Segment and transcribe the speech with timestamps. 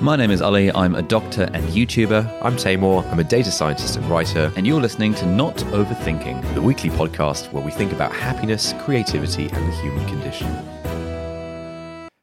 [0.00, 0.70] My name is Ali.
[0.72, 3.04] I'm a doctor and YouTuber, I'm Taimur.
[3.10, 6.54] I'm a data scientist and writer, and you're listening to Not Overthinking.
[6.54, 10.48] the weekly podcast where we think about happiness, creativity, and the human condition.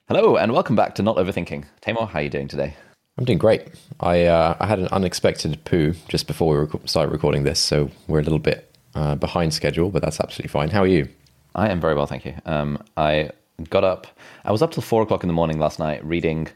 [0.07, 1.65] Hello, and welcome back to Not Overthinking.
[1.81, 2.75] Taimur, how are you doing today?
[3.17, 3.67] I'm doing great.
[3.99, 7.89] I uh, I had an unexpected poo just before we rec- started recording this, so
[8.07, 10.69] we're a little bit uh, behind schedule, but that's absolutely fine.
[10.69, 11.09] How are you?
[11.55, 12.35] I am very well, thank you.
[12.45, 13.31] Um, I
[13.69, 14.05] got up.
[14.45, 16.47] I was up till four o'clock in the morning last night reading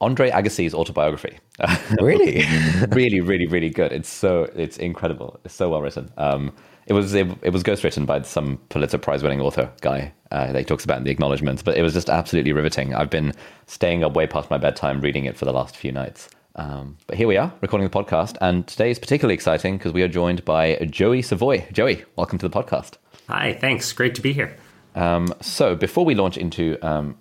[0.00, 1.38] Andre Agassi's autobiography.
[2.00, 2.44] Really?
[2.90, 3.92] really, really, really good.
[3.92, 5.40] It's so it's incredible.
[5.44, 6.10] It's so well written.
[6.18, 6.52] Um,
[6.86, 10.58] it was it, it was ghostwritten by some Pulitzer Prize winning author guy uh, that
[10.58, 12.94] he talks about in the acknowledgements, but it was just absolutely riveting.
[12.94, 13.32] I've been
[13.66, 16.28] staying up way past my bedtime reading it for the last few nights.
[16.56, 20.02] Um, but here we are recording the podcast, and today is particularly exciting because we
[20.02, 21.66] are joined by Joey Savoie.
[21.72, 22.94] Joey, welcome to the podcast.
[23.28, 23.92] Hi, thanks.
[23.92, 24.56] Great to be here.
[24.94, 27.16] Um, so before we launch into um,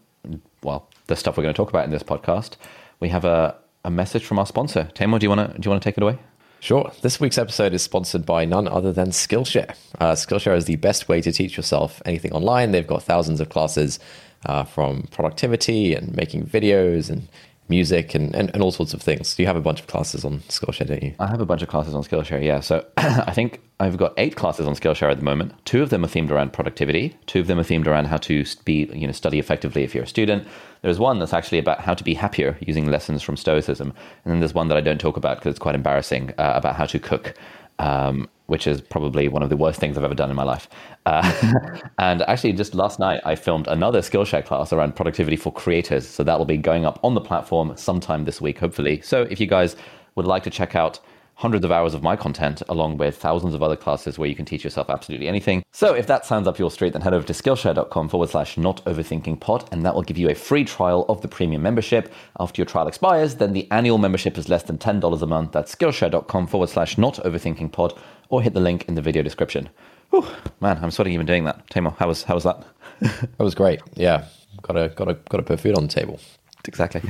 [0.61, 2.53] well the stuff we're going to talk about in this podcast,
[3.00, 4.89] we have a, a message from our sponsor.
[4.95, 6.17] Taimur, do you want to do you want to take it away?
[6.59, 6.92] Sure.
[7.02, 9.75] This week's episode is sponsored by none other than Skillshare.
[10.00, 12.72] Uh, Skillshare is the best way to teach yourself anything online.
[12.72, 14.00] They've got thousands of classes
[14.47, 17.28] uh, from productivity and making videos and
[17.67, 19.38] music and, and, and all sorts of things.
[19.39, 21.16] You have a bunch of classes on Skillshare, don't you?
[21.19, 22.59] I have a bunch of classes on Skillshare, yeah.
[22.59, 25.53] So I think I've got eight classes on Skillshare at the moment.
[25.66, 27.17] Two of them are themed around productivity.
[27.25, 30.03] Two of them are themed around how to be, you know, study effectively if you're
[30.03, 30.47] a student.
[30.81, 33.91] There's one that's actually about how to be happier using lessons from Stoicism,
[34.23, 36.75] and then there's one that I don't talk about because it's quite embarrassing uh, about
[36.75, 37.33] how to cook.
[37.80, 40.70] Um, which is probably one of the worst things I've ever done in my life.
[41.06, 46.08] Uh, and actually, just last night, I filmed another Skillshare class around productivity for creators.
[46.08, 49.02] So that will be going up on the platform sometime this week, hopefully.
[49.02, 49.75] So if you guys
[50.16, 51.00] would like to check out
[51.35, 54.46] hundreds of hours of my content along with thousands of other classes where you can
[54.46, 55.63] teach yourself absolutely anything.
[55.72, 58.84] So if that sounds up your street, then head over to skillshare.com forward slash not
[58.85, 62.12] overthinking pod, and that will give you a free trial of the premium membership.
[62.40, 65.51] After your trial expires, then the annual membership is less than $10 a month.
[65.51, 67.94] That's skillshare.com forward slash not overthinking pod,
[68.29, 69.69] or hit the link in the video description.
[70.12, 70.25] Whew,
[70.62, 71.67] man, I'm sweating even doing that.
[71.69, 72.66] Taimur, how was how was that?
[73.00, 73.81] That was great.
[73.96, 74.25] Yeah.
[74.62, 76.19] Gotta, gotta, gotta put food on the table.
[76.68, 77.02] Exactly.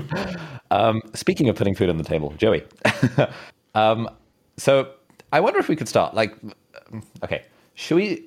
[0.70, 2.64] um, speaking of putting food on the table, Joey.
[3.74, 4.08] um,
[4.56, 4.90] so
[5.32, 6.14] I wonder if we could start.
[6.14, 6.36] Like,
[7.22, 8.24] okay, should we?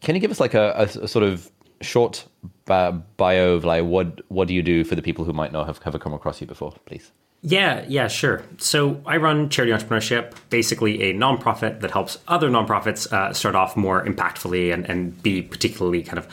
[0.00, 1.50] Can you give us like a, a, a sort of
[1.80, 2.26] short
[2.66, 5.80] bio of like what what do you do for the people who might not have
[5.84, 7.12] ever come across you before, please?
[7.46, 8.42] Yeah, yeah, sure.
[8.56, 13.76] So I run Charity Entrepreneurship, basically a nonprofit that helps other nonprofits uh, start off
[13.76, 16.26] more impactfully and, and be particularly kind of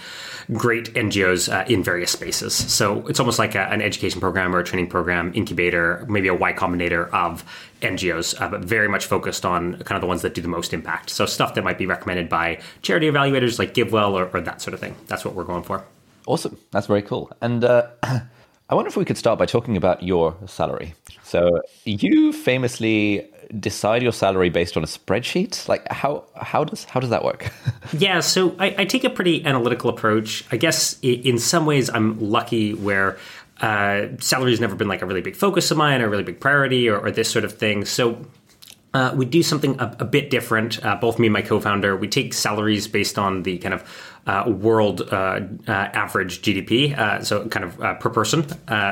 [0.54, 2.56] great NGOs uh, in various spaces.
[2.56, 6.34] So it's almost like a, an education program or a training program, incubator, maybe a
[6.34, 7.44] Y Combinator of
[7.82, 10.74] NGOs, uh, but very much focused on kind of the ones that do the most
[10.74, 11.10] impact.
[11.10, 14.74] So stuff that might be recommended by charity evaluators like GiveWell or, or that sort
[14.74, 14.96] of thing.
[15.08, 15.84] That's what we're going for.
[16.26, 16.58] Awesome.
[16.72, 17.30] That's very cool.
[17.42, 17.88] And uh,
[18.72, 20.94] I wonder if we could start by talking about your salary.
[21.24, 25.68] So you famously decide your salary based on a spreadsheet.
[25.68, 27.52] Like how how does how does that work?
[27.94, 30.46] yeah, so I, I, take a pretty analytical approach.
[30.54, 33.18] I guess in some ways I'm lucky where
[33.60, 36.24] uh, salary has never been like a really big focus of mine or a really
[36.24, 37.84] big priority or, or this sort of thing.
[37.84, 38.26] So
[38.94, 40.84] uh, we do something a, a bit different.
[40.84, 43.84] Uh, both me and my co-founder, we take salaries based on the kind of
[44.48, 48.46] world uh, uh, average GDP, uh, so kind of per person.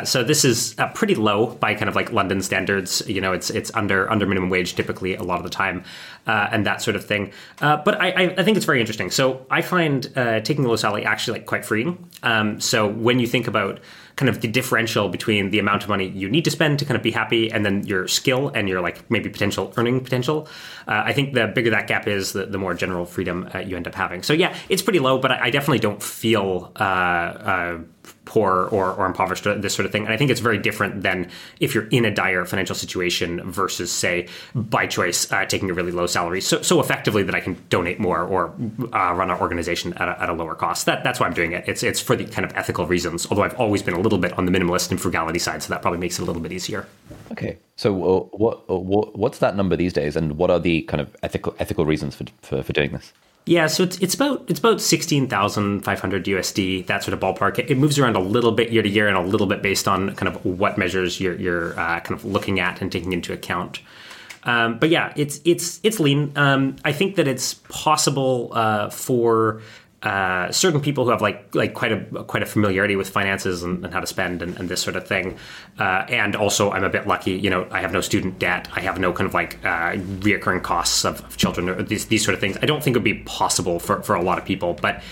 [0.05, 3.03] so this is pretty low by kind of like London standards.
[3.07, 5.83] You know, it's it's under under minimum wage typically a lot of the time,
[6.25, 7.31] and that sort of thing.
[7.59, 9.11] but I, I think it's very interesting.
[9.11, 10.03] So I find
[10.43, 12.09] taking the low salary actually like quite freeing.
[12.23, 13.79] Um, so when you think about
[14.19, 16.97] kind of the differential between the amount of money you need to spend to kind
[16.97, 20.45] of be happy and then your skill and your like maybe potential earning potential.
[20.89, 23.77] Uh, I think the bigger that gap is, the, the more general freedom uh, you
[23.77, 24.21] end up having.
[24.21, 27.77] So yeah, it's pretty low, but I, I definitely don't feel uh, uh
[28.25, 30.03] poor or, or impoverished, this sort of thing.
[30.03, 31.29] And I think it's very different than
[31.59, 35.91] if you're in a dire financial situation versus, say, by choice, uh, taking a really
[35.91, 38.53] low salary so, so effectively that I can donate more or
[38.93, 40.85] uh, run our organization at a, at a, lower cost.
[40.85, 41.67] That, that's why I'm doing it.
[41.67, 44.37] It's, it's for the kind of ethical reasons, although I've always been a little bit
[44.37, 46.87] on the minimalist and frugality side, so that probably makes it a little bit easier.
[47.31, 47.57] Okay.
[47.75, 51.01] So uh, what, uh, what what's that number these days, and what are the kind
[51.01, 53.13] of ethical ethical reasons for, for, for doing this?
[53.45, 57.19] Yeah, so it's it's about it's about sixteen thousand five hundred USD, that sort of
[57.19, 57.57] ballpark.
[57.57, 59.87] It, it, moves around a little bit year to year, and a little bit based
[59.87, 63.33] on kind of what measures you're you're uh, kind of looking at and taking into
[63.33, 63.79] account.
[64.43, 66.31] Um, but yeah, it's it's it's lean.
[66.35, 69.61] Um, I think that it's possible uh, for
[70.03, 73.83] uh, certain people who have like like quite a quite a familiarity with finances and,
[73.83, 75.37] and how to spend and, and, this sort of thing.
[75.77, 77.31] Uh, and also, I'm a bit lucky.
[77.31, 78.69] You know, I have no student debt.
[78.73, 82.23] I have no kind of like uh, reoccurring costs of, of, children or these these
[82.23, 82.57] sort of things.
[82.61, 84.73] I don't think it would be possible for, for a lot of people.
[84.73, 85.03] But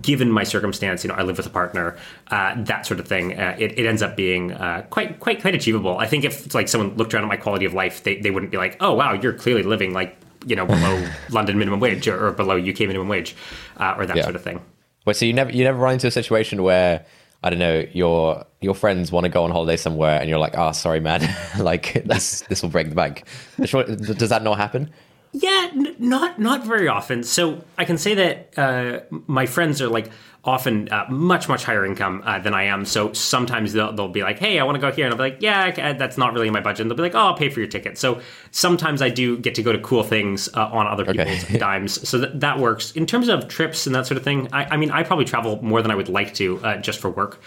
[0.00, 1.96] given my circumstance, you know, I live with a partner.
[2.28, 3.38] Uh, that sort of thing.
[3.38, 5.98] Uh, it, it, ends up being uh, quite quite quite achievable.
[5.98, 8.50] I think if like someone looked around at my quality of life, they, they wouldn't
[8.50, 10.16] be like, oh wow, you're clearly living like
[10.46, 13.34] you know below London minimum wage or, or, below UK minimum wage
[13.76, 14.22] uh, or that yeah.
[14.22, 14.60] sort of thing.
[15.04, 17.04] Wait, so you never you never run into a situation where
[17.42, 20.56] I don't know your your friends want to go on holiday somewhere and you're like,
[20.56, 21.28] oh, sorry, man,
[21.58, 23.24] like this this will break the bank.
[23.58, 24.90] Does that not happen?
[25.32, 27.24] Yeah, n- not not very often.
[27.24, 30.10] So I can say that uh, my friends are like
[30.44, 32.84] often uh, much much higher income uh, than I am.
[32.84, 35.30] So sometimes they'll, they'll be like, "Hey, I want to go here," and I'll be
[35.30, 37.48] like, "Yeah, that's not really in my budget." And they'll be like, "Oh, I'll pay
[37.48, 40.86] for your ticket." So sometimes I do get to go to cool things uh, on
[40.86, 41.58] other people's okay.
[41.66, 42.08] dimes.
[42.08, 42.92] So that that works.
[42.92, 45.62] In terms of trips and that sort of thing, I, I mean, I probably travel
[45.62, 47.40] more than I would like to uh, just for work.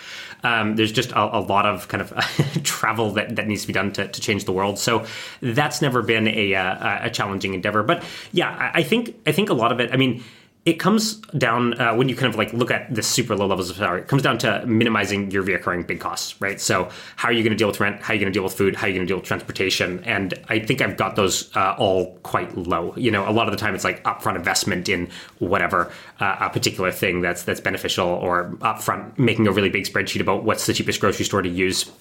[0.43, 2.13] Um, there's just a, a, lot of kind of
[2.63, 4.77] travel that, that needs to be done to, to change the world.
[4.77, 5.05] So
[5.41, 7.81] that's never been a, uh, a challenging endeavor.
[7.81, 9.91] But yeah, I, I think I think a lot of it.
[9.91, 10.23] I mean
[10.65, 13.69] it comes down uh, when you kind of like look at the super low levels
[13.69, 14.01] of salary.
[14.01, 16.59] It comes down to minimizing your reoccurring big costs, right?
[16.59, 18.01] So how are you going to deal with rent?
[18.01, 18.75] How are you going to deal with food?
[18.75, 20.03] How are you going to deal with transportation?
[20.05, 22.95] And I think I've got those uh, all quite low.
[22.97, 26.49] You know, a lot of the time it's like upfront investment in whatever uh, a
[26.49, 30.73] particular thing that's that's beneficial, or upfront making a really big spreadsheet about what's the
[30.73, 31.91] cheapest grocery store to use,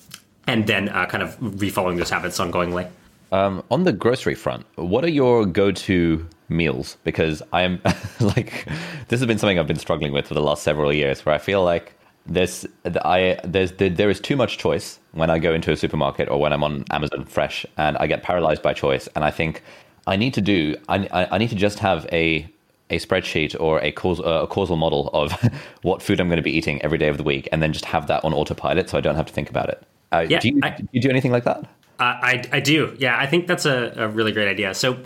[0.47, 2.89] and then uh, kind of refollowing those habits ongoingly.
[3.35, 7.81] Um, on the grocery front, what are your go-to meals because I'm
[8.21, 8.69] like
[9.09, 11.39] this has been something I've been struggling with for the last several years where I
[11.39, 11.95] feel like
[12.27, 16.39] there's I there's there is too much choice when I go into a supermarket or
[16.39, 19.65] when I'm on Amazon Fresh and I get paralyzed by choice and I think
[20.07, 22.49] I need to do I I need to just have a
[22.91, 25.33] a spreadsheet or a causal, uh, a causal model of
[25.83, 27.87] what food I'm going to be eating every day of the week, and then just
[27.87, 29.83] have that on autopilot so I don't have to think about it.
[30.13, 31.67] Uh, yeah, do, you, I, do you do anything like that?
[31.99, 32.97] Uh, I, I do.
[32.99, 34.75] Yeah, I think that's a, a really great idea.
[34.75, 34.99] So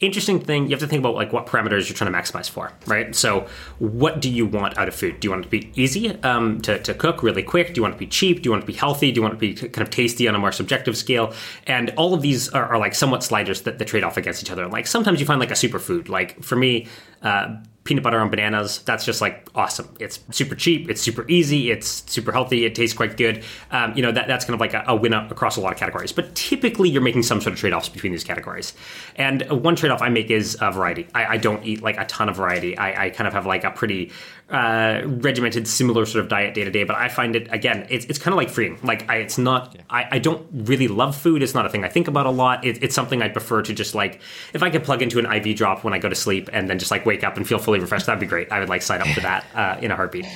[0.00, 2.72] interesting thing you have to think about like what parameters you're trying to maximize for
[2.86, 3.14] right?
[3.14, 3.46] So
[3.78, 5.20] what do you want out of food?
[5.20, 7.68] Do you want it to be easy um, to, to cook really quick?
[7.68, 8.42] Do you want it to be cheap?
[8.42, 9.12] Do you want it to be healthy?
[9.12, 11.32] Do you want it to be kind of tasty on a more subjective scale?
[11.66, 14.50] And all of these are, are like somewhat sliders that, that trade off against each
[14.50, 14.66] other.
[14.66, 16.08] Like sometimes you find like a superfood.
[16.08, 16.86] Like for me
[17.22, 18.80] uh, peanut butter on bananas.
[18.80, 19.94] That's just like awesome.
[20.00, 20.88] It's super cheap.
[20.88, 21.70] It's super easy.
[21.70, 22.64] It's super healthy.
[22.64, 23.44] It tastes quite good.
[23.70, 25.78] Um, you know, that, that's kind of like a, a win across a lot of
[25.78, 26.10] categories.
[26.10, 28.72] But typically, you're making some sort of trade offs between these categories.
[29.16, 31.06] And one trade off I make is uh, variety.
[31.14, 32.76] I, I, don't eat like a ton of variety.
[32.78, 34.10] I, I kind of have like a pretty
[34.50, 36.84] uh, regimented, similar sort of diet day to day.
[36.84, 38.78] But I find it again, it's, it's kind of like freeing.
[38.82, 39.74] Like I, it's not.
[39.74, 39.82] Yeah.
[39.90, 41.42] I, I don't really love food.
[41.42, 42.64] It's not a thing I think about a lot.
[42.64, 44.20] It, it's something I prefer to just like
[44.52, 46.78] if I could plug into an IV drop when I go to sleep and then
[46.78, 48.06] just like wake up and feel fully refreshed.
[48.06, 48.52] That'd be great.
[48.52, 50.26] I would like sign up for that uh, in a heartbeat.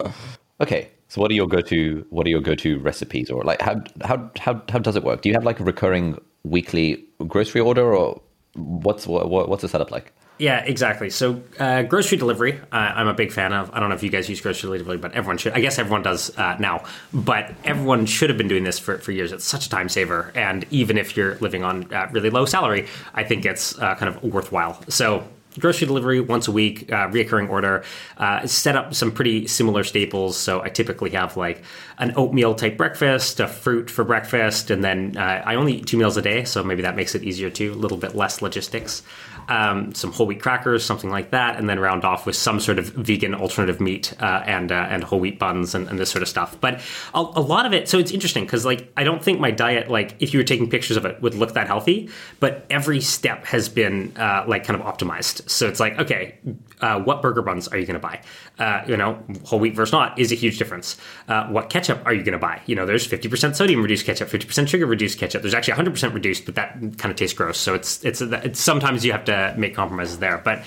[0.58, 4.30] Okay, so what are your go-to what are your go-to recipes or like how how
[4.38, 5.20] how how does it work?
[5.20, 8.22] Do you have like a recurring weekly grocery order or
[8.54, 10.14] what's what, what's the setup like?
[10.38, 11.08] Yeah, exactly.
[11.08, 13.70] So, uh, grocery delivery, uh, I'm a big fan of.
[13.72, 15.54] I don't know if you guys use grocery delivery, but everyone should.
[15.54, 16.84] I guess everyone does uh, now,
[17.14, 19.32] but everyone should have been doing this for, for years.
[19.32, 20.32] It's such a time saver.
[20.34, 24.14] And even if you're living on uh, really low salary, I think it's uh, kind
[24.14, 24.82] of worthwhile.
[24.88, 25.26] So,
[25.58, 27.84] grocery delivery once a week, uh, reoccurring order.
[28.16, 30.36] Uh, set up some pretty similar staples.
[30.36, 31.62] So I typically have like
[31.98, 35.96] an oatmeal type breakfast, a fruit for breakfast, and then uh, I only eat two
[35.96, 37.72] meals a day, so maybe that makes it easier too.
[37.72, 39.02] A little bit less logistics
[39.48, 42.78] um, some whole wheat crackers, something like that, and then round off with some sort
[42.78, 46.22] of vegan alternative meat uh, and uh, and whole wheat buns and, and, this sort
[46.22, 46.60] of stuff.
[46.60, 46.80] But
[47.14, 49.90] a, a lot of it, so it's interesting because like I don't think my diet,
[49.90, 52.08] like if you were taking pictures of it, would look that healthy.
[52.40, 55.45] But every step has been uh, like kind of optimized.
[55.46, 56.38] So it's like okay,
[56.80, 58.20] uh, what burger buns are you going to buy?
[58.58, 60.96] Uh, you know, whole wheat versus not is a huge difference.
[61.28, 62.60] Uh, what ketchup are you going to buy?
[62.66, 65.42] You know, there's 50% sodium reduced ketchup, 50% sugar reduced ketchup.
[65.42, 67.58] There's actually 100% reduced, but that kind of tastes gross.
[67.58, 70.38] So it's it's, it's sometimes you have to make compromises there.
[70.44, 70.64] But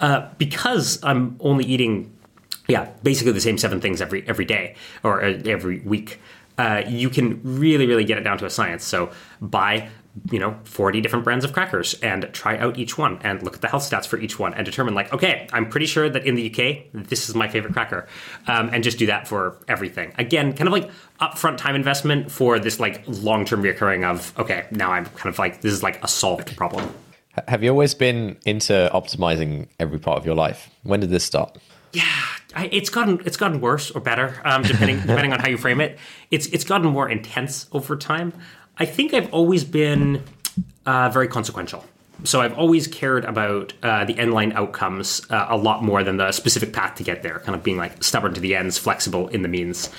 [0.00, 2.12] uh, because I'm only eating,
[2.68, 6.20] yeah, basically the same seven things every every day or uh, every week,
[6.58, 8.84] uh, you can really really get it down to a science.
[8.84, 9.90] So buy
[10.30, 13.62] you know 40 different brands of crackers and try out each one and look at
[13.62, 16.34] the health stats for each one and determine like okay i'm pretty sure that in
[16.34, 18.06] the uk this is my favorite cracker
[18.46, 20.90] um, and just do that for everything again kind of like
[21.20, 25.62] upfront time investment for this like long-term reoccurring of okay now i'm kind of like
[25.62, 26.92] this is like a solved problem
[27.48, 30.68] Have you always been into optimizing every part of your life?
[30.82, 31.56] When did this start?
[31.92, 32.04] Yeah,
[32.54, 35.80] I, it's gotten it's gotten worse or better, um, depending depending on how you frame
[35.80, 35.98] it.
[36.30, 38.32] It's it's gotten more intense over time.
[38.78, 40.22] I think I've always been
[40.86, 41.84] uh, very consequential.
[42.24, 46.18] So I've always cared about uh, the end line outcomes uh, a lot more than
[46.18, 47.40] the specific path to get there.
[47.40, 49.90] Kind of being like stubborn to the ends, flexible in the means.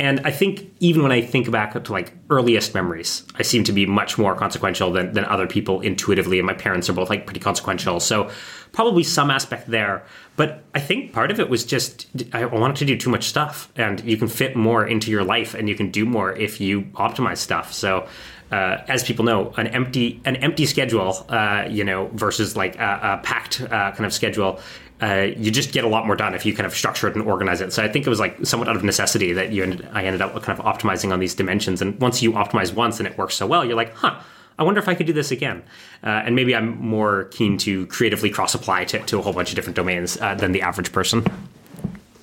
[0.00, 3.72] And I think even when I think back to like earliest memories, I seem to
[3.72, 6.38] be much more consequential than, than other people intuitively.
[6.38, 8.00] And my parents are both like pretty consequential.
[8.00, 8.30] So
[8.72, 10.02] probably some aspect there.
[10.36, 13.70] But I think part of it was just I wanted to do too much stuff.
[13.76, 16.84] And you can fit more into your life and you can do more if you
[16.94, 17.70] optimize stuff.
[17.74, 18.08] So
[18.50, 23.18] uh, as people know, an empty an empty schedule, uh, you know, versus like a,
[23.20, 24.60] a packed uh, kind of schedule
[25.02, 27.26] uh, you just get a lot more done if you kind of structure it and
[27.26, 27.72] organize it.
[27.72, 30.20] So I think it was like somewhat out of necessity that you ended, I ended
[30.20, 31.80] up kind of optimizing on these dimensions.
[31.80, 34.20] And once you optimize once and it works so well, you're like, huh,
[34.58, 35.62] I wonder if I could do this again.
[36.04, 39.48] Uh, and maybe I'm more keen to creatively cross apply to, to a whole bunch
[39.48, 41.24] of different domains uh, than the average person.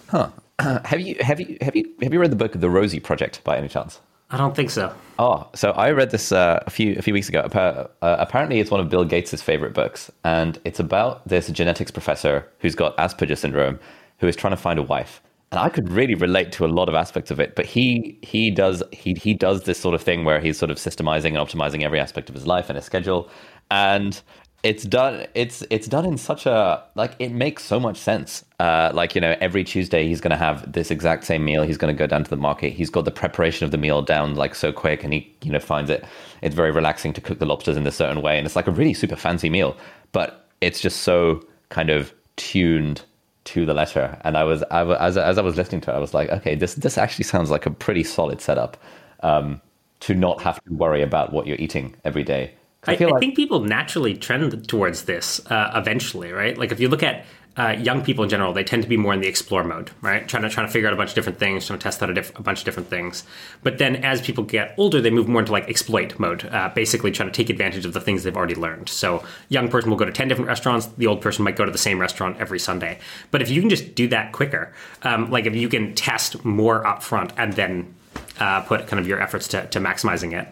[0.10, 0.30] Huh.
[0.60, 3.58] have you have you have you have you read the book The Rosie Project by
[3.58, 4.00] any chance?
[4.30, 4.94] I don't think so.
[5.20, 7.40] Oh, so I read this uh, a few a few weeks ago.
[7.42, 12.48] Uh, apparently, it's one of Bill Gates' favorite books, and it's about this genetics professor
[12.60, 13.80] who's got Asperger syndrome,
[14.20, 15.22] who is trying to find a wife.
[15.52, 17.56] And I could really relate to a lot of aspects of it.
[17.56, 20.78] But he he does he he does this sort of thing where he's sort of
[20.78, 23.30] systemizing and optimizing every aspect of his life and his schedule,
[23.72, 24.22] and
[24.64, 28.44] it's done it's it's done in such a like it makes so much sense.
[28.60, 31.64] Uh, like you know every tuesday he's going to have this exact same meal.
[31.64, 32.74] He's going to go down to the market.
[32.74, 35.60] He's got the preparation of the meal down like so quick and he you know
[35.60, 36.06] finds it
[36.42, 38.72] it's very relaxing to cook the lobsters in a certain way and it's like a
[38.72, 39.78] really super fancy meal.
[40.12, 43.04] But it's just so kind of tuned
[43.44, 46.00] to the letter and i was, I as, as i was listening to it i
[46.00, 48.76] was like okay this this actually sounds like a pretty solid setup
[49.22, 49.62] um,
[50.02, 52.54] to not have to worry about what you're eating every day
[52.88, 53.20] I, I, like...
[53.20, 56.58] think people naturally trend towards this uh, eventually, right?
[56.58, 57.26] Like if you look at
[57.58, 60.28] uh, young people in general, they tend to be more in the explore mode, right?
[60.28, 62.10] Trying to trying to figure out a bunch of different things, trying to test out
[62.10, 63.24] a, diff- a bunch of different things.
[63.64, 67.12] But then as people get older, they move more into like exploit mode, uh, basically
[67.12, 68.90] trying to take advantage of the things they've already learned.
[68.90, 70.86] So young person will go to ten different restaurants.
[70.86, 73.00] The old person might go to the same restaurant every Sunday.
[73.32, 76.84] But if you can just do that quicker, um, like if you can test more
[76.84, 77.96] upfront and then
[78.40, 80.48] uh, put kind of your efforts to, to maximizing it.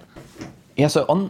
[0.76, 0.88] Yeah.
[0.88, 1.30] So on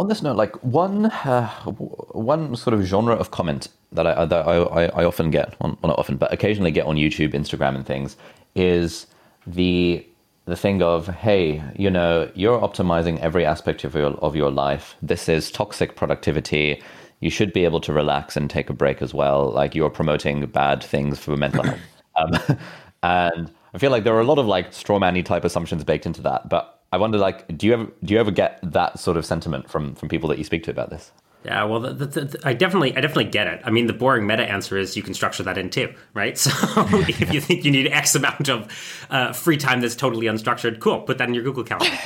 [0.00, 4.48] on this note, like one uh, one sort of genre of comment that I that
[4.48, 8.16] I, I often get, well, not often, but occasionally get on YouTube, Instagram, and things,
[8.54, 9.06] is
[9.46, 10.04] the
[10.46, 14.96] the thing of hey, you know, you're optimizing every aspect of your of your life.
[15.02, 16.82] This is toxic productivity.
[17.20, 19.50] You should be able to relax and take a break as well.
[19.50, 21.78] Like you're promoting bad things for mental health.
[22.16, 22.32] Um,
[23.04, 26.22] and I feel like there are a lot of like strawmanny type assumptions baked into
[26.22, 29.24] that, but I wonder, like, do you ever do you ever get that sort of
[29.24, 31.12] sentiment from from people that you speak to about this?
[31.44, 33.62] Yeah, well, the, the, the, I definitely, I definitely get it.
[33.64, 36.36] I mean, the boring meta answer is you can structure that in too, right?
[36.38, 36.50] So
[36.86, 38.70] if you think you need X amount of
[39.08, 41.96] uh, free time that's totally unstructured, cool, put that in your Google Calendar.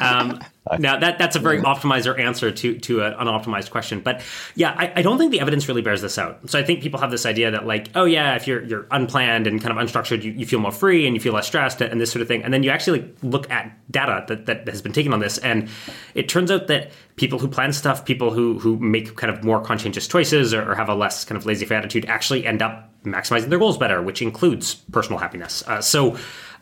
[0.00, 0.40] Um,
[0.78, 4.22] now that that's a very optimizer answer to to an unoptimized question, but
[4.54, 6.48] yeah, I, I, don't think the evidence really bears this out.
[6.48, 9.46] So I think people have this idea that like, oh yeah, if you're you're unplanned
[9.46, 12.00] and kind of unstructured, you, you feel more free and you feel less stressed and
[12.00, 12.42] this sort of thing.
[12.42, 15.36] And then you actually like, look at data that that has been taken on this,
[15.38, 15.68] and
[16.14, 19.60] it turns out that people who plan stuff, people who who make kind of more
[19.60, 23.48] conscientious choices or, or have a less kind of lazy attitude, actually end up maximizing
[23.48, 25.62] their goals better, which includes personal happiness.
[25.66, 26.16] Uh, so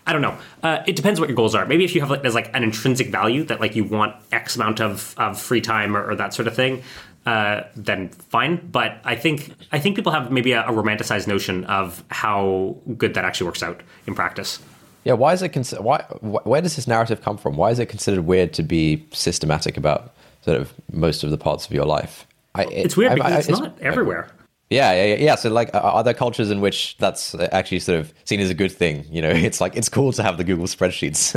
[0.06, 0.36] I don't know.
[0.62, 1.64] Uh, it depends what your goals are.
[1.64, 4.56] Maybe if you have like there's like an intrinsic value that like you want X
[4.56, 6.82] amount of, of free time or, or that sort of thing,
[7.24, 8.68] uh, then fine.
[8.70, 13.14] But I think I think people have maybe a, a, romanticized notion of how good
[13.14, 14.58] that actually works out in practice.
[15.04, 15.50] Yeah, why is it?
[15.50, 16.02] Cons- why?
[16.20, 17.56] Where does this narrative come from?
[17.56, 21.66] Why is it considered weird to be systematic about sort of most of the parts
[21.66, 22.26] of your life?
[22.54, 24.30] I, it, it's weird because I, I, it's, it's, not everywhere.
[24.72, 25.34] Yeah, yeah, yeah.
[25.34, 28.72] So, like, are there cultures in which that's actually sort of seen as a good
[28.72, 29.06] thing?
[29.10, 31.36] You know, it's like it's cool to have the Google spreadsheets.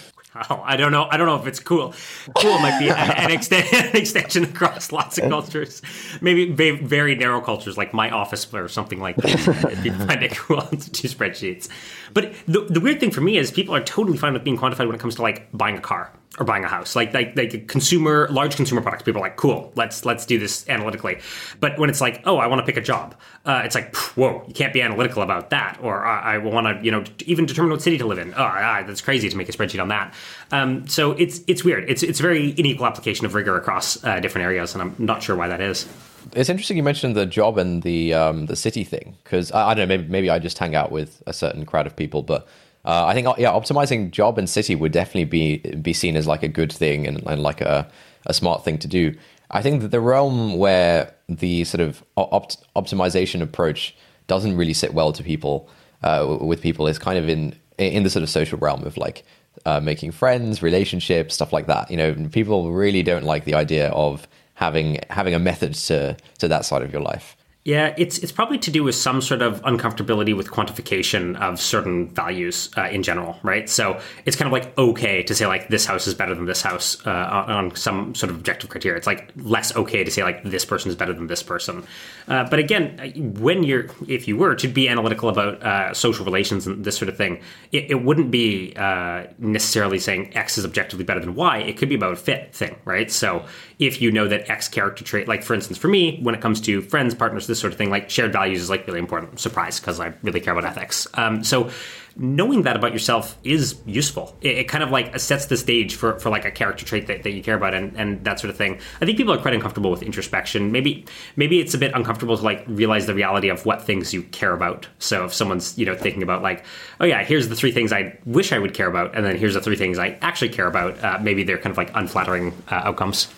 [0.50, 1.08] Oh, I don't know.
[1.10, 1.94] I don't know if it's cool.
[2.36, 5.80] Cool might be an, extent, an extension across lots of cultures.
[6.20, 9.80] Maybe very narrow cultures like my office or something like that.
[9.82, 11.70] you find it cool to do spreadsheets.
[12.12, 14.86] But the, the weird thing for me is people are totally fine with being quantified
[14.86, 16.94] when it comes to like buying a car or buying a house.
[16.94, 19.02] Like like like consumer large consumer products.
[19.02, 21.18] People are like, cool, let's let's do this analytically.
[21.60, 23.14] But when it's like, oh, I want to pick a job,
[23.44, 25.78] uh, it's like, whoa, you can't be analytical about that.
[25.82, 28.34] Or I want to, you know, even determine what city to live in.
[28.34, 30.14] Oh, ah, that's crazy to make a spreadsheet on that.
[30.52, 31.88] Um, so it's it's weird.
[31.88, 35.36] It's it's very unequal application of rigor across uh, different areas, and I'm not sure
[35.36, 35.86] why that is.
[36.32, 39.74] It's interesting you mentioned the job and the um, the city thing because I, I,
[39.74, 42.48] don't know maybe maybe I just hang out with a certain crowd of people, but
[42.86, 46.42] uh, I think yeah, optimizing job and city would definitely be be seen as like
[46.42, 47.90] a good thing and, and like a,
[48.26, 49.14] a smart thing to do.
[49.50, 53.94] I think that the realm where the sort of opt- optimization approach
[54.26, 55.68] doesn't really sit well to people
[56.02, 59.24] uh, with people is kind of in in the sort of social realm of like
[59.64, 61.90] uh, making friends, relationships, stuff like that.
[61.90, 66.48] You know, people really don't like the idea of having having a method to to
[66.48, 67.35] that side of your life.
[67.66, 72.08] Yeah, it's it's probably to do with some sort of uncomfortability with quantification of certain
[72.10, 73.68] values uh, in general, right?
[73.68, 76.62] So it's kind of like okay to say like this house is better than this
[76.62, 78.96] house uh, on some sort of objective criteria.
[78.96, 81.84] It's like less okay to say like this person is better than this person.
[82.28, 86.68] Uh, but again, when you're if you were to be analytical about uh, social relations
[86.68, 87.40] and this sort of thing,
[87.72, 91.58] it, it wouldn't be uh, necessarily saying X is objectively better than Y.
[91.58, 93.10] It could be about fit thing, right?
[93.10, 93.44] So
[93.78, 96.60] if you know that X character trait, like for instance, for me, when it comes
[96.62, 99.38] to friends, partners, this sort of thing, like shared values is like really important.
[99.38, 101.06] Surprise, because I really care about ethics.
[101.14, 101.70] Um, so
[102.18, 104.36] knowing that about yourself is useful.
[104.40, 107.22] It, it, kind of like sets the stage for, for like a character trait that,
[107.22, 108.80] that you care about and, and that sort of thing.
[109.00, 110.72] I think people are quite uncomfortable with introspection.
[110.72, 111.04] Maybe
[111.36, 114.54] maybe it's a bit uncomfortable to like realize the reality of what things you care
[114.54, 114.88] about.
[114.98, 116.64] So if someone's you know thinking about like,
[117.00, 119.54] oh yeah, here's the three things I wish I would care about, and then here's
[119.54, 121.02] the three things I actually care about.
[121.04, 123.28] Uh, maybe they're kind of like unflattering uh, outcomes.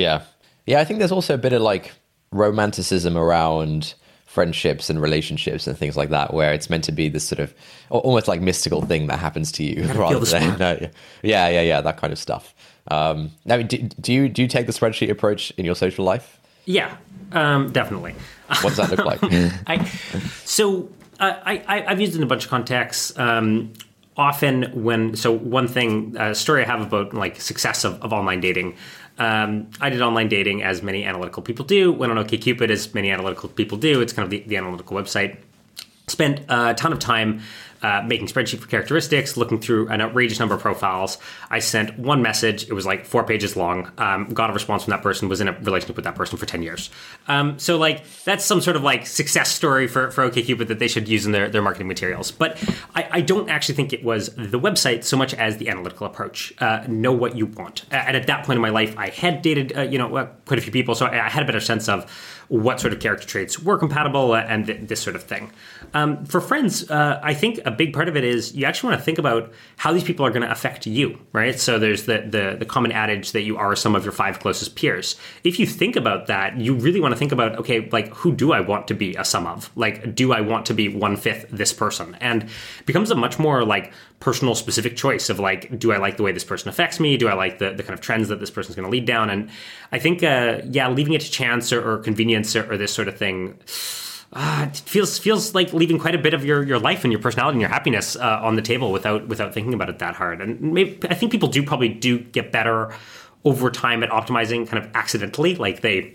[0.00, 0.22] Yeah.
[0.66, 1.92] Yeah, I think there's also a bit of like
[2.32, 3.94] romanticism around
[4.26, 7.52] friendships and relationships and things like that, where it's meant to be this sort of
[7.90, 10.78] almost like mystical thing that happens to you, rather than no,
[11.22, 12.54] yeah, yeah, yeah, that kind of stuff.
[12.88, 16.38] Um, now, do, do you do you take the spreadsheet approach in your social life?
[16.64, 16.96] Yeah,
[17.32, 18.14] um, definitely.
[18.62, 19.18] What does that look like?
[19.66, 19.84] I,
[20.44, 20.88] so
[21.18, 23.18] uh, I, I have used it in a bunch of contexts.
[23.18, 23.72] Um,
[24.16, 28.40] often when so one thing a story I have about like success of, of online
[28.40, 28.76] dating
[29.20, 31.92] um, I did online dating as many analytical people do.
[31.92, 34.00] Went on OkCupid as many analytical people do.
[34.00, 35.36] It's kind of the, the analytical website.
[36.08, 37.42] Spent a ton of time
[37.82, 41.18] uh, making spreadsheet for characteristics, looking through an outrageous number of profiles.
[41.50, 42.64] I sent one message.
[42.64, 43.90] It was like four pages long.
[43.98, 45.28] Um, got a response from that person.
[45.28, 46.90] Was in a relationship with that person for ten years.
[47.28, 50.88] Um, so like that's some sort of like success story for for OkCupid that they
[50.88, 52.30] should use in their their marketing materials.
[52.30, 52.62] But
[52.94, 56.52] I, I don't actually think it was the website so much as the analytical approach.
[56.58, 57.84] Uh, know what you want.
[57.90, 60.58] And at that point in my life, I had dated uh, you know uh, quite
[60.58, 62.10] a few people, so I, I had a better sense of
[62.50, 65.52] what sort of character traits were compatible uh, and th- this sort of thing.
[65.94, 69.00] Um, for friends, uh, I think a big part of it is you actually want
[69.00, 71.58] to think about how these people are going to affect you, right?
[71.58, 74.76] So there's the, the, the common adage that you are sum of your five closest
[74.76, 75.16] peers.
[75.44, 78.52] If you think about that, you really want to think about okay, like who do
[78.52, 79.70] I want to be a sum of?
[79.76, 82.16] Like, do I want to be one fifth this person?
[82.20, 82.48] And
[82.86, 86.32] becomes a much more like personal specific choice of like, do I like the way
[86.32, 87.16] this person affects me?
[87.16, 89.30] Do I like the, the kind of trends that this person's going to lead down?
[89.30, 89.50] And
[89.92, 93.08] I think, uh, yeah, leaving it to chance or, or convenience or, or, this sort
[93.08, 93.58] of thing.
[94.32, 97.20] Uh, it feels feels like leaving quite a bit of your, your life and your
[97.20, 100.40] personality and your happiness uh, on the table without without thinking about it that hard.
[100.40, 102.94] And maybe I think people do probably do get better
[103.44, 106.14] over time at optimizing kind of accidentally, like they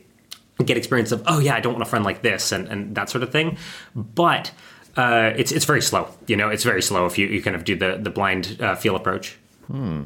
[0.63, 3.09] get experience of oh yeah I don't want a friend like this and, and that
[3.09, 3.57] sort of thing.
[3.93, 4.51] But
[4.95, 6.07] uh, it's it's very slow.
[6.27, 8.75] You know, it's very slow if you, you kind of do the the blind uh,
[8.75, 9.37] feel approach.
[9.67, 10.03] Hmm.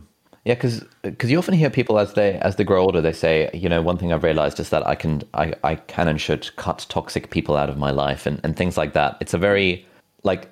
[0.50, 0.56] Yeah,
[1.04, 3.84] because you often hear people as they as they grow older, they say, you know,
[3.84, 7.30] one thing I've realized is that I can I, I can and should cut toxic
[7.30, 9.16] people out of my life and, and things like that.
[9.20, 9.86] It's a very
[10.24, 10.50] like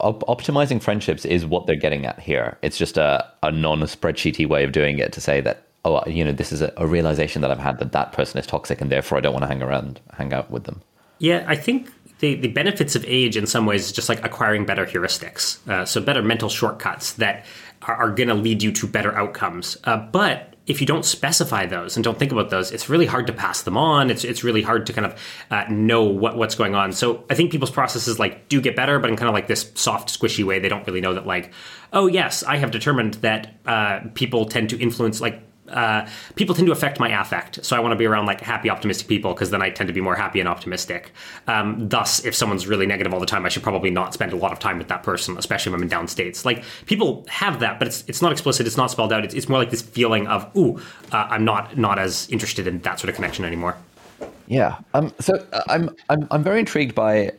[0.00, 2.56] op- optimizing friendships is what they're getting at here.
[2.62, 6.24] It's just a, a non spreadsheety way of doing it to say that oh you
[6.24, 8.90] know this is a, a realization that I've had that that person is toxic and
[8.90, 10.80] therefore I don't want to hang around hang out with them.
[11.18, 14.64] Yeah, I think the, the benefits of age in some ways is just like acquiring
[14.64, 15.66] better heuristics.
[15.68, 17.44] Uh, so better mental shortcuts that
[17.86, 19.76] are, are going to lead you to better outcomes.
[19.84, 23.26] Uh, but if you don't specify those and don't think about those, it's really hard
[23.28, 24.10] to pass them on.
[24.10, 25.20] It's it's really hard to kind of
[25.50, 26.92] uh, know what what's going on.
[26.92, 29.70] So I think people's processes like do get better, but in kind of like this
[29.74, 30.58] soft, squishy way.
[30.58, 31.52] They don't really know that like,
[31.92, 36.66] oh yes, I have determined that uh, people tend to influence like uh, people tend
[36.66, 37.64] to affect my affect.
[37.64, 39.92] So I want to be around like happy, optimistic people because then I tend to
[39.92, 41.12] be more happy and optimistic.
[41.46, 44.36] Um, thus, if someone's really negative all the time, I should probably not spend a
[44.36, 46.44] lot of time with that person, especially when I'm in down states.
[46.44, 48.66] Like people have that, but it's it's not explicit.
[48.66, 49.24] It's not spelled out.
[49.24, 50.78] It's, it's more like this feeling of ooh,
[51.12, 53.76] uh, I'm not not as interested in that sort of connection anymore.
[54.46, 54.78] Yeah.
[54.94, 55.12] Um.
[55.20, 57.32] So uh, I'm I'm I'm very intrigued by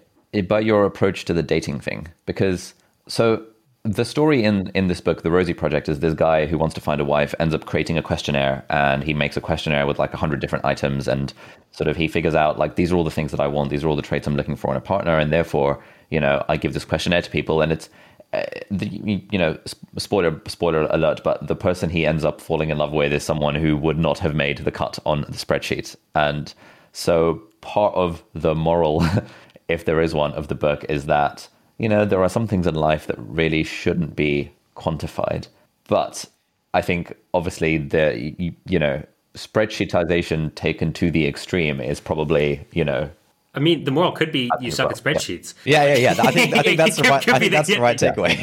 [0.47, 2.73] by your approach to the dating thing because
[3.07, 3.45] so
[3.87, 6.81] the story in in this book, The Rosie Project, is this guy who wants to
[6.81, 10.13] find a wife ends up creating a questionnaire, and he makes a questionnaire with like
[10.13, 11.33] hundred different items, and
[11.71, 13.83] sort of he figures out like these are all the things that I want, these
[13.83, 16.57] are all the traits I'm looking for in a partner, and therefore, you know, I
[16.57, 17.89] give this questionnaire to people, and it's
[18.33, 19.57] uh, the, you know,
[19.97, 23.55] spoiler spoiler alert, but the person he ends up falling in love with is someone
[23.55, 26.53] who would not have made the cut on the spreadsheet, and
[26.91, 29.05] so part of the moral,
[29.69, 31.47] if there is one, of the book is that
[31.77, 35.47] you know, there are some things in life that really shouldn't be quantified.
[35.87, 36.25] But
[36.73, 39.03] I think obviously the you, you know
[39.35, 43.09] spreadsheetization taken to the extreme is probably you know
[43.53, 45.55] I mean, the moral could be you suck at spreadsheets.
[45.65, 46.15] Yeah, yeah, yeah.
[46.19, 47.27] I think I think that's the right.
[47.27, 48.11] I think that's the- right yeah.
[48.11, 48.37] takeaway.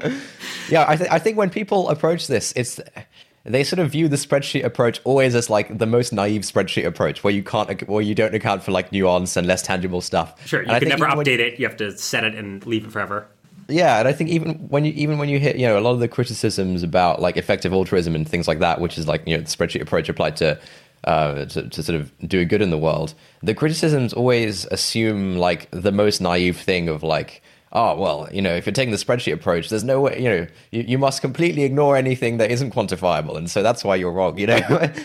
[0.68, 2.80] yeah, I think I think when people approach this, it's
[3.44, 7.22] they sort of view the spreadsheet approach always as like the most naive spreadsheet approach,
[7.22, 10.46] where you can't, where you don't account for like nuance and less tangible stuff.
[10.46, 11.58] Sure, you And can never update it.
[11.58, 13.26] You have to set it and leave it forever.
[13.68, 15.92] Yeah, and I think even when you even when you hit you know a lot
[15.92, 19.36] of the criticisms about like effective altruism and things like that, which is like you
[19.36, 20.58] know the spreadsheet approach applied to
[21.04, 25.68] uh, to, to sort of doing good in the world, the criticisms always assume like
[25.70, 27.42] the most naive thing of like.
[27.76, 30.46] Oh well, you know, if you're taking the spreadsheet approach, there's no way, you know,
[30.70, 34.38] you, you must completely ignore anything that isn't quantifiable, and so that's why you're wrong,
[34.38, 34.60] you know.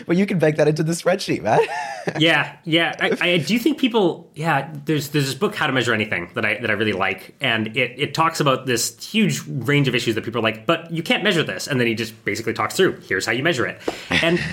[0.06, 1.58] well, you can bake that into the spreadsheet, man.
[2.20, 2.94] yeah, yeah.
[3.00, 4.30] I, I do think people.
[4.36, 7.34] Yeah, there's there's this book, How to Measure Anything, that I that I really like,
[7.40, 10.92] and it it talks about this huge range of issues that people are like, but
[10.92, 13.00] you can't measure this, and then he just basically talks through.
[13.00, 13.80] Here's how you measure it,
[14.10, 14.40] and.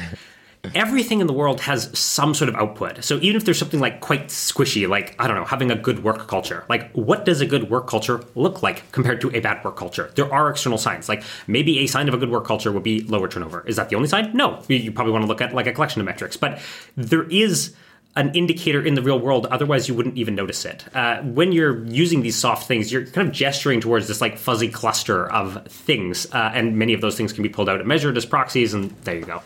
[0.76, 3.04] Everything in the world has some sort of output.
[3.04, 6.04] So even if there's something like quite squishy, like I don't know, having a good
[6.04, 9.64] work culture, like what does a good work culture look like compared to a bad
[9.64, 10.12] work culture?
[10.16, 11.08] There are external signs.
[11.08, 13.64] Like maybe a sign of a good work culture would be lower turnover.
[13.66, 14.36] Is that the only sign?
[14.36, 14.62] No.
[14.68, 16.60] You- probably want to look at like a collection of metrics, but
[16.96, 17.76] there is
[18.16, 19.46] an indicator in the real world.
[19.46, 20.86] Otherwise, you wouldn't even notice it.
[20.96, 24.70] Uh, when you're using these soft things, you're kind of gesturing towards this like fuzzy
[24.70, 28.18] cluster of things, uh, and many of those things can be pulled out and measured
[28.18, 29.42] as proxies, and there you go.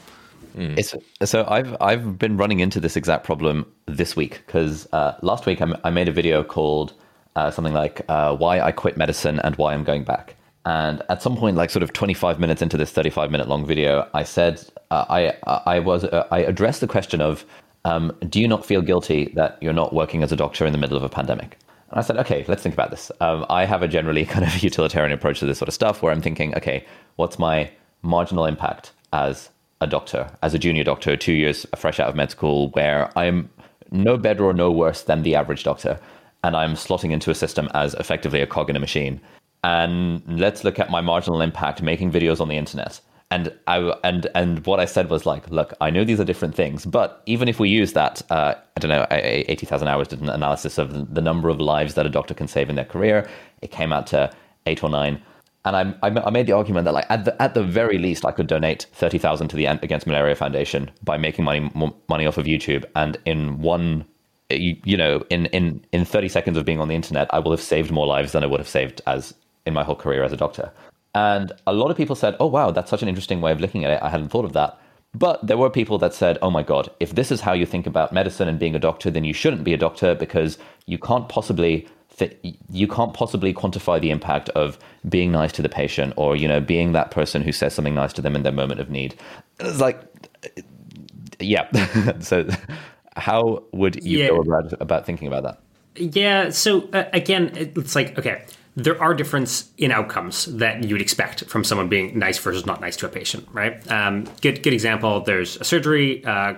[0.78, 5.46] It's, so I've I've been running into this exact problem this week because uh, last
[5.46, 6.94] week I made a video called
[7.36, 10.36] uh, something like uh, "Why I Quit Medicine and Why I'm Going Back."
[10.66, 14.08] And at some point, like sort of 25 minutes into this 35 minute long video,
[14.14, 15.34] I said uh, I
[15.66, 17.46] I was uh, I addressed the question of
[17.86, 20.78] um, Do you not feel guilty that you're not working as a doctor in the
[20.78, 21.58] middle of a pandemic?
[21.90, 23.12] And I said, okay, let's think about this.
[23.20, 26.14] Um, I have a generally kind of utilitarian approach to this sort of stuff where
[26.14, 26.86] I'm thinking, okay,
[27.18, 27.70] what's my
[28.02, 29.50] marginal impact as
[29.82, 33.50] a doctor, as a junior doctor, two years fresh out of med school, where I'm
[33.92, 36.00] no better or no worse than the average doctor,
[36.44, 39.20] and I'm slotting into a system as effectively a cog in a machine.
[39.64, 43.02] And let's look at my marginal impact making videos on the internet.
[43.30, 46.56] And I and and what I said was like, look, I know these are different
[46.56, 50.22] things, but even if we use that, uh, I don't know, eighty thousand hours did
[50.22, 53.30] an analysis of the number of lives that a doctor can save in their career.
[53.62, 54.32] It came out to
[54.66, 55.22] eight or nine
[55.64, 58.32] and I, I, made the argument that like at the at the very least I
[58.32, 62.38] could donate thirty thousand to the Against Malaria Foundation by making money mo- money off
[62.38, 64.06] of YouTube, and in one,
[64.50, 67.52] you, you know, in in in thirty seconds of being on the internet, I will
[67.52, 69.36] have saved more lives than I would have saved as
[69.68, 70.72] in my whole career as a doctor.
[71.14, 73.86] And a lot of people said, "Oh wow, that's such an interesting way of looking
[73.86, 74.02] at it.
[74.02, 74.80] I hadn't thought of that."
[75.14, 77.86] But there were people that said, "Oh my god, if this is how you think
[77.86, 81.30] about medicine and being a doctor, then you shouldn't be a doctor because you can't
[81.30, 81.88] possibly."
[82.22, 86.48] Th- You can't possibly quantify the impact of being nice to the patient, or you
[86.48, 89.16] know, being that person who says something nice to them in their moment of need.
[89.60, 90.00] It's like,
[91.40, 91.70] yeah.
[92.20, 92.48] so,
[93.16, 94.30] how would you Yeah.
[94.30, 95.60] go about about thinking about that?
[95.96, 96.50] Yeah.
[96.52, 98.44] So uh, again, it's like okay,
[98.76, 102.80] there are difference in outcomes that you would expect from someone being nice versus not
[102.82, 103.76] nice to a patient, right?
[103.92, 105.22] Um, good good example.
[105.22, 106.24] There's a surgery.
[106.26, 106.54] Uh,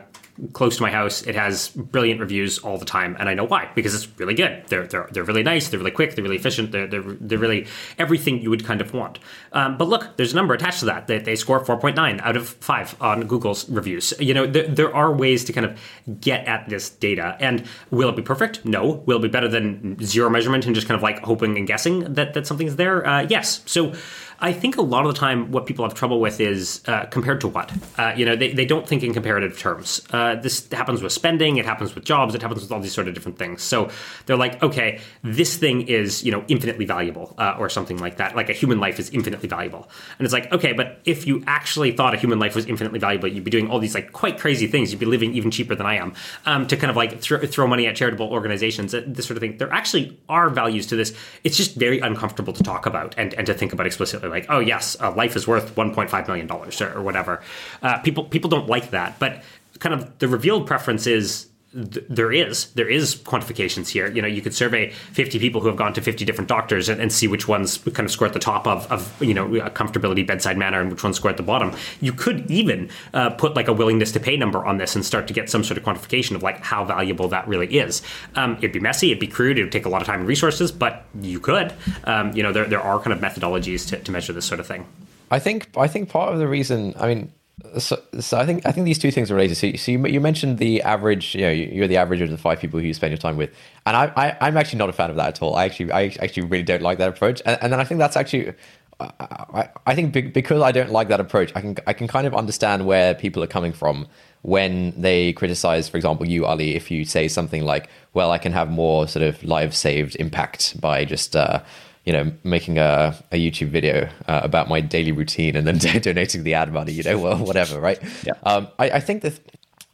[0.54, 3.70] Close to my house, it has brilliant reviews all the time, and I know why
[3.76, 4.64] because it's really good.
[4.68, 7.68] They're they're, they're really nice, they're really quick, they're really efficient, they're they're, they're really
[8.00, 9.20] everything you would kind of want.
[9.52, 11.06] Um, but look, there's a number attached to that.
[11.06, 14.14] They, they score 4.9 out of five on Google's reviews.
[14.20, 15.80] You know, there, there are ways to kind of
[16.20, 18.66] get at this data, and will it be perfect?
[18.66, 19.04] No.
[19.06, 22.14] Will it be better than zero measurement and just kind of like hoping and guessing
[22.16, 23.06] that that something's there?
[23.06, 23.62] Uh, yes.
[23.66, 23.94] So.
[24.40, 27.42] I think a lot of the time, what people have trouble with is uh, compared
[27.42, 27.72] to what?
[27.98, 30.02] Uh, you know, they, they don't think in comparative terms.
[30.12, 33.08] Uh, this happens with spending, it happens with jobs, it happens with all these sort
[33.08, 33.62] of different things.
[33.62, 33.90] So
[34.26, 38.36] they're like, okay, this thing is, you know, infinitely valuable uh, or something like that.
[38.36, 39.90] Like a human life is infinitely valuable.
[40.18, 43.28] And it's like, okay, but if you actually thought a human life was infinitely valuable,
[43.28, 44.92] you'd be doing all these like quite crazy things.
[44.92, 46.14] You'd be living even cheaper than I am
[46.46, 49.42] um, to kind of like throw, throw money at charitable organizations, uh, this sort of
[49.42, 49.58] thing.
[49.58, 51.14] There actually are values to this.
[51.44, 54.30] It's just very uncomfortable to talk about and, and to think about explicitly.
[54.34, 57.42] Like, oh yes, uh, life is worth 1.5 million dollars or, or whatever.
[57.82, 59.44] Uh, people people don't like that, but
[59.80, 64.08] kind of the revealed preference is th- there is there is quantifications here.
[64.08, 67.02] You know, you could survey 50 people who have gone to 50 different doctors and,
[67.02, 69.70] and see which ones kind of score at the top of, of you know a
[69.70, 71.72] comfortability bedside manner and which ones score at the bottom.
[72.02, 75.28] You could even uh, put like a willingness to pay number on this and start
[75.28, 78.02] to get some sort of quantification of like how valuable that really is.
[78.36, 80.28] Um, it'd be messy, it'd be crude, it would take a lot of time and
[80.28, 81.74] resources, but you could.
[82.06, 84.68] Um, you know, there there are kind of methodologies to, to measure this sort of
[84.68, 84.86] thing.
[85.32, 87.32] I think I think part of the reason, I mean,
[87.78, 89.56] so, so I think I think these two things are related.
[89.56, 92.60] So, so you, you mentioned the average, you know, you're the average of the five
[92.60, 93.52] people who you spend your time with,
[93.86, 95.56] and I, I I'm actually not a fan of that at all.
[95.56, 98.18] I actually I actually really don't like that approach, and, and then I think that's
[98.18, 98.54] actually
[99.00, 102.36] I, I think because I don't like that approach, I can I can kind of
[102.36, 104.08] understand where people are coming from
[104.42, 108.52] when they criticize, for example, you Ali, if you say something like, "Well, I can
[108.52, 111.62] have more sort of live saved impact by just." Uh,
[112.06, 116.44] you know, making a, a YouTube video uh, about my daily routine and then donating
[116.44, 118.00] the ad money, you know, well, whatever, right?
[118.26, 118.34] Yeah.
[118.44, 119.40] Um, I, I think that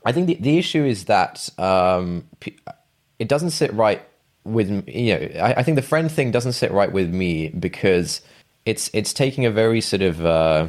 [0.06, 2.26] I think the, the issue is that um,
[3.20, 4.02] it doesn't sit right
[4.44, 5.40] with you know.
[5.40, 8.22] I, I, think the friend thing doesn't sit right with me because
[8.66, 10.68] it's it's taking a very sort of uh,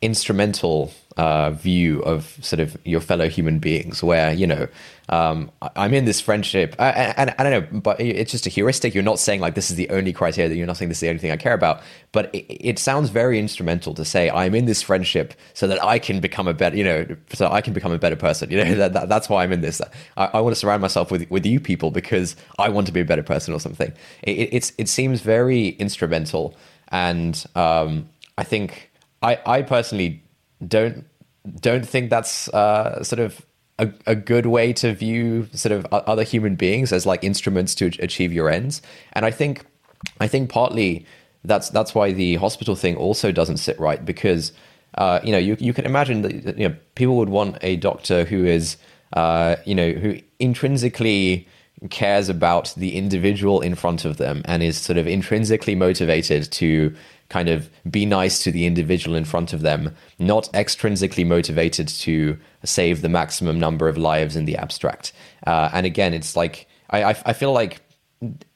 [0.00, 4.66] instrumental uh, view of sort of your fellow human beings, where you know
[5.08, 8.94] um, I'm in this friendship, and I, I, don't know, but it's just a heuristic.
[8.94, 10.48] You're not saying like this is the only criteria.
[10.48, 12.78] That you're not saying this is the only thing I care about, but it, it,
[12.78, 16.54] sounds very instrumental to say I'm in this friendship so that I can become a
[16.54, 18.50] better, you know, so I can become a better person.
[18.50, 19.82] You know, that, that that's why I'm in this.
[20.16, 23.00] I, I, want to surround myself with with you people because I want to be
[23.00, 23.92] a better person or something.
[24.22, 26.56] It, it's it seems very instrumental,
[26.88, 30.21] and um, I think I I personally
[30.66, 31.06] don't
[31.60, 33.44] don't think that's uh, sort of
[33.78, 37.86] a, a good way to view sort of other human beings as like instruments to
[37.98, 38.82] achieve your ends.
[39.12, 39.64] And I think
[40.20, 41.06] I think partly
[41.44, 44.52] that's that's why the hospital thing also doesn't sit right because
[44.98, 48.24] uh, you know you you can imagine that you know people would want a doctor
[48.24, 48.76] who is
[49.14, 51.48] uh, you know who intrinsically
[51.90, 56.94] cares about the individual in front of them and is sort of intrinsically motivated to
[57.32, 62.38] kind of be nice to the individual in front of them, not extrinsically motivated to
[62.62, 65.14] save the maximum number of lives in the abstract.
[65.46, 67.80] Uh, and again, it's like I, I feel like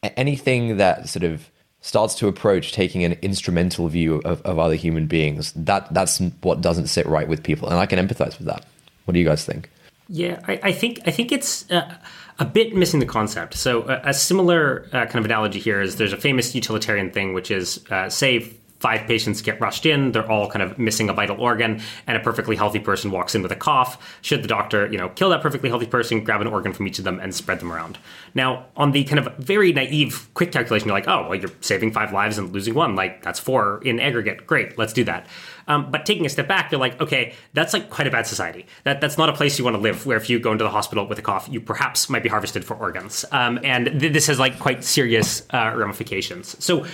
[0.02, 5.06] anything that sort of starts to approach taking an instrumental view of, of other human
[5.06, 8.66] beings, that that's what doesn't sit right with people, and I can empathize with that.
[9.06, 9.70] What do you guys think?
[10.08, 11.70] Yeah, I, I think I think it's.
[11.70, 11.96] Uh,
[12.38, 13.54] a bit missing the concept.
[13.54, 17.32] So, uh, a similar uh, kind of analogy here is there's a famous utilitarian thing,
[17.32, 18.52] which is uh, say
[18.87, 22.20] five patients get rushed in they're all kind of missing a vital organ and a
[22.20, 24.18] perfectly healthy person walks in with a cough.
[24.22, 27.01] Should the doctor you know kill that perfectly healthy person grab an organ from each
[27.01, 27.99] of them and spread them around.
[28.33, 31.90] Now on the kind of very naive quick calculation you're like oh well you're saving
[31.90, 32.94] five lives and losing one.
[32.94, 34.46] Like that's four in aggregate.
[34.46, 35.27] Great let's do that.
[35.66, 38.66] Um, but taking a step back you're like okay that's like quite a bad society.
[38.85, 40.70] That, that's not a place you want to live where if you go into the
[40.70, 43.25] hospital with a cough you perhaps might be harvested for organs.
[43.33, 46.62] Um, and th- this has like quite serious uh, ramifications.
[46.64, 46.87] So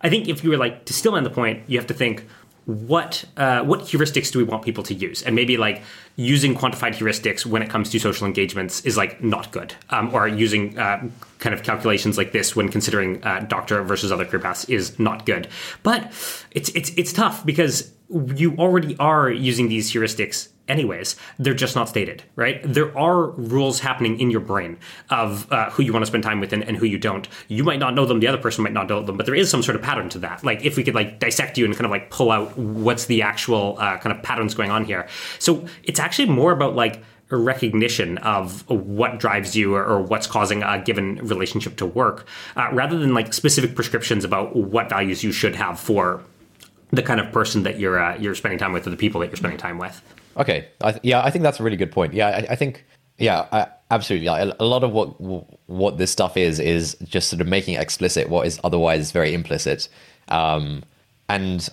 [0.00, 2.26] I think if you were like to still end the point, you have to think
[2.66, 5.82] what uh, what heuristics do we want people to use, and maybe like
[6.16, 10.28] using quantified heuristics when it comes to social engagements is like not good, um, or
[10.28, 11.08] using uh,
[11.38, 15.26] kind of calculations like this when considering uh, doctor versus other career paths is not
[15.26, 15.48] good.
[15.82, 16.12] But
[16.52, 21.16] it's it's it's tough because you already are using these heuristics anyways.
[21.38, 22.60] They're just not stated, right?
[22.62, 24.78] There are rules happening in your brain
[25.10, 27.28] of uh, who you want to spend time with and, and, who you don't.
[27.48, 29.50] You might not know them, the other person might not know them, but there is
[29.50, 30.44] some sort of pattern to that.
[30.44, 33.22] Like if we could like dissect you and kind of like pull out what's the
[33.22, 35.08] actual uh, kind of patterns going on here.
[35.38, 40.26] So it's actually more about like a recognition of what drives you or, or, what's
[40.26, 45.22] causing a given relationship to work, uh, rather than like specific prescriptions about what values
[45.22, 46.24] you should have for
[46.90, 49.28] the kind of person that you're uh, you're spending time with or the people that
[49.28, 50.02] you're spending time with.
[50.36, 52.14] Okay, I th- yeah, I think that's a really good point.
[52.14, 52.84] Yeah, I, I think
[53.18, 54.26] yeah, I, absolutely.
[54.26, 55.08] Yeah, a lot of what
[55.68, 59.88] what this stuff is is just sort of making explicit what is otherwise very implicit,
[60.28, 60.82] um,
[61.28, 61.68] and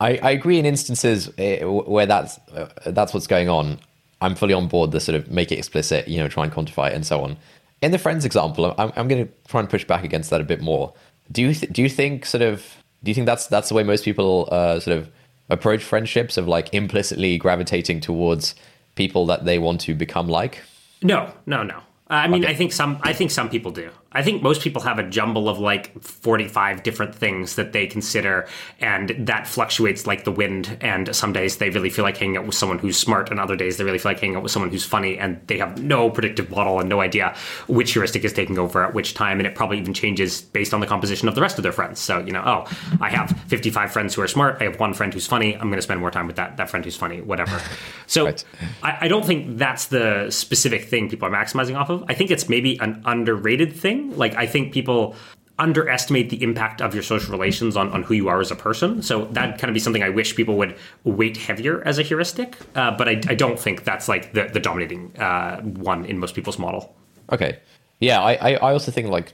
[0.00, 3.78] I, I, agree in instances eh, where that's uh, that's what's going on.
[4.20, 6.90] I'm fully on board the sort of make it explicit, you know, try and quantify
[6.90, 7.36] it and so on.
[7.82, 10.44] In the friends example, I'm, I'm going to try and push back against that a
[10.44, 10.94] bit more.
[11.32, 13.82] Do you th- do you think sort of do you think that's that's the way
[13.82, 15.10] most people uh, sort of
[15.50, 18.54] approach friendships of like implicitly gravitating towards
[18.94, 20.62] people that they want to become like?
[21.02, 21.80] No, no, no.
[22.08, 22.52] I mean, okay.
[22.52, 22.98] I think some.
[23.02, 23.90] I think some people do.
[24.12, 28.48] I think most people have a jumble of like 45 different things that they consider,
[28.80, 30.76] and that fluctuates like the wind.
[30.80, 33.56] And some days they really feel like hanging out with someone who's smart, and other
[33.56, 36.10] days they really feel like hanging out with someone who's funny, and they have no
[36.10, 37.34] predictive model and no idea
[37.68, 39.38] which heuristic is taking over at which time.
[39.38, 42.00] And it probably even changes based on the composition of the rest of their friends.
[42.00, 44.58] So, you know, oh, I have 55 friends who are smart.
[44.60, 45.54] I have one friend who's funny.
[45.54, 47.60] I'm going to spend more time with that, that friend who's funny, whatever.
[48.06, 48.44] So right.
[48.82, 52.04] I, I don't think that's the specific thing people are maximizing off of.
[52.08, 55.14] I think it's maybe an underrated thing like I think people
[55.58, 59.02] underestimate the impact of your social relations on, on who you are as a person.
[59.02, 62.56] So that kind of be something I wish people would weight heavier as a heuristic.
[62.74, 66.34] Uh, but I, I, don't think that's like the, the dominating uh, one in most
[66.34, 66.94] people's model.
[67.30, 67.58] Okay.
[68.00, 69.30] Yeah, I, I also think like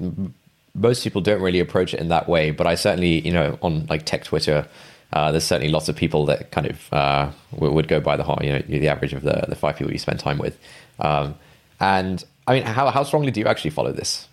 [0.75, 2.51] most people don't really approach it in that way.
[2.51, 4.67] But I certainly, you know, on like tech Twitter,
[5.13, 8.45] uh, there's certainly lots of people that kind of uh, would go by the heart,
[8.45, 10.59] you know, the average of the, the five people you spend time with.
[10.99, 11.37] Um,
[11.81, 14.29] and I mean, how, how strongly do you actually follow this?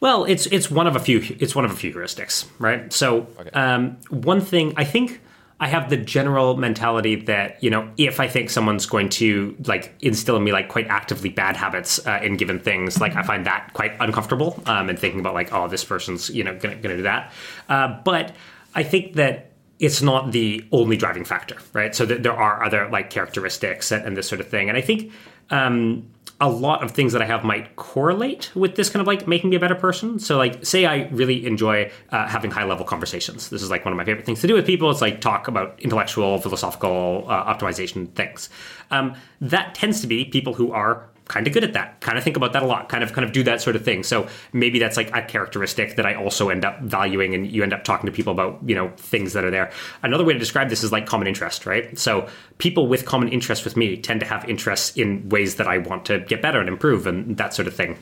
[0.00, 2.92] Well, it's it's one of a few it's one of a few heuristics, right?
[2.92, 3.50] So okay.
[3.50, 5.20] um, one thing I think
[5.60, 9.94] I have the general mentality that you know if I think someone's going to like
[10.00, 13.46] instill in me like quite actively bad habits uh, in given things, like I find
[13.46, 14.62] that quite uncomfortable.
[14.66, 17.32] Um, and thinking about like oh this person's you know gonna, gonna do that,
[17.68, 18.34] uh, but
[18.74, 21.94] I think that it's not the only driving factor, right?
[21.94, 24.80] So th- there are other like characteristics and, and, this sort of thing, and I
[24.80, 25.12] think
[25.50, 26.08] um,
[26.40, 29.50] a lot of things that I have might correlate with this kind of like making
[29.50, 30.18] me a better person.
[30.18, 33.50] So, like, say I really enjoy uh, having high level conversations.
[33.50, 34.90] This is like one of my favorite things to do with people.
[34.90, 38.50] It's like talk about intellectual, philosophical uh, optimization things.
[38.90, 42.00] Um, that tends to be people who are kind of good at that.
[42.00, 42.88] Kind of think about that a lot.
[42.88, 44.02] Kind of kind of do that sort of thing.
[44.02, 47.72] So maybe that's like a characteristic that i also end up valuing and you end
[47.72, 49.70] up talking to people about you know things that are there.
[50.02, 51.98] Another way to describe this is like common interest right?
[51.98, 55.78] So people with common interest with me tend to have interests in ways that i
[55.78, 57.96] want to get better and improve and that sort of thing.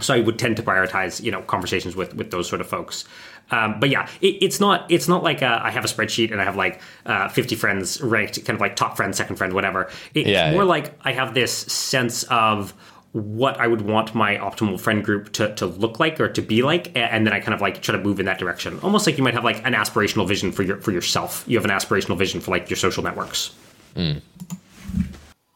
[0.00, 3.04] So I would tend to prioritize, you know, conversations with with those sort of folks.
[3.50, 6.40] Um, but yeah, it, it's not it's not like uh, I have a spreadsheet and
[6.40, 9.90] I have like uh, 50 friends ranked, kind of like top friend, second friend, whatever.
[10.14, 10.68] It's yeah, more yeah.
[10.68, 12.74] like I have this sense of
[13.12, 16.62] what I would want my optimal friend group to, to look like or to be
[16.62, 18.80] like, and then I kind of like try to move in that direction.
[18.80, 21.44] Almost like you might have like an aspirational vision for your for yourself.
[21.46, 23.54] You have an aspirational vision for like your social networks.
[23.94, 24.22] Mm.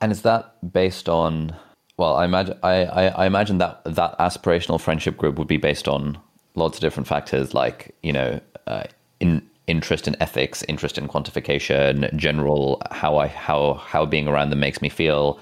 [0.03, 1.57] And is that based on
[1.97, 5.89] well, I imagine I, I, I, imagine that that aspirational friendship group would be based
[5.89, 6.19] on
[6.57, 8.85] lots of different factors, like you know, uh,
[9.21, 14.61] in interest in ethics, interest in quantification, general how I how how being around them
[14.61, 15.39] makes me feel.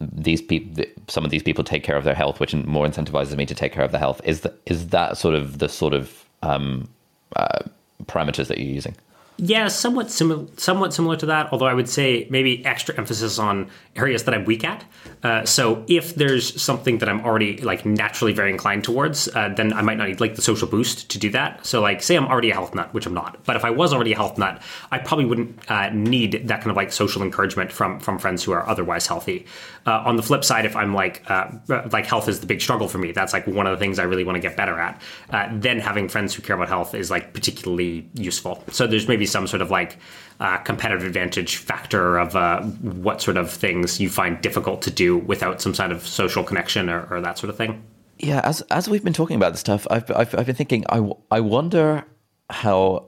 [0.00, 3.46] These people, some of these people take care of their health, which more incentivizes me
[3.46, 4.20] to take care of the health.
[4.24, 6.88] Is that is that sort of the sort of um,
[7.36, 7.60] uh,
[8.04, 8.94] parameters that you're using?
[9.42, 11.50] Yeah, somewhat similar, somewhat similar to that.
[11.50, 14.84] Although I would say maybe extra emphasis on areas that I'm weak at.
[15.22, 19.72] Uh, so if there's something that I'm already like naturally very inclined towards, uh, then
[19.72, 21.64] I might not need like the social boost to do that.
[21.64, 23.42] So like, say I'm already a health nut, which I'm not.
[23.44, 26.70] But if I was already a health nut, I probably wouldn't uh, need that kind
[26.70, 29.46] of like social encouragement from from friends who are otherwise healthy.
[29.86, 31.48] Uh, on the flip side, if I'm like uh,
[31.90, 34.02] like health is the big struggle for me, that's like one of the things I
[34.02, 35.00] really want to get better at.
[35.30, 38.62] Uh, then having friends who care about health is like particularly useful.
[38.70, 39.98] So there's maybe some sort of like
[40.40, 45.16] uh, competitive advantage factor of uh, what sort of things you find difficult to do
[45.18, 47.82] without some sort of social connection or, or, that sort of thing.
[48.18, 50.84] Yeah, as as we've been talking about this stuff, I've I've, I've been thinking.
[50.88, 52.04] I, I wonder
[52.50, 53.06] how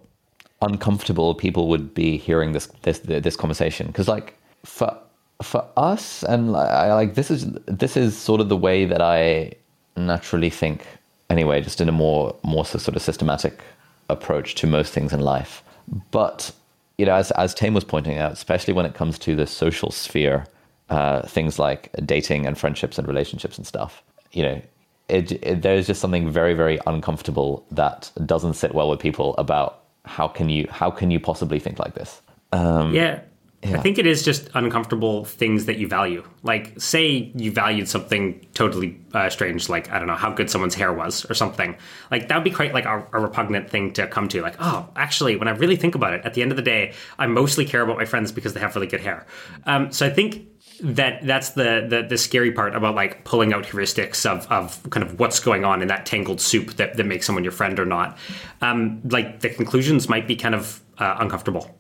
[0.63, 4.97] uncomfortable people would be hearing this this this conversation because like for
[5.43, 9.53] for us and I, like this is this is sort of the way that I
[9.97, 10.87] naturally think
[11.33, 13.61] anyway, just in a more more sort of systematic
[14.09, 15.63] approach to most things in life.
[16.11, 16.53] But
[16.99, 19.91] you know, as as Taimur was pointing out, especially when it comes to the social
[19.91, 20.47] sphere,
[20.89, 24.63] uh, things like dating and friendships and relationships and stuff, you know,
[25.09, 29.81] it, it, there's just something very very uncomfortable that doesn't sit well with people about
[30.05, 32.21] how can you how can you possibly think like this?
[32.53, 33.21] Um, yeah,
[33.65, 33.79] yeah.
[33.79, 36.25] I think it is just uncomfortable things that you value.
[36.43, 40.75] Like, say you valued something totally uh, strange, like I don't know how good someone's
[40.75, 41.77] hair was or something.
[42.11, 44.43] Like that would be quite like a, a, repugnant thing to come to.
[44.43, 46.95] Like, oh, actually, when I really think about it, at the end of the day,
[47.21, 49.27] I mostly care about my friends because they have really good hair.
[49.65, 50.49] Um, so I think
[50.81, 55.07] that that's the, the, the scary part about like pulling out heuristics of of kind
[55.07, 57.87] of what's going on in that tangled soup that that makes someone your friend or
[57.87, 58.19] not.
[58.61, 61.79] Um, like the conclusions might be kind of uh, uncomfortable.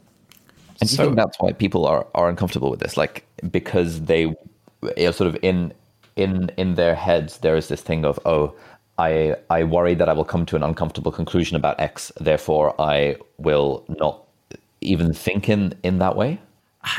[0.82, 2.96] And do you think that's why people are, are uncomfortable with this?
[2.96, 4.36] Like because they you
[4.96, 5.72] know, sort of in
[6.16, 8.54] in in their heads there is this thing of oh
[8.98, 13.16] I I worry that I will come to an uncomfortable conclusion about X, therefore I
[13.38, 14.24] will not
[14.80, 16.40] even think in in that way.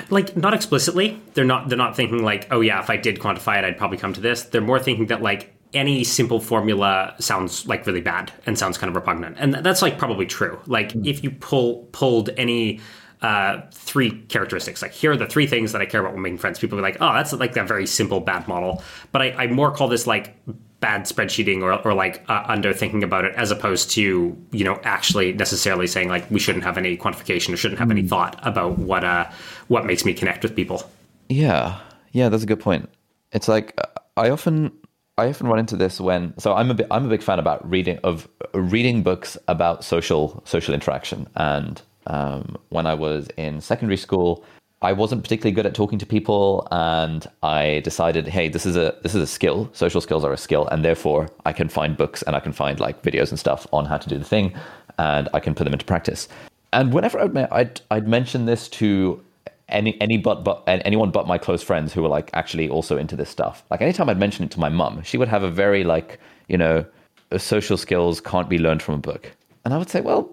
[0.09, 3.59] Like not explicitly, they're not they're not thinking like oh yeah if I did quantify
[3.59, 4.43] it I'd probably come to this.
[4.43, 8.89] They're more thinking that like any simple formula sounds like really bad and sounds kind
[8.89, 10.59] of repugnant, and that's like probably true.
[10.65, 11.05] Like mm.
[11.05, 12.79] if you pull pulled any
[13.23, 14.81] uh, three characteristics.
[14.81, 16.59] Like here are the three things that I care about when making friends.
[16.59, 18.83] People be like, oh, that's like that very simple bad model.
[19.11, 20.35] But I, I more call this like
[20.79, 24.77] bad spreadsheeting or, or like uh, under thinking about it as opposed to you know
[24.83, 27.91] actually necessarily saying like we shouldn't have any quantification or shouldn't have mm.
[27.91, 28.07] any hmm.
[28.07, 29.25] thought about what uh
[29.69, 30.83] what makes me connect with people.
[31.29, 31.79] Yeah,
[32.11, 32.89] yeah, that's a good point.
[33.31, 33.79] It's like
[34.17, 34.71] I often
[35.17, 37.67] I often run into this when so I'm a bit, I'm a big fan about
[37.67, 43.97] reading of reading books about social social interaction and um, when I was in secondary
[43.97, 44.43] school,
[44.81, 48.95] I wasn't particularly good at talking to people, and I decided, hey, this is a
[49.01, 49.69] this is a skill.
[49.71, 52.79] Social skills are a skill, and therefore I can find books and I can find
[52.81, 54.53] like videos and stuff on how to do the thing,
[54.97, 56.27] and I can put them into practice.
[56.73, 59.23] And whenever I'd I'd, I'd mention this to
[59.69, 63.15] any any but but anyone but my close friends who were like actually also into
[63.15, 63.63] this stuff.
[63.71, 66.57] Like anytime I'd mention it to my mum, she would have a very like you
[66.57, 66.85] know
[67.37, 69.31] social skills can't be learned from a book
[69.65, 70.29] and I would say, well,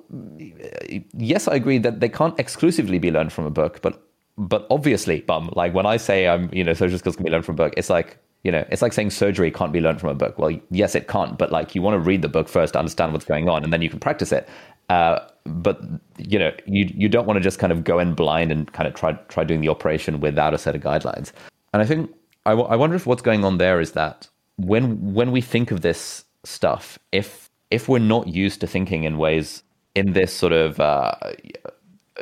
[1.15, 4.03] yes, I agree that they can't exclusively be learned from a book, but
[4.39, 7.45] but obviously, bum, like when I say I'm, you know, social skills can be learned
[7.45, 10.09] from a book, it's like, you know, it's like saying surgery can't be learned from
[10.09, 10.39] a book.
[10.39, 13.13] Well, yes, it can't, but like you want to read the book first to understand
[13.13, 14.49] what's going on, and then you can practice it.
[14.89, 15.81] Uh, but
[16.19, 18.89] you know, you you don't want to just kind of go in blind and kind
[18.89, 21.33] of try try doing the operation without a set of guidelines.
[21.73, 22.11] And I think
[22.47, 24.27] I, w- I wonder if what's going on there is that
[24.57, 29.19] when when we think of this stuff, if if we're not used to thinking in
[29.19, 29.63] ways
[29.95, 31.15] in this sort of uh,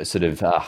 [0.03, 0.63] sort of uh,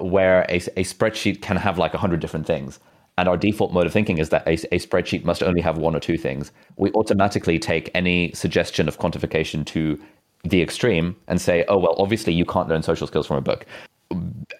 [0.00, 2.78] where a, a spreadsheet can have like a hundred different things,
[3.18, 5.94] and our default mode of thinking is that a, a spreadsheet must only have one
[5.94, 10.00] or two things, we automatically take any suggestion of quantification to
[10.44, 13.66] the extreme and say, oh well, obviously you can't learn social skills from a book,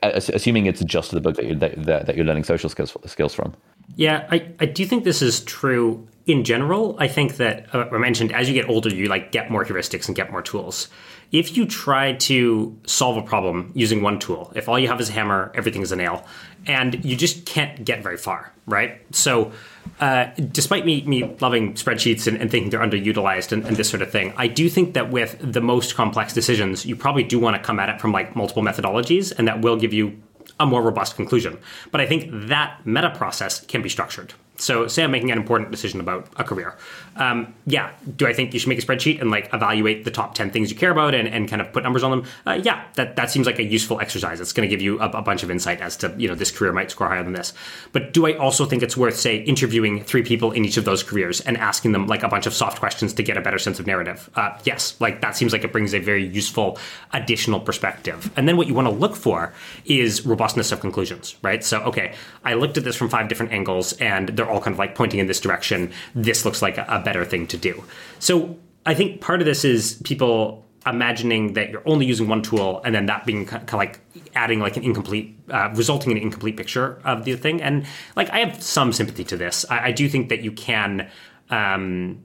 [0.03, 3.55] assuming it's just the book that you're that, that you're learning social skills skills from.
[3.97, 6.97] Yeah, I, I do think this is true in general.
[6.99, 10.07] I think that uh, I mentioned as you get older, you like get more heuristics
[10.07, 10.89] and get more tools.
[11.31, 15.09] If you try to solve a problem using one tool, if all you have is
[15.09, 16.27] a hammer, everything is a nail,
[16.67, 19.01] and you just can't get very far, right?
[19.15, 19.53] So,
[20.01, 24.03] uh, despite me me loving spreadsheets and, and thinking they're underutilized and, and, this sort
[24.03, 27.57] of thing, I do think that with the most complex decisions, you probably do want
[27.57, 30.21] to come at it from like multiple methodologies, and that will give you
[30.59, 31.59] a more robust conclusion.
[31.91, 34.35] But I think that meta process can be structured.
[34.57, 36.77] So, say I'm making an important decision about a career.
[37.17, 40.35] Um, yeah, do I think you should make a spreadsheet and like evaluate the top
[40.35, 42.27] 10 things you care about and, and kind of put numbers on them?
[42.47, 44.41] Uh, yeah, that, that seems like a useful exercise.
[44.41, 46.51] It's going to give you a, a, bunch of insight as to, you know, this
[46.51, 47.53] career might score higher than this.
[47.93, 51.03] But do I also think it's worth, say, interviewing three people in each of those
[51.03, 53.79] careers and asking them like a bunch of soft questions to get a better sense
[53.79, 54.31] of narrative?
[54.35, 56.79] Uh, yes, like that seems like it brings a very useful
[57.13, 58.31] additional perspective.
[58.37, 59.53] And then what you want to look for
[59.85, 61.63] is robustness of conclusions, right?
[61.63, 64.79] So, okay, I looked at this from five different angles and they're all kind of
[64.79, 65.93] like pointing in this direction.
[66.15, 67.83] This looks like a, a better thing to do.
[68.19, 72.81] So I think part of this is people imagining that you're only using one tool
[72.85, 74.01] and then that being kind of like
[74.35, 77.87] adding like an incomplete uh, resulting in an incomplete picture of the thing and
[78.17, 81.09] like i have some sympathy to this i, I do think that you can
[81.51, 82.25] um,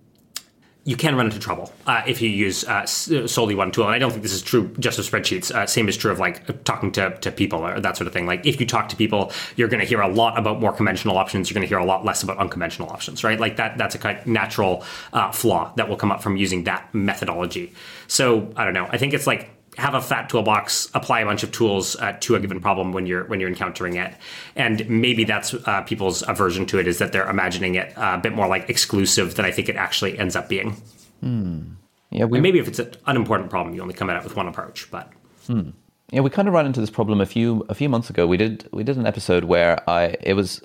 [0.88, 3.84] you can run into trouble uh, if you use uh, solely one tool.
[3.84, 5.54] And I don't think this is true just of spreadsheets.
[5.54, 8.26] Uh, same is true of like talking to, to people or that sort of thing.
[8.26, 11.18] Like if you talk to people, you're going to hear a lot about more conventional
[11.18, 11.50] options.
[11.50, 13.38] You're going to hear a lot less about unconventional options, right?
[13.38, 13.78] Like that.
[13.78, 17.74] That's a kind of natural uh, flaw that will come up from using that methodology.
[18.08, 18.88] So I don't know.
[18.90, 22.36] I think it's like have a fat toolbox, apply a bunch of tools uh, to
[22.36, 24.14] a given problem when you're when you're encountering it,
[24.56, 28.18] and maybe that's uh, people's aversion to it is that they're imagining it uh, a
[28.18, 30.82] bit more like exclusive than I think it actually ends up being.
[31.22, 31.62] Hmm.
[32.10, 34.48] Yeah, we, maybe if it's an unimportant problem, you only come at it with one
[34.48, 34.90] approach.
[34.90, 35.12] But
[35.46, 35.70] hmm.
[36.12, 38.26] yeah, we kind of ran into this problem a few a few months ago.
[38.26, 40.62] We did we did an episode where I it was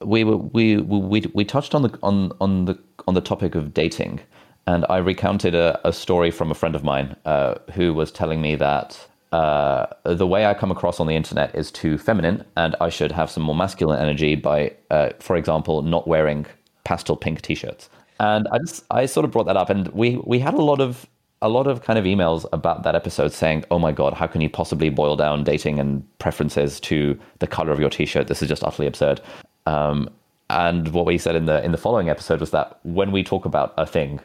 [0.00, 3.72] we were we we we touched on the on on the on the topic of
[3.72, 4.20] dating
[4.68, 8.42] and I recounted a, a story from a friend of mine uh, who was telling
[8.42, 12.76] me that uh, the way I come across on the internet is too feminine, and
[12.78, 16.44] I should have some more masculine energy by, uh, for example, not wearing
[16.84, 17.88] pastel pink t-shirts.
[18.20, 20.82] And I just I sort of brought that up, and we we had a lot
[20.82, 21.06] of
[21.40, 24.42] a lot of kind of emails about that episode saying, "Oh my god, how can
[24.42, 28.26] you possibly boil down dating and preferences to the color of your t-shirt?
[28.26, 29.22] This is just utterly absurd."
[29.64, 30.10] Um,
[30.50, 33.44] and what we said in the in the following episode was that when we talk
[33.46, 34.20] about a thing,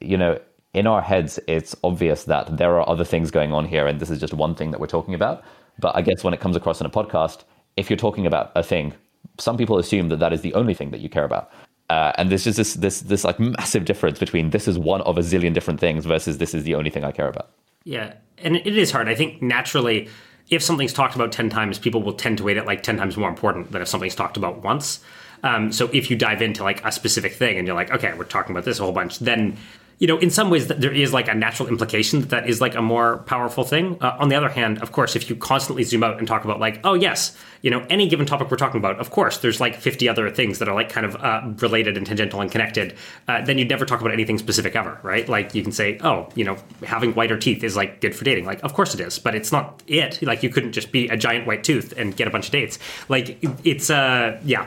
[0.00, 0.38] you know,
[0.74, 4.10] in our heads, it's obvious that there are other things going on here, and this
[4.10, 5.42] is just one thing that we're talking about.
[5.78, 7.44] But I guess when it comes across in a podcast,
[7.76, 8.92] if you're talking about a thing,
[9.38, 11.50] some people assume that that is the only thing that you care about.
[11.88, 15.16] Uh, and there's just this this this like massive difference between this is one of
[15.16, 17.50] a zillion different things versus this is the only thing I care about.
[17.84, 19.08] Yeah, and it is hard.
[19.08, 20.08] I think naturally,
[20.50, 23.16] if something's talked about ten times, people will tend to weight it like ten times
[23.16, 25.00] more important than if something's talked about once.
[25.42, 28.24] Um, so if you dive into like a specific thing and you're like, okay, we're
[28.24, 29.56] talking about this a whole bunch, then
[29.98, 32.74] you know, in some ways, there is like a natural implication that that is like
[32.74, 33.96] a more powerful thing.
[34.02, 36.60] Uh, on the other hand, of course, if you constantly zoom out and talk about
[36.60, 39.74] like, oh yes, you know, any given topic we're talking about, of course, there's like
[39.74, 42.94] 50 other things that are like kind of uh, related and tangential and connected.
[43.26, 45.26] Uh, then you'd never talk about anything specific ever, right?
[45.30, 48.44] Like you can say, oh, you know, having whiter teeth is like good for dating.
[48.44, 50.20] Like, of course it is, but it's not it.
[50.20, 52.78] Like you couldn't just be a giant white tooth and get a bunch of dates.
[53.08, 54.66] Like it's uh, yeah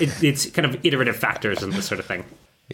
[0.00, 2.24] it, it's kind of iterative factors and this sort of thing.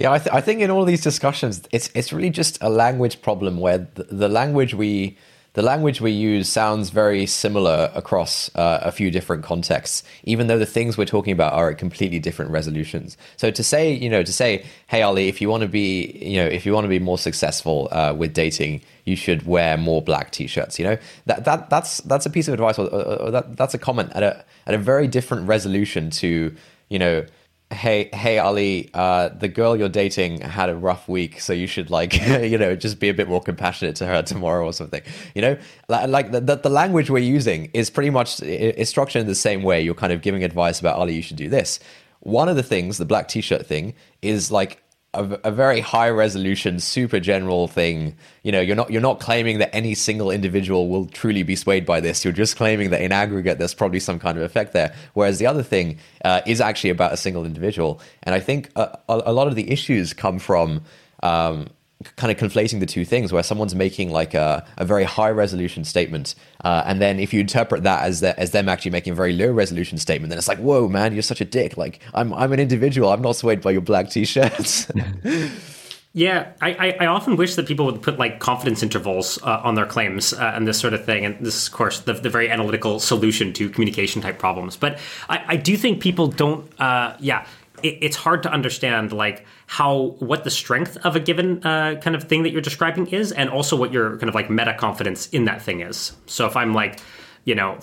[0.00, 3.22] Yeah, I, th- I think in all these discussions, it's it's really just a language
[3.22, 5.16] problem where the, the language we
[5.54, 10.58] the language we use sounds very similar across uh, a few different contexts, even though
[10.58, 13.16] the things we're talking about are at completely different resolutions.
[13.36, 16.36] So to say, you know, to say, hey Ali, if you want to be, you
[16.36, 20.00] know, if you want to be more successful uh, with dating, you should wear more
[20.00, 20.78] black t-shirts.
[20.78, 23.78] You know, that that that's that's a piece of advice, or, or that that's a
[23.78, 26.54] comment at a at a very different resolution to,
[26.90, 27.24] you know
[27.72, 31.88] hey hey ali uh, the girl you're dating had a rough week so you should
[31.88, 35.02] like you know just be a bit more compassionate to her tomorrow or something
[35.34, 35.56] you know?
[35.88, 39.80] Like the, the, language we're using is pretty much is structured in the same way
[39.80, 41.80] you're kind of giving advice about ali you should do this.
[42.20, 44.82] One of the things the black t-shirt thing is like
[45.12, 48.16] a, a, very high resolution, super general thing.
[48.44, 51.84] You know, you're not you're not claiming that any single individual will truly be swayed
[51.84, 52.24] by this.
[52.24, 54.94] You're just claiming that in aggregate, there's probably some kind of effect there.
[55.14, 58.98] Whereas the other thing uh, is actually about a single individual, and I think a,
[59.08, 60.82] a, lot of the issues come from.
[61.22, 61.68] Um,
[62.16, 65.84] kind of conflating the two things where someone's making like a, a very high resolution
[65.84, 66.34] statement
[66.64, 69.32] uh, and then if you interpret that as the, as them actually making a very
[69.32, 72.52] low resolution statement then it's like whoa man you're such a dick like i'm i'm
[72.52, 74.90] an individual i'm not swayed by your black t-shirts
[76.12, 79.86] Yeah, I, I, often wish that people would put like confidence intervals uh, on their
[79.86, 81.24] claims uh, and this sort of thing.
[81.24, 84.76] And this is, of course, the, the very analytical solution to communication type problems.
[84.76, 84.98] But
[85.28, 87.46] I, I do think people don't, uh, yeah,
[87.82, 92.16] it, it's hard to understand like how what the strength of a given uh, kind
[92.16, 95.28] of thing that you're describing is, and also what your kind of like meta confidence
[95.28, 96.12] in that thing is.
[96.26, 97.00] So if I'm like,
[97.44, 97.78] you know,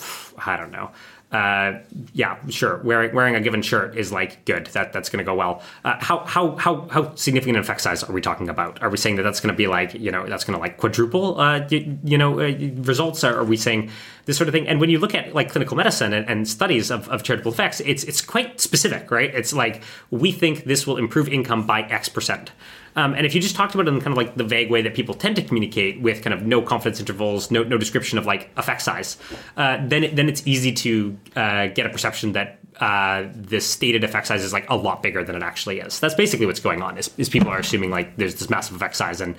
[0.46, 0.92] I don't know
[1.32, 1.80] uh,
[2.14, 2.78] yeah, sure.
[2.84, 4.68] Wearing wearing a given shirt is like good.
[4.68, 5.62] That that's going to go well.
[5.84, 8.82] Uh, how how how how significant an effect size are we talking about?
[8.82, 10.78] Are we saying that that's going to be like you know that's going to like
[10.78, 12.54] quadruple uh, you, you know uh,
[12.84, 13.26] results?
[13.26, 13.92] Or are we saying
[14.24, 14.70] this sort of thing?
[14.70, 17.82] And when you look at like clinical medicine and, and studies of, of charitable effects,
[17.82, 19.34] it's it's quite specific, right?
[19.36, 22.52] It's like we think this will improve income by X percent.
[22.98, 24.82] Um, and if you just talked about it in kind of like the vague way
[24.82, 28.26] that people tend to communicate with kind of no confidence intervals, no, no description of
[28.26, 29.18] like effect size,
[29.56, 34.04] uh, then it, then it's easy to uh, get a perception that uh, the stated
[34.04, 36.00] effect size is like a lot bigger than it actually is.
[36.00, 36.98] That's basically what's going on.
[36.98, 39.36] Is, is people are assuming like there's this massive effect size and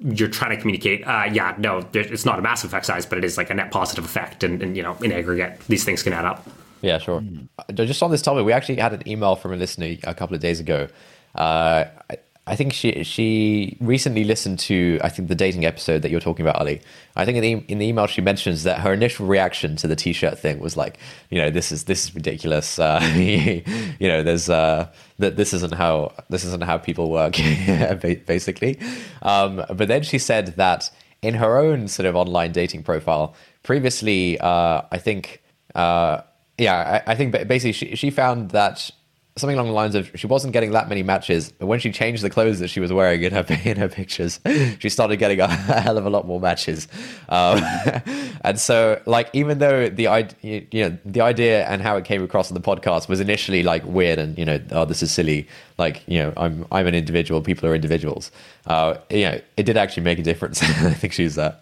[0.00, 3.24] you're trying to communicate, uh, yeah, no, it's not a massive effect size, but it
[3.24, 6.14] is like a net positive effect, and, and you know, in aggregate, these things can
[6.14, 6.46] add up.
[6.80, 7.20] Yeah, sure.
[7.20, 7.48] Mm.
[7.74, 10.40] Just on this topic, we actually had an email from a listener a couple of
[10.40, 10.88] days ago.
[11.34, 11.84] Uh,
[12.50, 16.44] I think she she recently listened to I think the dating episode that you're talking
[16.44, 16.80] about, Ali.
[17.14, 19.94] I think in the in the email she mentions that her initial reaction to the
[19.94, 20.98] t-shirt thing was like,
[21.30, 22.80] you know, this is this is ridiculous.
[22.80, 24.90] Uh, you know, there's uh,
[25.20, 27.36] that this isn't how this isn't how people work,
[28.26, 28.80] basically.
[29.22, 30.90] Um, but then she said that
[31.22, 35.40] in her own sort of online dating profile, previously, uh, I think,
[35.76, 36.22] uh,
[36.58, 38.90] yeah, I, I think basically she she found that
[39.40, 42.22] something along the lines of she wasn't getting that many matches, but when she changed
[42.22, 44.40] the clothes that she was wearing in her in her pictures,
[44.78, 45.46] she started getting a,
[45.80, 46.88] hell of a lot more matches.
[47.28, 47.62] Um,
[48.44, 52.22] and so, like, even though the idea, you know, the idea and how it came
[52.22, 55.48] across on the podcast was initially like weird and you know, oh, this is silly.
[55.80, 57.40] Like, you know, I'm I'm an individual.
[57.40, 58.30] People are individuals.
[58.66, 60.62] Uh, you know, it did actually make a difference.
[60.62, 61.38] I think she's.
[61.38, 61.56] Uh,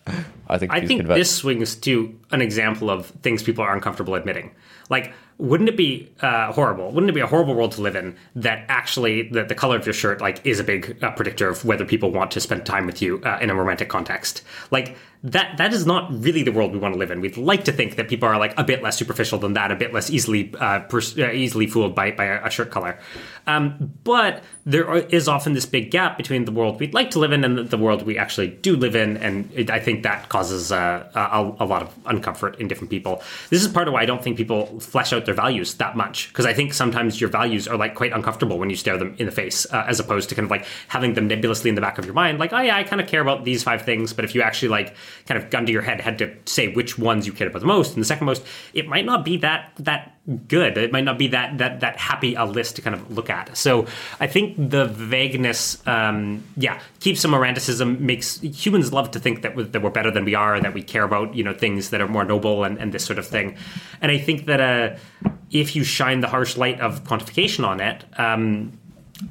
[0.48, 0.72] I think.
[0.72, 1.18] I think convinced.
[1.18, 4.50] this swings to an example of things people are uncomfortable admitting.
[4.90, 6.90] Like wouldn't it be uh, horrible?
[6.90, 9.86] Wouldn't it be a horrible world to live in that actually the, the color of
[9.86, 12.86] your shirt like is a big uh, predictor of whether people want to spend time
[12.86, 14.42] with you uh, in a romantic context?
[14.72, 17.20] Like that that is not really the world we want to live in.
[17.20, 19.76] We'd like to think that people are like a bit less superficial than that, a
[19.76, 22.98] bit less easily uh, pers- uh, easily fooled by by a, shirt color.
[23.46, 27.32] Um, but there is often this big gap between the world we'd like to live
[27.32, 30.70] in and the world we actually do live in, and it, I think that causes
[30.70, 33.22] uh, a, a, lot of uncomfort in different people.
[33.50, 36.28] This is part of why I don't think people flesh out their values that much
[36.28, 39.26] because I think sometimes your values are like quite uncomfortable when you stare them in
[39.26, 41.98] the face, uh, as opposed to kind of like having them nebulously in the back
[41.98, 44.24] of your mind, like oh yeah, I kind of care about these five things, but
[44.24, 44.94] if you actually like
[45.26, 47.66] kind of gun to your head had to say which ones you cared about the
[47.66, 48.44] most and the second most,
[48.74, 50.14] it might not be that that
[50.46, 50.76] good.
[50.76, 53.56] It might not be that that that happy a list to kind of look at.
[53.56, 53.86] So
[54.20, 58.04] I think the vagueness, um, yeah, keeps some romanticism.
[58.04, 60.82] Makes humans love to think that we, that we're better than we are, that we
[60.82, 63.56] care about you know things that are more noble and, and this sort of thing.
[64.00, 68.04] And I think that uh, if you shine the harsh light of quantification on it.
[68.18, 68.78] Um,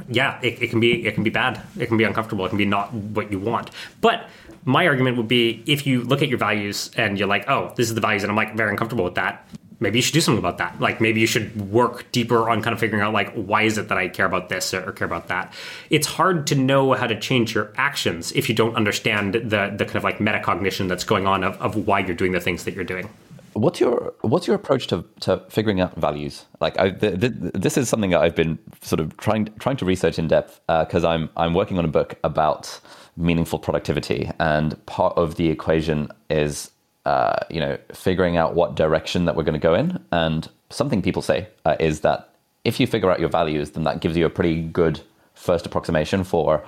[0.10, 1.62] yeah, it, it can be it can be bad.
[1.80, 2.46] It can be uncomfortable.
[2.46, 3.72] It can be not what you want.
[4.02, 4.28] But
[4.68, 7.88] my argument would be if you look at your values and you're like, oh, this
[7.88, 9.48] is the values, and I'm like very uncomfortable with that.
[9.80, 10.82] Maybe you should do something about that.
[10.82, 13.88] Like maybe you should work deeper on kind of figuring out like why is it
[13.88, 15.54] that I care about this or, care about that.
[15.90, 19.86] It's hard to know how to change your actions if you don't understand the the
[19.86, 22.74] kind of like metacognition that's going on of, of why you're doing the things that
[22.74, 23.08] you're doing.
[23.54, 26.46] What's your what's your approach to, to figuring out values?
[26.60, 30.28] Like, I, this is something that I've been sort of trying trying to research in
[30.28, 32.80] depth because uh, I'm I'm working on a book about
[33.18, 34.30] meaningful productivity.
[34.40, 36.72] And part of the equation is,
[37.06, 40.04] uh, you know, figuring out what direction that we're going to go in.
[40.12, 44.02] And something people say uh, is that if you figure out your values, then that
[44.02, 45.02] gives you a pretty good
[45.34, 46.64] first approximation for,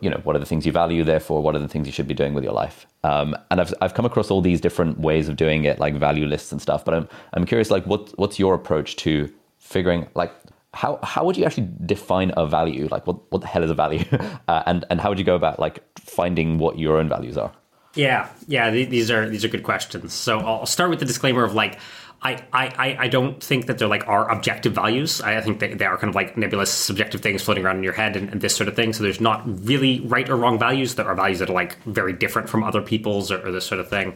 [0.00, 1.02] you know, what are the things you value.
[1.04, 2.86] Therefore, what are the things you should be doing with your life.
[3.02, 6.26] Um, and I've I've come across all these different ways of doing it, like value
[6.26, 6.84] lists and stuff.
[6.84, 10.32] But I'm I'm curious, like, what what's your approach to figuring like
[10.72, 12.88] how how would you actually define a value?
[12.90, 14.04] Like, what what the hell is a value?
[14.48, 17.52] Uh, and and how would you go about like finding what your own values are?
[17.94, 20.12] Yeah, yeah, these are these are good questions.
[20.12, 21.78] So I'll start with the disclaimer of like
[22.22, 25.22] I, I, I don't think that they're like our objective values.
[25.22, 27.94] I think that they are kind of like nebulous, subjective things floating around in your
[27.94, 28.92] head and, and, this sort of thing.
[28.92, 30.96] So there's not really right or wrong values.
[30.96, 33.80] There are values that are like very different from other people's or, or this sort
[33.80, 34.14] of thing.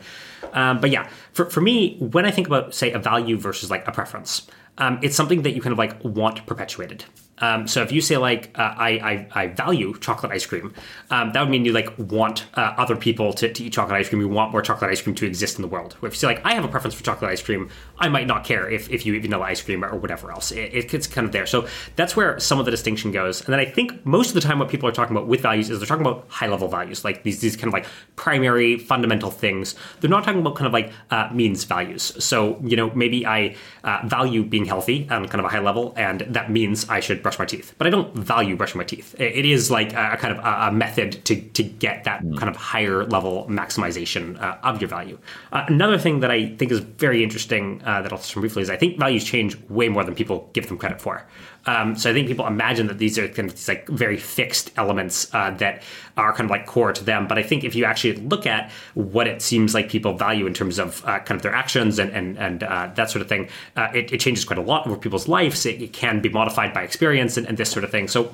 [0.52, 3.88] Um, but yeah, for, for me, when I think about, say, a value versus like
[3.88, 7.06] a preference, um, it's something that you kind of like want perpetuated.
[7.38, 10.72] Um, so if you say like uh, I, I, I value chocolate ice cream,
[11.10, 14.08] um, that would mean you like want uh, other people to, to, eat chocolate ice
[14.08, 14.20] cream.
[14.20, 15.96] You want more chocolate ice cream to exist in the world.
[16.02, 18.44] If you say like I have a preference for chocolate ice cream, I might not
[18.44, 20.52] care if, if you eat vanilla ice cream or whatever else.
[20.52, 21.46] It, it's kind of there.
[21.46, 21.66] So
[21.96, 23.40] that's where some of the distinction goes.
[23.40, 25.70] And then I think most of the time what people are talking about with values
[25.70, 29.30] is they're talking about high level values, like these these kind of like primary fundamental
[29.30, 29.74] things.
[30.00, 32.24] They're not talking about kind of like uh, means values.
[32.24, 35.94] So you know maybe I uh, value being healthy on kind of a high level,
[35.96, 37.74] and that means I should brush my teeth.
[37.78, 39.16] But I don't value brushing my teeth.
[39.18, 42.36] It is like a kind of a, method to, to get that mm.
[42.38, 45.18] kind of higher level maximization uh, of your value.
[45.50, 48.62] Uh, another thing that I think is very interesting uh, that I'll touch on briefly
[48.62, 51.26] is I think values change way more than people give them credit for.
[51.66, 54.70] Um, so I think people imagine that these are kind of these like very fixed
[54.76, 55.82] elements uh, that
[56.16, 57.26] are kind of like core to them.
[57.26, 60.54] But I think if you actually look at what it seems like people value in
[60.54, 63.48] terms of uh, kind of their actions and and, and uh, that sort of thing,
[63.76, 65.66] uh, it, it, changes quite a lot over people's lives.
[65.66, 68.08] It, it can be modified by experience and, and this sort of thing.
[68.08, 68.32] So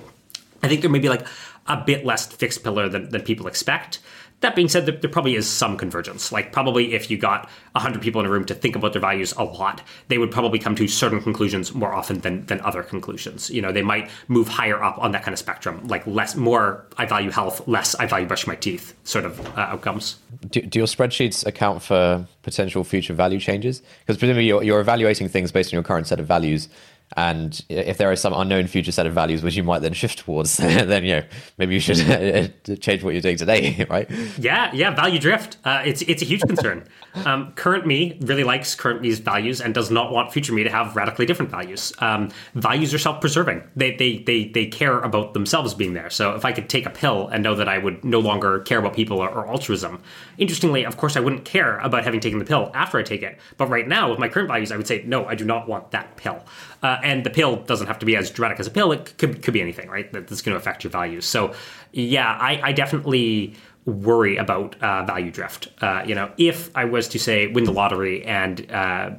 [0.63, 1.27] I think there may be like
[1.67, 4.01] a bit less fixed pillar than, than people expect.
[4.41, 6.33] That being said, there, probably is some convergence.
[6.33, 9.35] Like, probably if you got 100 people in a room to think about their values
[9.37, 13.51] a lot, they would probably come to certain conclusions more often than, than other conclusions.
[13.51, 16.87] You know, they might move higher up on that kind of spectrum, like less, more
[16.97, 20.19] I value health, less I value brushing my teeth sort of uh, outcomes.
[20.49, 23.83] Do, do, your spreadsheets account for potential future value changes?
[24.01, 26.69] Because presumably you're, you're evaluating things based on your current set of values
[27.17, 30.21] and if there is some unknown future set of values which you might then shift
[30.21, 31.23] towards then you know
[31.59, 32.01] maybe you should
[32.81, 34.11] change what you're doing today right?
[34.39, 35.57] Yeah yeah value drift.
[35.65, 36.87] Uh, it's it's a huge concern.
[37.25, 40.71] Um, current me really likes current me's values and does not want future me to
[40.71, 41.93] have radically different values.
[41.99, 43.63] Um, values are self-preserving.
[43.77, 46.11] They, they they they care about themselves being there.
[46.11, 48.79] So if i could take a pill and know that i would no longer care
[48.79, 50.03] about people or, or altruism
[50.39, 53.39] interestingly of course i wouldn't care about having taken the pill after i take it.
[53.57, 55.91] But right now with my current values i would say no i do not want
[55.91, 56.45] that pill
[56.83, 58.93] uh, and the pill doesn't have to be as dramatic as a pill.
[58.93, 60.13] It could, could be anything, right?
[60.13, 61.27] That's going to affect your values.
[61.27, 61.55] So,
[61.93, 63.55] yeah, I, I definitely
[63.87, 65.69] worry about uh, value drift.
[65.81, 69.11] Uh, you know, if I was to say win the lottery and uh,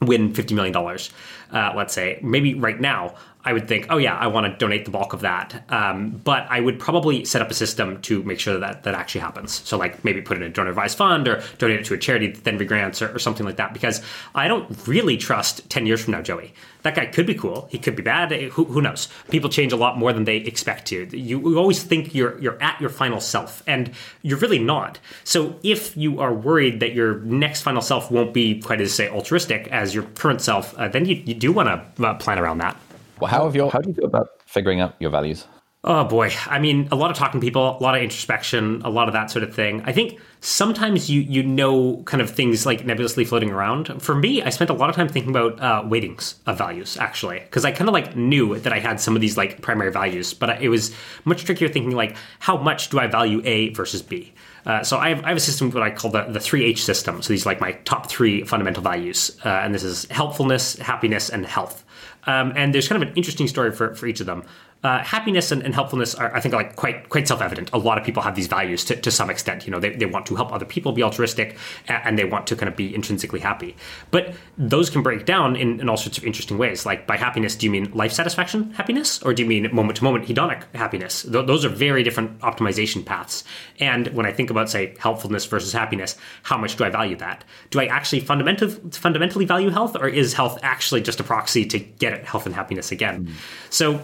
[0.00, 1.10] win fifty million dollars,
[1.52, 3.14] uh, let's say, maybe right now
[3.44, 5.64] I would think, oh yeah, I want to donate the bulk of that.
[5.70, 9.22] Um, but I would probably set up a system to make sure that that actually
[9.22, 9.62] happens.
[9.66, 11.98] So like maybe put it in a donor advised fund or donate it to a
[11.98, 13.72] charity that then regrants or, or something like that.
[13.72, 14.02] Because
[14.34, 16.52] I don't really trust 10 years from now, Joey.
[16.82, 17.68] That guy could be cool.
[17.70, 18.32] He could be bad.
[18.32, 19.08] Who, who knows?
[19.30, 21.08] People change a lot more than they expect to.
[21.16, 24.98] You, you always think you're you're at your final self, and you're really not.
[25.24, 29.08] So if you are worried that your next final self won't be quite as say
[29.08, 32.58] altruistic as your current self, uh, then you, you do want to uh, plan around
[32.58, 32.76] that.
[33.20, 33.68] Well, how have you?
[33.68, 35.46] How do you go about figuring out your values?
[35.82, 38.90] Oh boy, I mean, a lot of talking to people, a lot of introspection, a
[38.90, 39.82] lot of that sort of thing.
[39.86, 44.02] I think sometimes you you know kind of things like nebulously floating around.
[44.02, 47.40] For me, I spent a lot of time thinking about uh, weightings of values actually,
[47.40, 50.34] because I kind of like knew that I had some of these like primary values,
[50.34, 50.94] but it was
[51.24, 54.34] much trickier thinking like how much do I value A versus B.
[54.66, 57.22] Uh, so I have, I have, a system what I call the, the 3H system.
[57.22, 59.38] So these are like my top three fundamental values.
[59.42, 61.82] Uh, and this is helpfulness, happiness, and health.
[62.24, 64.44] Um, and there's kind of an interesting story for, for each of them.
[64.82, 67.68] Uh, happiness and, and, helpfulness are, I think, like quite quite self evident.
[67.74, 69.66] A lot of people have these values to, to some extent.
[69.66, 72.56] You know, they, they want to help other people be altruistic, and they want to
[72.56, 73.76] kind of be intrinsically happy.
[74.10, 76.86] But those can break down in, in all sorts of interesting ways.
[76.86, 80.04] Like by happiness, do you mean life satisfaction happiness, or do you mean moment to
[80.04, 81.24] moment hedonic happiness?
[81.24, 83.44] Th- those are very different optimization paths.
[83.80, 87.44] And when I think about say helpfulness versus happiness, how much do I value that?
[87.68, 91.78] Do I actually fundamentally fundamentally value health, or is health actually just a proxy to
[91.78, 93.26] get at health and happiness again?
[93.26, 93.32] Mm.
[93.68, 94.02] So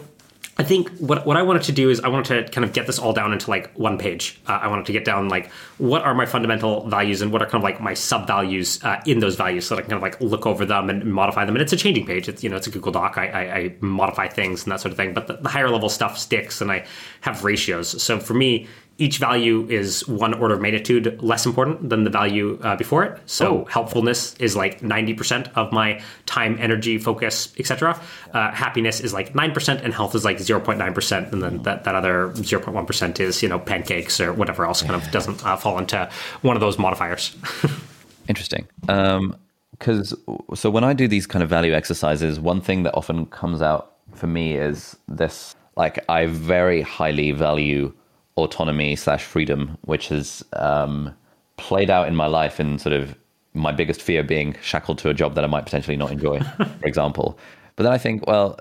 [0.59, 2.86] I think what what I wanted to do is I wanted to kind of get
[2.86, 4.40] this all down into like one page.
[4.46, 7.44] Uh, I wanted to get down like what are my fundamental values and what are
[7.44, 9.98] kind of like my sub values uh, in those values, so that I can kind
[9.98, 11.57] of like look over them and modify them.
[11.57, 12.26] And it's a changing page.
[12.26, 13.18] It's you know it's a Google Doc.
[13.18, 15.12] I, I, I modify things and that sort of thing.
[15.12, 16.86] But the, the higher level stuff sticks, and I
[17.20, 18.02] have ratios.
[18.02, 18.66] So for me,
[18.99, 23.20] each value is one order of magnitude less important than the value uh, before it.
[23.26, 23.64] So oh.
[23.66, 28.01] helpfulness is like 90% of my time, energy, focus, etc.
[28.32, 31.32] Uh, happiness is like 9% and health is like 0.9%.
[31.32, 35.11] And then that, that other 0.1% is, you know, pancakes or whatever else kind of
[35.11, 36.09] doesn't uh, fall into
[36.40, 37.36] one of those modifiers.
[38.28, 38.66] Interesting.
[38.88, 39.36] Um,
[39.72, 40.14] because
[40.55, 43.97] so when I do these kind of value exercises, one thing that often comes out
[44.14, 47.92] for me is this like I very highly value
[48.37, 51.14] autonomy slash freedom, which has um,
[51.57, 53.16] played out in my life in sort of
[53.55, 56.87] my biggest fear being shackled to a job that I might potentially not enjoy, for
[56.87, 57.39] example.
[57.76, 58.59] But then I think, well,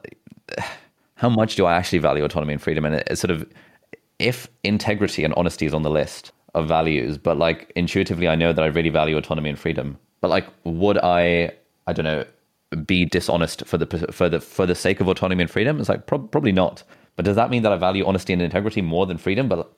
[1.16, 2.86] how much do I actually value autonomy and freedom?
[2.86, 3.46] And it's sort of
[4.20, 8.54] if integrity and honesty is on the list of values, but like intuitively, I know
[8.54, 9.98] that I really value autonomy and freedom.
[10.22, 11.52] But like, would I?
[11.88, 12.26] I don't know.
[12.86, 15.80] Be dishonest for the for the for the sake of autonomy and freedom?
[15.80, 16.84] It's like pro- probably not.
[17.16, 19.48] But does that mean that I value honesty and integrity more than freedom?
[19.48, 19.72] But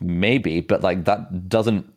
[0.00, 0.60] maybe.
[0.60, 1.92] But like that doesn't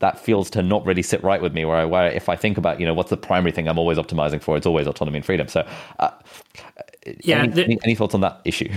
[0.00, 1.64] that feels to not really sit right with me.
[1.64, 3.98] Where, I, where if I think about, you know, what's the primary thing I'm always
[3.98, 5.46] optimizing for, it's always autonomy and freedom.
[5.46, 5.66] So,
[5.98, 6.10] uh,
[7.22, 8.70] yeah, any, any, any, thoughts on that issue?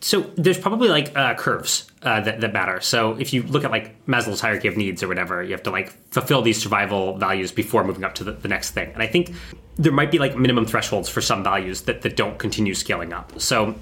[0.00, 2.80] So there's probably like uh, curves uh, that, that matter.
[2.80, 5.70] So if you look at like Maslow's hierarchy of needs or whatever, you have to
[5.70, 8.92] like fulfill these survival values before moving up to the, the next thing.
[8.92, 9.32] And I think
[9.76, 13.40] there might be like minimum thresholds for some values that, that don't continue scaling up.
[13.40, 13.74] So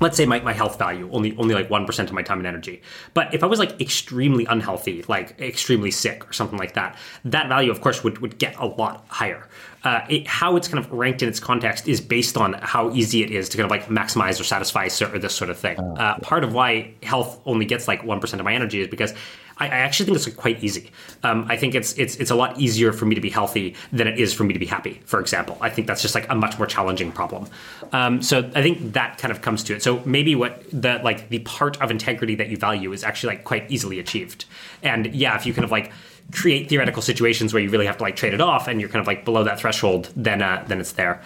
[0.00, 2.82] let's say my, my health value only only like 1% of my time and energy.
[3.14, 7.48] But if i was like extremely unhealthy like extremely sick or something like that that
[7.48, 9.48] value of course would, would get a lot higher.
[9.82, 13.22] Uh, it, how it's kind of ranked in its context is based on how easy
[13.22, 15.76] it is to kind of like maximize or satisfy or this sort of thing.
[15.80, 19.14] Oh, uh, part of why health only gets like 1% of my energy is because
[19.60, 20.90] I, I actually think it's quite easy.
[21.22, 24.08] Um, I think it's it's it's a lot easier for me to be healthy than
[24.08, 25.00] it is for me to be happy.
[25.04, 27.46] For example, I think that's just like a much more challenging problem.
[27.92, 29.82] Um, so I think that kind of comes to it.
[29.82, 33.44] So maybe what the like the part of integrity that you value is actually like
[33.44, 34.46] quite easily achieved.
[34.82, 35.92] And yeah, if you kind of like
[36.32, 39.00] create theoretical situations where you really have to like trade it off and you're kind
[39.00, 41.22] of like below that threshold, then uh, then it's there.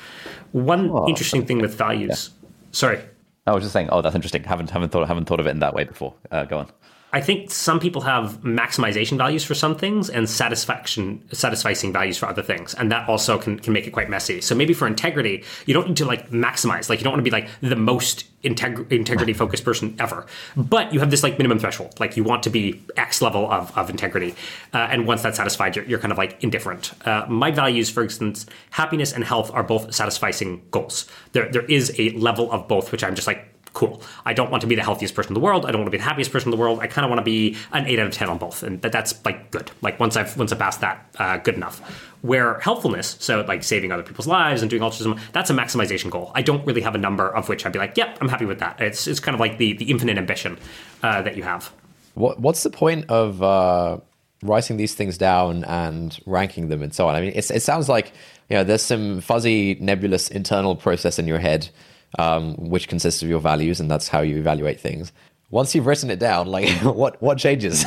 [0.53, 2.30] One oh, interesting thing with values.
[2.32, 2.49] Yeah.
[2.72, 3.01] Sorry.
[3.47, 4.43] I was just saying, oh, that's interesting.
[4.43, 6.14] Haven't haven't thought haven't thought of it in that way before.
[6.30, 6.68] Uh, go on.
[7.15, 12.27] I think some people have maximization values for some things and satisfaction satisficing values for
[12.27, 14.41] other things, and that also can, can make it quite messy.
[14.41, 16.91] So maybe for integrity, you don't need to like maximize.
[16.91, 20.93] Like you don't want to be like the most integ- integrity focused person ever, but
[20.93, 22.01] you have this like minimum threshold.
[22.01, 24.35] Like you want to be X level of, of integrity,
[24.73, 26.95] uh, and once that's satisfied, you're, you're kind of like indifferent.
[27.07, 31.07] Uh, my values, for instance, happiness and health are both satisficing goals.
[31.31, 34.01] There there is a level of both, which I'm just like cool.
[34.25, 35.66] I don't want to be the healthiest person in the world.
[35.66, 36.79] I don't want to be the happiest person in the world.
[36.81, 38.93] I kind of want to be an eight out of ten on both, and that,
[38.93, 39.70] that's like good.
[39.83, 41.81] Like once I've once I've passed that, uh, good enough.
[42.22, 46.33] Where helpfulness, so like saving other people's lives and doing altruism, that's a maximization goal.
[46.35, 48.61] I don't really have a number of which I'd be like, yep, I'm happy with
[48.61, 48.81] that.
[48.81, 50.57] It's it's kind of like the the infinite ambition
[51.03, 51.70] uh, that you have.
[52.14, 53.99] What what's the point of uh,
[54.43, 57.16] writing these things down and ranking them and so on?
[57.16, 58.12] I mean, it sounds like
[58.49, 61.68] you know there's some fuzzy, nebulous internal process in your head
[62.19, 65.12] um, which consists of your values, and that's how you evaluate things.
[65.51, 67.85] Once you've written it down, like what what changes?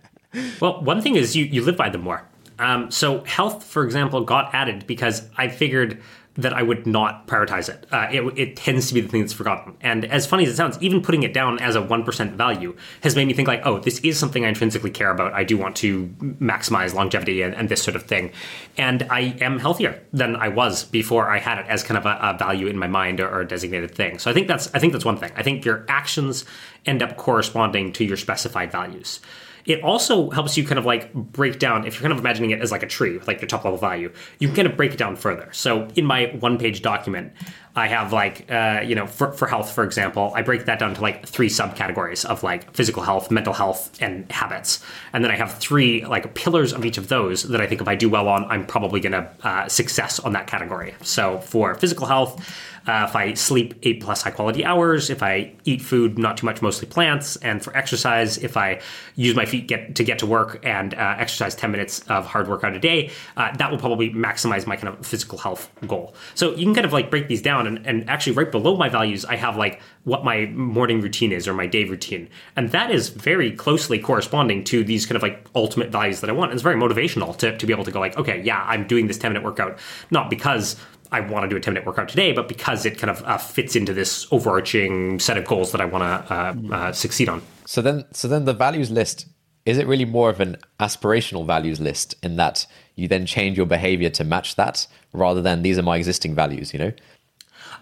[0.60, 2.22] well, one thing is you you live by them more.
[2.58, 6.00] Um, so health, for example, got added because I figured
[6.36, 7.86] that I would not prioritize it.
[7.92, 8.38] Uh, it.
[8.38, 9.76] It tends to be the thing that's forgotten.
[9.80, 13.14] And as funny as it sounds, even putting it down as a 1% value has
[13.14, 15.32] made me think like, oh, this is something I intrinsically care about.
[15.32, 16.06] I do want to
[16.40, 18.32] maximize longevity and, and this sort of thing.
[18.76, 22.18] And I am healthier than I was before I had it as kind of a,
[22.20, 24.18] a value in my mind or, or a designated thing.
[24.18, 25.32] So I think that's I think that's one thing.
[25.36, 26.44] I think your actions
[26.84, 29.20] end up corresponding to your specified values.
[29.66, 32.60] It also helps you kind of like break down, if you're kind of imagining it
[32.60, 34.98] as like a tree like your top level value, you can kind of break it
[34.98, 35.48] down further.
[35.52, 37.32] So in my one page document,
[37.76, 40.94] I have like, uh, you know, for, for health, for example, I break that down
[40.94, 44.84] to like three subcategories of like physical health, mental health, and habits.
[45.12, 47.88] And then I have three like pillars of each of those that I think if
[47.88, 50.94] I do well on, I'm probably going to uh, success on that category.
[51.02, 52.48] So for physical health,
[52.86, 56.46] uh, if I sleep eight plus high quality hours, if I eat food not too
[56.46, 58.80] much, mostly plants, and for exercise, if I
[59.16, 62.48] use my feet get to get to work and uh, exercise 10 minutes of hard
[62.48, 66.14] workout a day, uh, that will probably maximize my kind of physical health goal.
[66.34, 68.88] So you can kind of like break these down, and, and actually right below my
[68.88, 72.90] values, I have like what my morning routine is or my day routine, and that
[72.90, 76.50] is very closely corresponding to these kind of like ultimate values that I want.
[76.50, 79.06] And it's very motivational to to be able to go like, okay, yeah, I'm doing
[79.06, 79.78] this 10 minute workout
[80.10, 80.76] not because
[81.12, 83.38] I want to do a 10 minute workout today, but because it kind of uh,
[83.38, 87.42] fits into this overarching set of goals that I want to uh, uh, succeed on.
[87.66, 89.26] So then, so then the values list
[89.64, 93.66] is it really more of an aspirational values list in that you then change your
[93.66, 96.92] behavior to match that rather than these are my existing values, you know?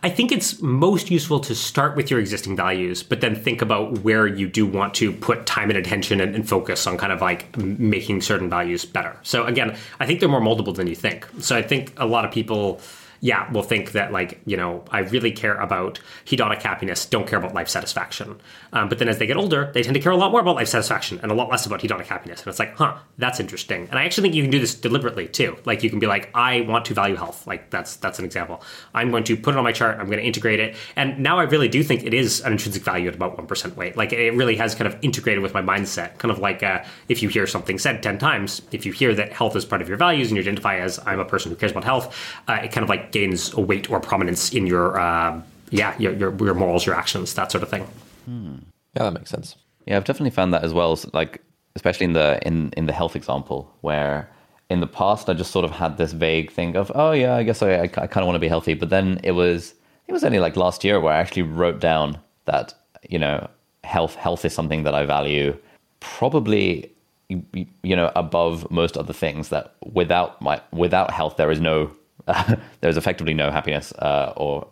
[0.04, 3.98] I think it's most useful to start with your existing values, but then think about
[3.98, 7.20] where you do want to put time and attention and, and, focus on kind of
[7.20, 9.16] like making certain values better.
[9.22, 11.28] So again, I think they're more moldable than you think.
[11.38, 12.80] So I think a lot of people
[13.22, 17.38] yeah, will think that like you know I really care about hedonic happiness, don't care
[17.38, 18.40] about life satisfaction.
[18.72, 20.56] Um, but then as they get older, they tend to care a lot more about
[20.56, 22.40] life satisfaction and a lot less about hedonic happiness.
[22.40, 23.86] And it's like, huh, that's interesting.
[23.90, 25.58] And I actually think you can do this deliberately too.
[25.64, 27.46] Like you can be like, I want to value health.
[27.46, 28.62] Like that's that's an example.
[28.94, 29.98] I'm going to put it on my chart.
[29.98, 30.76] I'm going to integrate it.
[30.96, 33.76] And now I really do think it is an intrinsic value at about one percent
[33.76, 33.96] weight.
[33.96, 36.18] Like it really has kind of integrated with my mindset.
[36.18, 39.32] Kind of like uh, if you hear something said ten times, if you hear that
[39.32, 41.72] health is part of your values and you identify as I'm a person who cares
[41.72, 42.16] about health,
[42.48, 46.12] uh, it kind of like gains a weight or prominence in your uh, yeah your,
[46.14, 47.86] your, your morals, your actions, that sort of thing.
[48.24, 48.56] Hmm.
[48.94, 49.56] Yeah, that makes sense.
[49.86, 50.98] Yeah, I've definitely found that as well.
[51.12, 51.42] Like
[51.74, 54.28] especially in the in in the health example where
[54.68, 57.42] in the past I just sort of had this vague thing of oh yeah I
[57.42, 59.74] guess I I, I kind of want to be healthy, but then it was
[60.08, 62.74] it was only like last year where I actually wrote down that
[63.08, 63.48] you know
[63.84, 65.56] health health is something that I value
[66.00, 66.90] probably
[67.28, 71.90] you know above most other things that without my without health there is no
[72.80, 74.66] there's effectively no happiness uh, or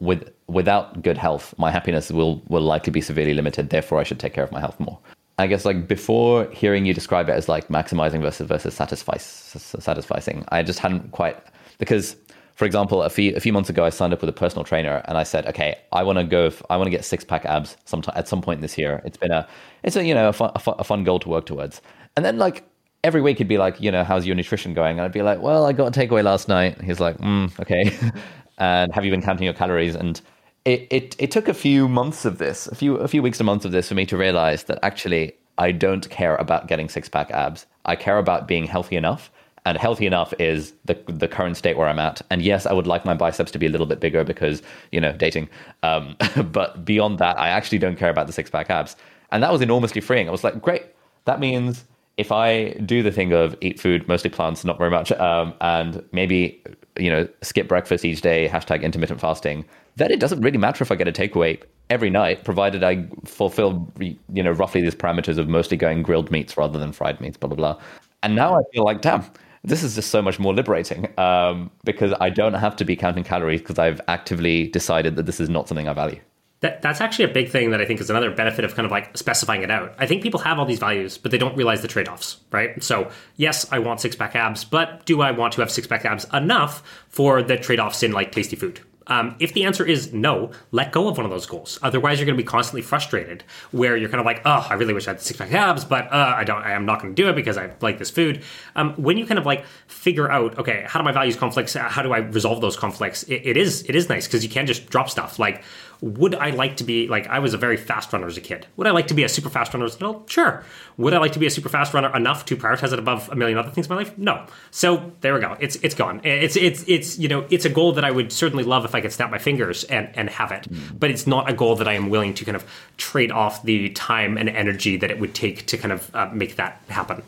[0.00, 4.20] with without good health my happiness will will likely be severely limited therefore I should
[4.20, 4.98] take care of my health more
[5.38, 10.44] I guess like before hearing you describe it as like maximizing versus versus satisfy, satisfying
[10.48, 11.36] I just hadn't quite
[11.78, 12.16] because
[12.54, 15.02] for example, a few a few months ago, I signed up with a personal trainer,
[15.06, 17.76] and I said, okay, I want to go, I want to get six pack abs
[17.84, 19.02] sometime at some point this year.
[19.04, 19.46] It's been a,
[19.82, 21.82] it's a you know a fun, a fun goal to work towards.
[22.16, 22.64] And then like
[23.04, 24.98] every week he'd be like, you know, how's your nutrition going?
[24.98, 26.80] And I'd be like, well, I got a takeaway last night.
[26.80, 27.96] He's like, mm, okay.
[28.58, 29.94] and have you been counting your calories?
[29.94, 30.20] And
[30.64, 33.44] it, it it took a few months of this, a few a few weeks, a
[33.44, 37.08] month of this for me to realize that actually I don't care about getting six
[37.08, 37.66] pack abs.
[37.84, 39.30] I care about being healthy enough
[39.66, 42.20] and healthy enough is the the current state where I'm at.
[42.30, 45.00] And yes, I would like my biceps to be a little bit bigger because you
[45.00, 45.48] know dating.
[45.82, 46.16] Um,
[46.52, 48.96] but beyond that, I actually don't care about the six pack abs,
[49.30, 50.28] and that was enormously freeing.
[50.28, 50.86] I was like, great,
[51.24, 51.84] that means
[52.16, 56.02] if I do the thing of eat food, mostly plants, not very much, um, and
[56.12, 56.62] maybe
[56.98, 59.64] you know skip breakfast each day, hashtag intermittent fasting,
[59.96, 61.60] then it doesn't really matter if I get a takeaway
[61.90, 66.56] every night, provided I fulfill you know roughly these parameters of mostly going grilled meats
[66.56, 67.82] rather than fried meats, blah blah blah.
[68.22, 69.22] And now I feel like, damn,
[69.64, 73.24] this is just so much more liberating um, because I don't have to be counting
[73.24, 76.20] calories because I've actively decided that this is not something I value.
[76.64, 78.90] That, that's actually a big thing that I think is another benefit of kind of
[78.90, 79.94] like specifying it out.
[79.98, 82.82] I think people have all these values, but they don't realize the trade offs, right?
[82.82, 86.06] So, yes, I want six pack abs, but do I want to have six pack
[86.06, 88.80] abs enough for the trade offs in like tasty food?
[89.06, 91.78] Um, if the answer is no, let go of one of those goals.
[91.82, 94.94] Otherwise, you're going to be constantly frustrated, where you're kind of like, "Oh, I really
[94.94, 96.62] wish I had six pack abs, but uh, I don't.
[96.62, 98.42] I am not going to do it because I like this food."
[98.76, 101.74] Um, when you kind of like figure out, okay, how do my values conflicts?
[101.74, 103.24] How do I resolve those conflicts?
[103.24, 105.62] it, it is it is nice because you can just drop stuff like
[106.04, 108.66] would I like to be like I was a very fast runner as a kid?
[108.76, 110.28] Would I like to be a super fast runner as an adult?
[110.28, 110.62] Sure.
[110.98, 113.34] Would I like to be a super fast runner enough to prioritize it above a
[113.34, 114.16] million other things in my life?
[114.18, 114.44] No.
[114.70, 115.56] So there we go.
[115.60, 116.20] It's it's gone.
[116.22, 119.00] It's it's it's you know it's a goal that I would certainly love if I
[119.00, 121.00] could snap my fingers and and have it, mm.
[121.00, 122.66] but it's not a goal that I am willing to kind of
[122.98, 126.56] trade off the time and energy that it would take to kind of uh, make
[126.56, 127.22] that happen.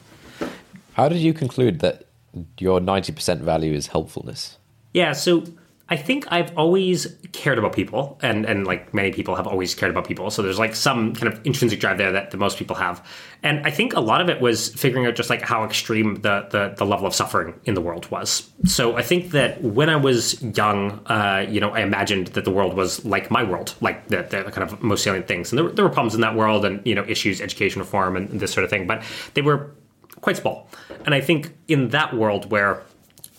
[0.93, 2.09] How did you conclude that
[2.59, 4.59] your ninety percent value is helpfulness?
[4.93, 5.15] Yeah.
[5.15, 5.45] So
[5.89, 9.91] I think I've always cared about people, and and like many people have always cared
[9.91, 10.31] about people.
[10.31, 13.07] So there's like some kind of intrinsic drive there that the most people have,
[13.45, 16.49] and I think a lot of it was figuring out just like how extreme the
[16.51, 18.51] the, the level of suffering in the world was.
[18.65, 22.51] So I think that when I was young, uh, you know, I imagined that the
[22.51, 25.69] world was like my world, like the, the kind of most salient things, and there,
[25.71, 28.65] there were problems in that world, and you know, issues, education reform, and this sort
[28.65, 29.71] of thing, but they were
[30.21, 30.69] quite small.
[31.05, 32.83] And I think in that world where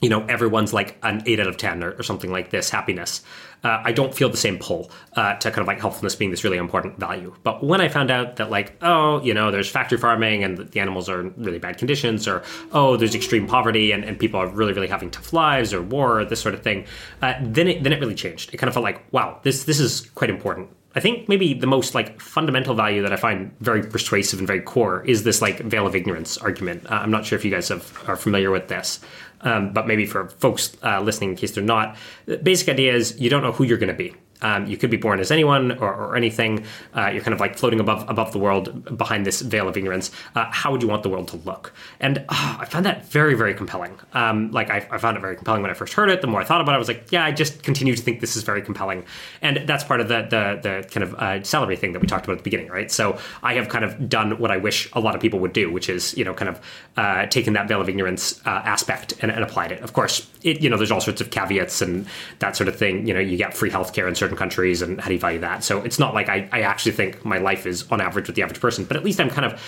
[0.01, 3.21] you know everyone's like an 8 out of 10 or, or something like this happiness.
[3.63, 6.43] Uh, i don't feel the same pull uh, to kind of like helpfulness being this
[6.43, 7.33] really important value.
[7.43, 10.79] But when i found out that like oh you know there's factory farming and the
[10.79, 14.47] animals are in really bad conditions or oh there's extreme poverty and, and people are
[14.47, 16.85] really really having tough lives or war or this sort of thing
[17.21, 18.53] uh, then it then it really changed.
[18.53, 20.69] It kind of felt like wow this this is quite important.
[20.97, 24.61] I think maybe the most like fundamental value that I find very persuasive and very
[24.61, 26.89] core is this like veil of ignorance argument.
[26.89, 28.99] Uh, I'm not sure if you guys have, are familiar with this,
[29.41, 33.19] um, but maybe for folks uh, listening, in case they're not, the basic idea is
[33.19, 34.15] you don't know who you're going to be.
[34.41, 36.65] Um, you could be born as anyone or, or anything.
[36.95, 40.11] Uh, you're kind of like floating above above the world behind this veil of ignorance.
[40.35, 41.73] Uh, how would you want the world to look?
[41.99, 43.99] And oh, I found that very very compelling.
[44.13, 46.21] Um, like I, I, found it very compelling when I first heard it.
[46.21, 48.19] The more I thought about it, I was like, yeah, I just continue to think
[48.19, 49.05] this is very compelling.
[49.41, 52.25] And that's part of the the, the kind of uh, salary thing that we talked
[52.25, 52.91] about at the beginning, right?
[52.91, 55.71] So I have kind of done what I wish a lot of people would do,
[55.71, 56.61] which is you know kind of
[56.97, 59.81] uh, taken that veil of ignorance uh, aspect and, and, applied it.
[59.81, 62.05] Of course, it you know there's all sorts of caveats and
[62.39, 63.07] that sort of thing.
[63.07, 65.39] You know, you get free healthcare in certain certain countries and how do you value
[65.39, 65.63] that?
[65.63, 68.41] So it's not like I, I actually think my life is on average with the
[68.41, 69.61] average person, but at least I'm kind of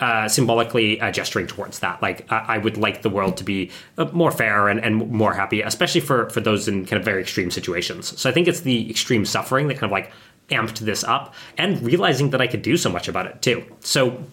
[0.00, 2.00] uh, symbolically uh, gesturing towards that.
[2.00, 5.60] Like I would like the world to be uh, more fair and, and more happy,
[5.60, 8.18] especially for for those in kind of very extreme situations.
[8.18, 10.12] So I think it's the extreme suffering that kind of like
[10.50, 13.64] amped this up, and realizing that I could do so much about it too.
[13.80, 14.24] So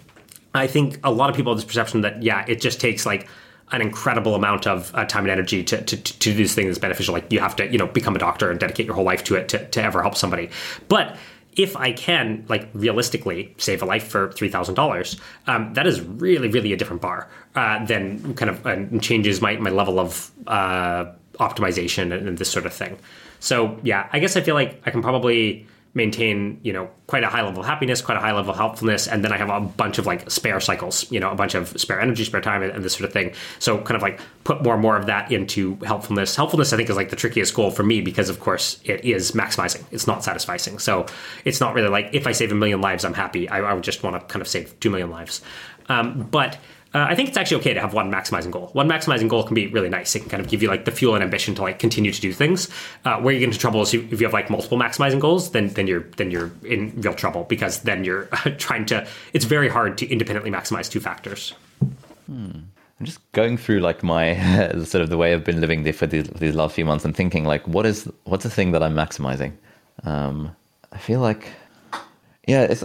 [0.54, 3.28] I think a lot of people have this perception that yeah, it just takes like
[3.72, 6.80] an incredible amount of uh, time and energy to, to, to do this thing that's
[6.80, 7.14] beneficial.
[7.14, 9.36] Like you have to, you know, become a doctor and dedicate your whole life to
[9.36, 10.50] it to, to ever help somebody.
[10.90, 11.16] But
[11.56, 16.02] if I can, like realistically, save a life for three thousand um, dollars, that is
[16.02, 20.32] really, really a different bar uh, than kind of uh, changes my my level of
[20.48, 21.06] uh,
[21.40, 22.98] optimization and, and this sort of thing.
[23.40, 27.28] So yeah, I guess I feel like I can probably maintain you know quite a
[27.28, 29.60] high level of happiness quite a high level of helpfulness and then i have a
[29.60, 32.72] bunch of like spare cycles you know a bunch of spare energy spare time and,
[32.72, 33.34] and, this sort of thing.
[33.60, 36.36] So kind of like put more and more of that into helpfulness.
[36.36, 39.32] Helpfulness i think is like the trickiest goal for me because of course it is
[39.32, 39.84] maximizing.
[39.92, 40.80] It's not satisficing.
[40.82, 41.06] So
[41.46, 43.48] it's not really like if i save a million lives i'm happy.
[43.50, 45.42] I, I would just want to kind of save two million lives.
[45.90, 46.58] Um, but
[46.94, 48.70] uh, I think it's actually okay to have one maximizing goal.
[48.74, 50.16] One maximizing goal can be really nice.
[50.16, 52.22] It can kind of give you like the fuel and ambition to like continue to
[52.22, 52.70] do things.
[53.04, 55.70] Uh, where you get into trouble is if you have like multiple maximizing goals, then
[55.70, 58.26] then you're then you're in real trouble because then you're
[58.58, 59.08] trying to.
[59.34, 61.54] It's very hard to independently maximize two factors.
[62.28, 62.52] Hmm.
[63.00, 64.36] I'm just going through like my
[64.86, 67.16] sort of the way I've been living there for these, these last few months and
[67.16, 69.54] thinking like, what is what's the thing that I'm maximizing?
[70.04, 70.56] Um,
[70.92, 71.50] I feel like,
[72.48, 72.84] yeah, it's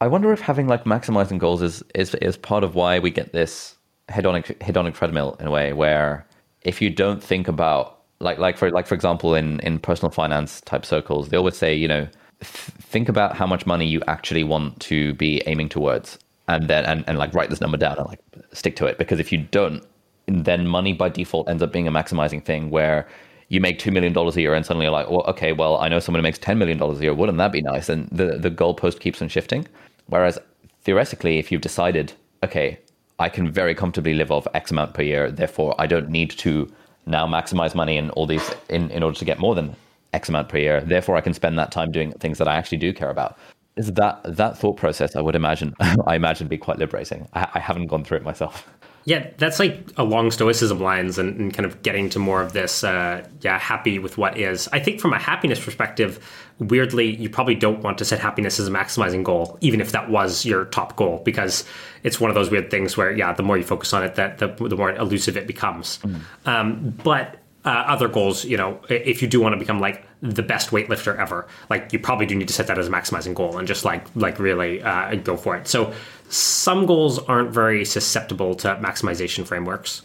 [0.00, 3.32] I wonder if having like maximizing goals is is is part of why we get
[3.32, 3.76] this
[4.08, 6.26] hedonic hedonic treadmill in a way where
[6.62, 10.60] if you don't think about like like for like for example in in personal finance
[10.62, 12.06] type circles they always say you know
[12.40, 16.84] th- think about how much money you actually want to be aiming towards and then
[16.86, 18.20] and, and like write this number down and like
[18.52, 18.98] stick to it.
[18.98, 19.84] Because if you don't
[20.26, 23.08] then money by default ends up being a maximizing thing where
[23.48, 25.98] you make $2 million a year and suddenly you're like well okay well i know
[25.98, 27.14] someone who makes $10 million a year.
[27.14, 27.88] Wouldn't that be nice?
[27.88, 29.66] And the the goalpost keeps on shifting
[30.08, 30.38] Whereas
[30.82, 32.78] theoretically, if you've decided, okay,
[33.18, 36.70] I can very comfortably live off X amount per year, therefore I don't need to
[37.06, 39.74] now maximize money and all these in, in order to get more than
[40.12, 40.80] X amount per year.
[40.80, 43.38] Therefore, I can spend that time doing things that I actually do care about.
[43.76, 45.14] Is that that thought process?
[45.14, 45.74] I would imagine.
[46.06, 47.28] I imagine be quite liberating.
[47.34, 48.68] I, I haven't gone through it myself.
[49.08, 52.84] Yeah, that's like along Stoicism lines and, and, kind of getting to more of this,
[52.84, 54.68] uh, yeah, happy with what is.
[54.70, 56.22] I think from a happiness perspective,
[56.58, 60.10] weirdly, you probably don't want to set happiness as a maximizing goal, even if that
[60.10, 61.64] was your top goal, because
[62.02, 64.36] it's one of those weird things where, yeah, the more you focus on it, that
[64.36, 66.00] the, the more elusive it becomes.
[66.00, 66.20] Mm.
[66.44, 70.42] Um, but uh, other goals, you know, if you do want to become like the
[70.42, 73.58] best weightlifter ever, like you probably do need to set that as a maximizing goal
[73.58, 75.68] and just like like really uh, go for it.
[75.68, 75.92] So
[76.28, 80.02] some goals aren't very susceptible to maximization frameworks.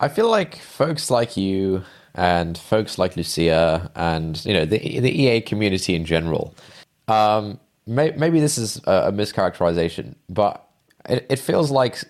[0.00, 5.22] I feel like folks like you and folks like Lucia and you know the the
[5.22, 6.54] EA community in general.
[7.08, 10.66] Um, may, maybe this is a, a mischaracterization, but
[11.08, 12.02] it, it feels like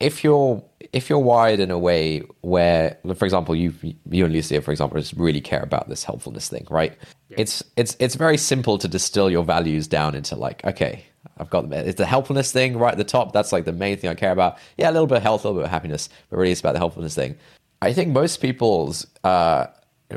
[0.00, 0.62] if you're
[0.92, 3.72] if you're wired in a way where, for example, you
[4.10, 6.96] you and Lucia, for example, just really care about this helpfulness thing, right?
[7.28, 7.36] Yeah.
[7.40, 11.04] It's it's it's very simple to distill your values down into like, okay,
[11.38, 13.32] I've got it's the helpfulness thing right at the top.
[13.32, 14.58] That's like the main thing I care about.
[14.76, 16.72] Yeah, a little bit of health, a little bit of happiness, but really it's about
[16.72, 17.36] the helpfulness thing.
[17.82, 19.66] I think most people's uh,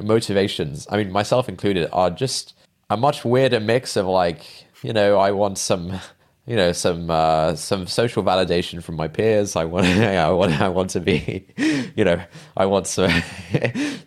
[0.02, 2.56] motivations, I mean, myself included, are just
[2.90, 4.46] a much weirder mix of like,
[4.82, 6.00] you know, I want some,
[6.46, 9.56] you know, some uh, some social validation from my peers.
[9.56, 11.48] I want, I want, I want to be,
[11.96, 12.22] you know,
[12.58, 13.24] I want to,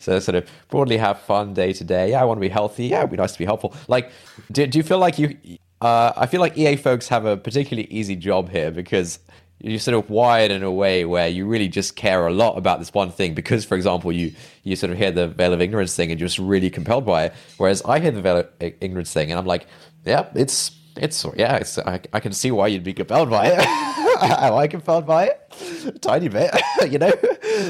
[0.01, 2.11] so sort of broadly have fun day to day.
[2.11, 2.87] Yeah, I want to be healthy.
[2.87, 3.75] Yeah, it'd be nice to be helpful.
[3.89, 4.11] Like,
[4.53, 5.37] do, do you feel like you?
[5.81, 9.19] Uh, I feel like EA folks have a particularly easy job here because
[9.61, 12.79] you're sort of wired in a way where you really just care a lot about
[12.79, 14.33] this one thing because for example you
[14.65, 17.25] you sort of hear the veil of ignorance thing and you're just really compelled by
[17.25, 19.67] it whereas i hear the veil of ignorance thing and i'm like
[20.05, 23.67] yeah it's it's yeah it's i, I can see why you'd be compelled by it.
[24.23, 25.55] Am i compelled by it?
[25.87, 26.51] A tiny bit
[26.91, 27.13] you know?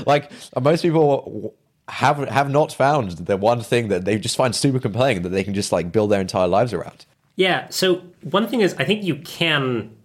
[0.06, 0.30] Like
[0.60, 1.54] most people
[1.88, 5.44] have have not found the one thing that they just find super compelling that they
[5.44, 7.04] can just like build their entire lives around
[7.36, 9.96] yeah so one thing is i think you can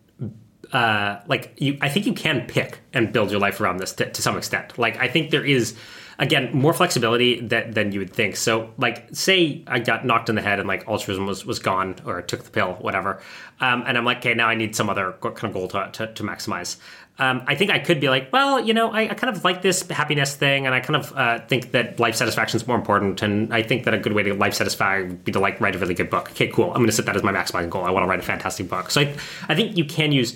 [0.73, 4.09] uh, like you, I think you can pick and build your life around this to,
[4.09, 4.77] to some extent.
[4.77, 5.75] Like I think there is
[6.19, 8.35] again more flexibility that, than you would think.
[8.37, 11.95] So like say I got knocked in the head and like altruism was was gone
[12.05, 13.21] or took the pill, whatever,
[13.59, 16.13] um, and I'm like, okay, now I need some other kind of goal to to,
[16.13, 16.77] to maximize.
[17.21, 19.61] Um, I think I could be like, well, you know, I, I, kind of like
[19.61, 23.21] this happiness thing, and I kind of uh, think that life satisfaction is more important.
[23.21, 25.75] And I think that a good way to life satisfy would be to like write
[25.75, 26.31] a really good book.
[26.31, 26.71] Okay, cool.
[26.71, 27.85] I'm going to set that as my maximizing goal.
[27.85, 28.89] I want to write a fantastic book.
[28.89, 29.15] So I,
[29.47, 30.35] I think you can use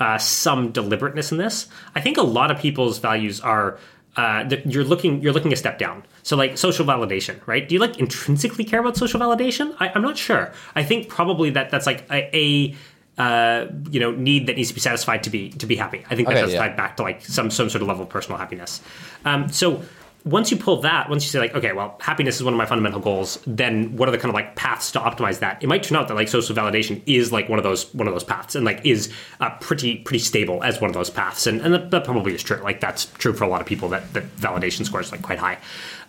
[0.00, 1.68] uh, some deliberateness in this.
[1.94, 3.78] I think a lot of people's values are
[4.16, 6.04] uh, you're looking you're looking a step down.
[6.24, 7.68] So like social validation, right?
[7.68, 9.76] Do you like intrinsically care about social validation?
[9.78, 10.52] I, am not sure.
[10.74, 12.74] I think probably that that's like a, a
[13.18, 16.04] uh, you know need that needs to be satisfied to be to be happy.
[16.10, 16.58] I think that Okay, that's yeah.
[16.66, 18.80] tied back to like some some sort of level of personal happiness.
[19.24, 19.82] Um, so
[20.24, 22.64] once you pull that, once you say like, okay, well, happiness is one of my
[22.64, 25.62] fundamental goals, then what are the kind of like paths to optimize that?
[25.62, 28.14] It might turn out that like social validation is like one of those one of
[28.14, 31.60] those paths, and like is uh, pretty pretty stable as one of those paths, and
[31.60, 32.56] and that, that probably is true.
[32.56, 35.58] Like that's true for a lot of people that that validation scores like quite high.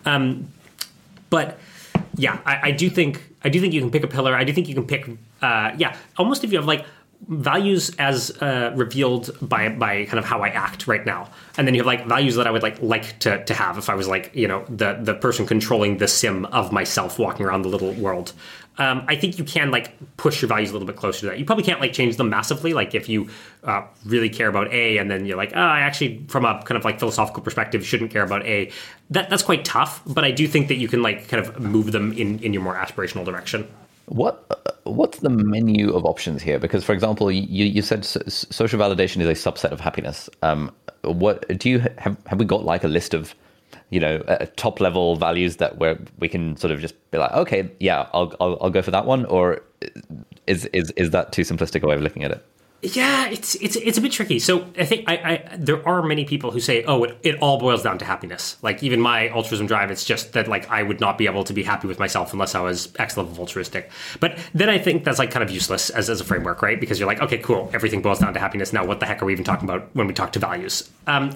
[0.05, 0.47] Um,
[1.29, 1.59] but
[2.15, 4.33] yeah, I, I do think I do think you can pick a pillar.
[4.33, 5.09] I do think you can pick
[5.41, 6.85] uh, yeah, almost if you have like
[7.27, 11.73] values as uh, revealed by by kind of how I act right now, and then
[11.73, 14.07] you have like values that I would like like to, to have if I was
[14.07, 17.93] like you know the the person controlling the sim of myself walking around the little
[17.93, 18.33] world.
[18.77, 21.39] Um, I think you can like push your values a little bit closer to that.
[21.39, 22.73] You probably can't like change them massively.
[22.73, 23.29] Like if you
[23.63, 26.77] uh, really care about A, and then you're like, oh, I actually, from a kind
[26.77, 28.71] of like philosophical perspective, shouldn't care about A.
[29.11, 30.01] That that's quite tough.
[30.05, 32.61] But I do think that you can like kind of move them in in your
[32.61, 33.67] more aspirational direction.
[34.07, 36.59] What what's the menu of options here?
[36.59, 40.29] Because, for example, you, you said so- social validation is a subset of happiness.
[40.43, 42.15] Um, what do you have?
[42.27, 43.33] Have we got like a list of
[43.89, 47.31] you know uh, top level values that where we can sort of just be like,
[47.31, 49.61] okay, yeah, I'll I'll, I'll go for that one, or
[50.45, 52.45] is is is that too simplistic a way of looking at it?
[52.81, 54.37] Yeah, it's it's it's a bit tricky.
[54.37, 57.57] So I think I, I there are many people who say, oh, it, it all
[57.57, 58.57] boils down to happiness.
[58.61, 61.53] Like even my altruism drive, it's just that like I would not be able to
[61.53, 63.89] be happy with myself unless I was X level altruistic.
[64.19, 66.79] But then I think that's like kind of useless as, as a framework, right?
[66.79, 68.71] Because you're like, okay, cool, everything boils down to happiness.
[68.71, 70.87] Now, what the heck are we even talking about when we talk to values?
[71.07, 71.33] Um,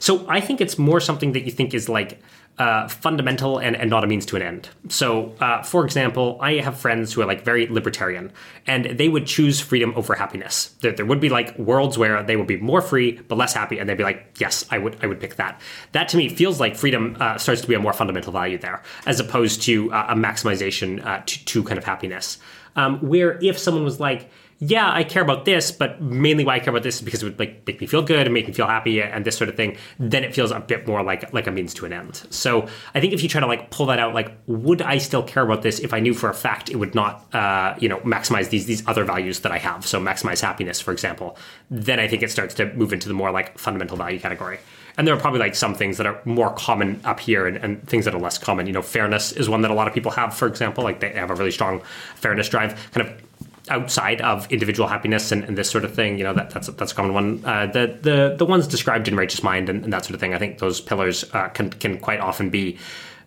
[0.00, 2.20] so I think it's more something that you think is like
[2.58, 4.68] uh, fundamental and, and not a means to an end.
[4.88, 8.32] So, uh, for example, I have friends who are like very libertarian
[8.66, 10.74] and they would choose freedom over happiness.
[10.80, 13.78] There, there would be like worlds where they would be more free but less happy,
[13.78, 15.60] and they'd be like, "Yes, I would, I would pick that."
[15.92, 18.82] That to me feels like freedom uh, starts to be a more fundamental value there,
[19.06, 22.38] as opposed to uh, a maximization uh, to, to kind of happiness.
[22.76, 24.30] Um, where if someone was like,
[24.62, 27.24] yeah, I care about this, but mainly why I care about this is because it
[27.24, 29.56] would like make me feel good and make me feel happy and this sort of
[29.56, 29.78] thing.
[29.98, 32.22] Then it feels a bit more like like a means to an end.
[32.28, 35.22] So I think if you try to like pull that out, like would I still
[35.22, 38.00] care about this if I knew for a fact it would not, uh, you know,
[38.00, 39.86] maximize these these other values that I have?
[39.86, 41.38] So maximize happiness, for example.
[41.70, 44.58] Then I think it starts to move into the more like fundamental value category.
[44.98, 47.88] And there are probably like some things that are more common up here and, and
[47.88, 48.66] things that are less common.
[48.66, 50.84] You know, fairness is one that a lot of people have, for example.
[50.84, 51.80] Like they have a really strong
[52.16, 53.22] fairness drive, kind of
[53.70, 56.18] outside of individual happiness and, and, this sort of thing.
[56.18, 57.44] You know, that, that's that's a common one.
[57.44, 60.34] Uh, the the the ones described in Righteous Mind and, and that sort of thing.
[60.34, 62.78] I think those pillars uh, can can quite often be.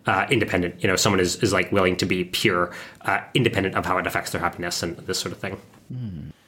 [0.05, 2.73] Uh, independent, you know, someone is, is like willing to be pure,
[3.03, 5.57] uh, independent of how it affects their happiness and this sort of thing.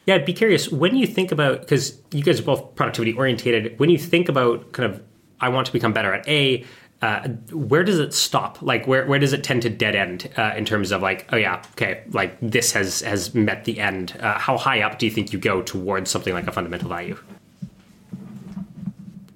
[0.05, 3.79] Yeah, I'd be curious when you think about because you guys are both productivity orientated.
[3.79, 5.01] When you think about kind of,
[5.39, 6.65] I want to become better at A.
[7.05, 8.59] Uh, where does it stop?
[8.63, 11.37] Like, where, where does it tend to dead end uh, in terms of like, oh
[11.37, 14.17] yeah, okay, like this has has met the end.
[14.19, 17.15] Uh, how high up do you think you go towards something like a fundamental value?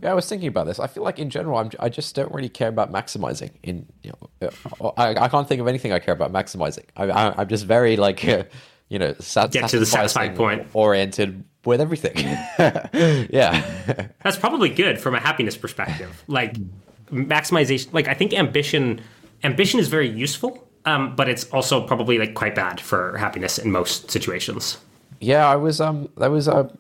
[0.01, 0.79] Yeah, I was thinking about this.
[0.79, 3.51] I feel like in general, I'm, I just don't really care about maximizing.
[3.61, 4.49] In you know,
[4.81, 6.85] uh, I, I can't think of anything I care about maximizing.
[6.97, 8.45] I, I, I'm just very like, uh,
[8.89, 10.65] you know, sat- Get to the satisfied point.
[10.73, 12.17] oriented with everything.
[13.29, 16.23] yeah, That's probably good from a happiness perspective.
[16.27, 16.55] Like
[17.11, 19.01] maximization, like I think ambition,
[19.43, 23.71] ambition is very useful, um, but it's also probably like quite bad for happiness in
[23.71, 24.77] most situations.
[25.19, 25.47] yeah.
[25.47, 26.71] I was um, there was a.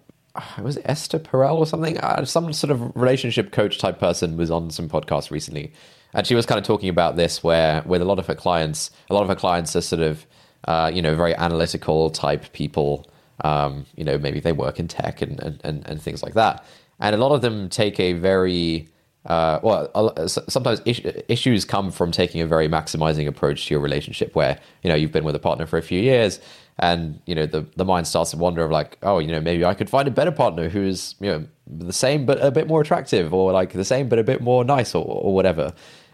[0.61, 1.97] Was Esther Perel or something?
[1.97, 5.73] Uh, some sort of relationship coach type person was on some podcast recently,
[6.13, 8.91] and she was kind of talking about this, where with a lot of her clients,
[9.09, 10.25] a lot of her clients are sort of,
[10.65, 13.09] uh, you know, very analytical type people.
[13.43, 16.63] Um, you know, maybe they work in tech and, and, and, and things like that,
[16.99, 18.87] and a lot of them take a very
[19.29, 24.59] uh, well, sometimes issues come from taking a very maximizing approach to your relationship, where
[24.81, 26.39] you know you've been with a partner for a few years,
[26.79, 29.63] and you know the the mind starts to wonder of like, oh, you know, maybe
[29.63, 32.81] I could find a better partner who's you know the same but a bit more
[32.81, 35.73] attractive, or like the same but a bit more nice, or, or whatever.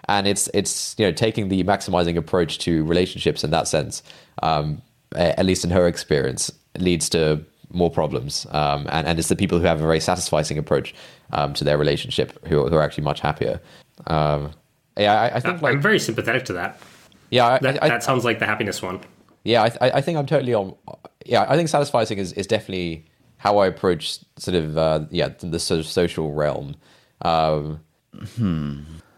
[0.09, 4.03] And it's it's you know taking the maximizing approach to relationships in that sense,
[4.43, 4.82] um,
[5.16, 7.45] at least in her experience, leads to
[7.76, 8.47] more problems.
[8.51, 10.95] Um, and, and it's the people who have a very satisficing approach
[11.33, 13.59] um, to their relationship who, who are actually much happier.
[14.08, 14.51] Um,
[14.97, 16.79] yeah, I, I think like I'm very sympathetic to that.
[17.29, 19.01] yeah, I, That, I, that sounds like the happiness one.
[19.43, 20.74] yeah, I, I I think I'm totally on.
[21.25, 23.05] Yeah, I think satisficing is, is definitely
[23.37, 26.75] how I approach sort of uh, yeah the sort of social realm.
[27.21, 27.79] Um,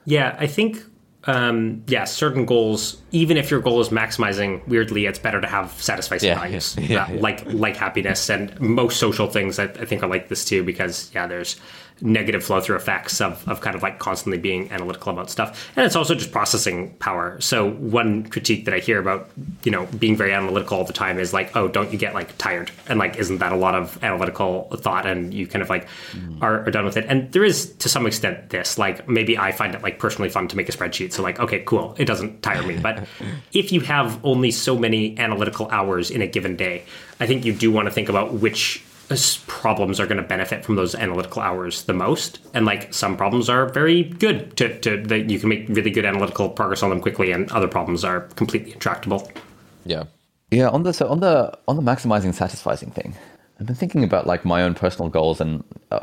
[0.06, 0.84] Yeah, I think
[1.26, 5.68] um, yeah, certain goals, even if your goal is maximizing, weirdly, it's better to have
[5.72, 9.60] satisficing Yeah, values, yeah, yeah, uh, like like happiness and most social things.
[9.60, 11.60] I, I think are like this too because yeah, there's
[12.02, 15.69] negative flow through effects of, of kind of like constantly being analytical about stuff.
[15.76, 17.40] And it's also just processing power.
[17.41, 19.30] So one critique that I hear about,
[19.64, 22.38] you know, being very analytical all the time is like, oh, don't you get like
[22.38, 22.72] tired?
[22.88, 26.41] And like, isn't that a lot of analytical thought and you kind of like mm.
[26.41, 27.06] are, are done with it?
[27.07, 30.48] And there is to some extent this, like maybe I find it like personally fun
[30.49, 31.14] to make a spreadsheet.
[31.14, 31.95] So like, okay, cool.
[31.98, 32.78] It doesn't tire me.
[32.78, 33.07] But
[33.53, 36.84] if you have only so many analytical hours in a given day,
[37.19, 38.84] I think you do want to think about which
[39.48, 42.40] problems are going to benefit from those analytical hours the most.
[42.54, 46.06] And like some problems are very good to, to that you can make really good
[46.06, 49.32] analytical progress on them quickly and other problems are completely intractable.
[49.86, 50.04] Yeah.
[50.52, 53.14] Yeah on the so on the on the maximizing satisficing thing
[53.60, 55.62] i've been thinking about like my own personal goals and
[55.92, 56.00] uh,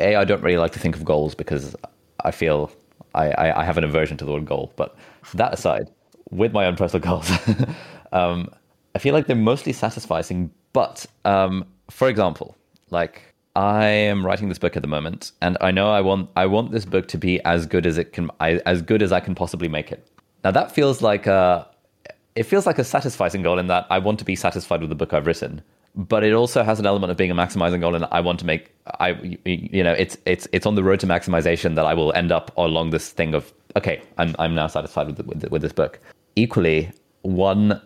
[0.00, 1.76] a i don't really like to think of goals because
[2.24, 2.72] i feel
[3.14, 4.72] I, I, I have an aversion to the word goal.
[4.76, 4.96] But
[5.34, 5.88] that aside
[6.30, 7.30] with my own personal goals
[8.12, 8.48] um,
[8.94, 12.56] i feel like they're mostly satisficing but um, for example,
[12.90, 16.46] like I am writing this book at the moment, and I know I want I
[16.46, 19.20] want this book to be as good as it can, I, as good as I
[19.20, 20.06] can possibly make it.
[20.44, 21.68] Now that feels like a,
[22.34, 24.94] it feels like a satisfying goal in that I want to be satisfied with the
[24.94, 25.62] book I've written,
[25.94, 28.46] but it also has an element of being a maximizing goal, and I want to
[28.46, 32.12] make I you know it's it's it's on the road to maximization that I will
[32.12, 35.62] end up along this thing of okay, I'm I'm now satisfied with the, with, with
[35.62, 35.98] this book.
[36.36, 36.92] Equally,
[37.22, 37.80] one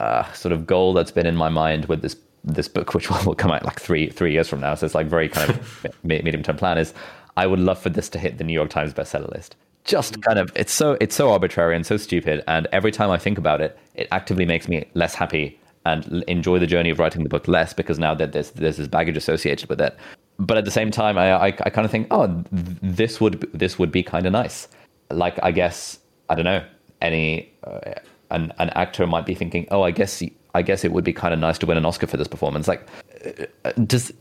[0.00, 3.34] uh, sort of goal that's been in my mind with this this book, which will
[3.34, 6.42] come out like three three years from now, so it's like very kind of medium
[6.42, 6.78] term plan.
[6.78, 6.94] Is
[7.36, 9.56] I would love for this to hit the New York Times bestseller list.
[9.84, 13.18] Just kind of, it's so it's so arbitrary and so stupid, and every time I
[13.18, 17.22] think about it, it actively makes me less happy and enjoy the journey of writing
[17.22, 19.96] the book less because now that there's there's this baggage associated with it.
[20.38, 23.78] But at the same time, I I, I kind of think, oh, this would this
[23.78, 24.68] would be kind of nice.
[25.10, 25.98] Like I guess
[26.28, 26.64] I don't know
[27.00, 27.94] any uh,
[28.30, 30.22] an an actor might be thinking, oh, I guess
[30.54, 32.68] I guess it would be kind of nice to win an Oscar for this performance.
[32.68, 32.86] Like,
[33.64, 34.12] uh, does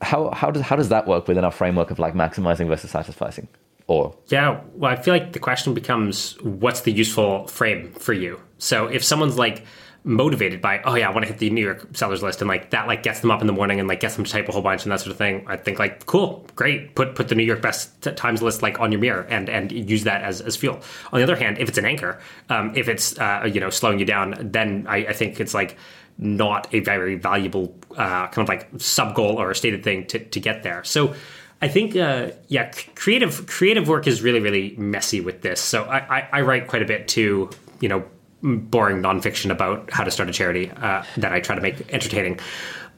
[0.00, 3.48] how how does how does that work within our framework of like maximizing versus satisficing?
[3.86, 8.40] Or yeah, well, I feel like the question becomes, what's the useful frame for you?
[8.58, 9.64] So if someone's like
[10.08, 12.70] motivated by oh yeah i want to hit the new york sellers list and like
[12.70, 14.52] that like gets them up in the morning and like gets them to type a
[14.52, 15.44] whole bunch and that sort of thing.
[15.46, 16.94] I think like cool great.
[16.94, 20.04] Put put the new york best times list like on your mirror and and use
[20.04, 20.80] that as, as fuel.
[21.12, 23.98] On the other hand if it's an anchor um, if it's uh, you know slowing
[23.98, 25.76] you down then I, I think it's like
[26.16, 30.18] not a very valuable uh, kind of like sub goal or a stated thing to,
[30.18, 30.82] to get there.
[30.84, 31.14] So
[31.60, 35.60] I think, uh, yeah, creative creative work is really really messy with this.
[35.60, 38.04] So I, I, I write quite a bit too, you know,
[38.42, 42.38] boring nonfiction about how to start a charity uh, that I try to make entertaining.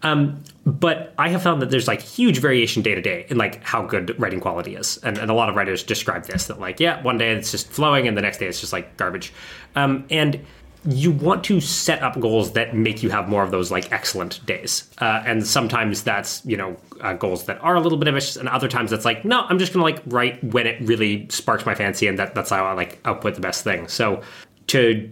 [0.02, 3.62] Um, but I have found that there's like huge variation day to day in like
[3.64, 6.80] how good writing quality is, and, and a lot of writers describe this that like
[6.80, 9.32] yeah, one day it's just flowing, and the next day it's just like garbage,
[9.76, 10.44] um, and
[10.88, 14.44] you want to set up goals that make you have more of those like excellent
[14.46, 18.36] days, uh, and sometimes that's you know uh, goals that are a little bit ambitious,
[18.36, 21.66] and other times that's like no, I'm just gonna like write when it really sparks
[21.66, 23.88] my fancy, and that that's how I like output the best thing.
[23.88, 24.22] So
[24.68, 25.10] to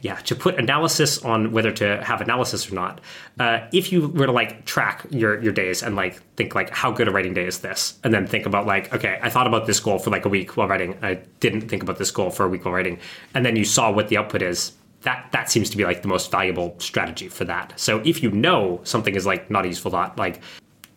[0.00, 3.00] yeah, to put analysis on whether to have analysis or not.
[3.38, 6.90] Uh, if you were to like track your your days and like think like how
[6.90, 9.66] good a writing day is this, and then think about like okay, I thought about
[9.66, 10.98] this goal for like a week while writing.
[11.02, 12.98] I didn't think about this goal for a week while writing,
[13.34, 14.72] and then you saw what the output is.
[15.02, 17.72] That that seems to be like the most valuable strategy for that.
[17.76, 20.40] So if you know something is like not a useful thought, like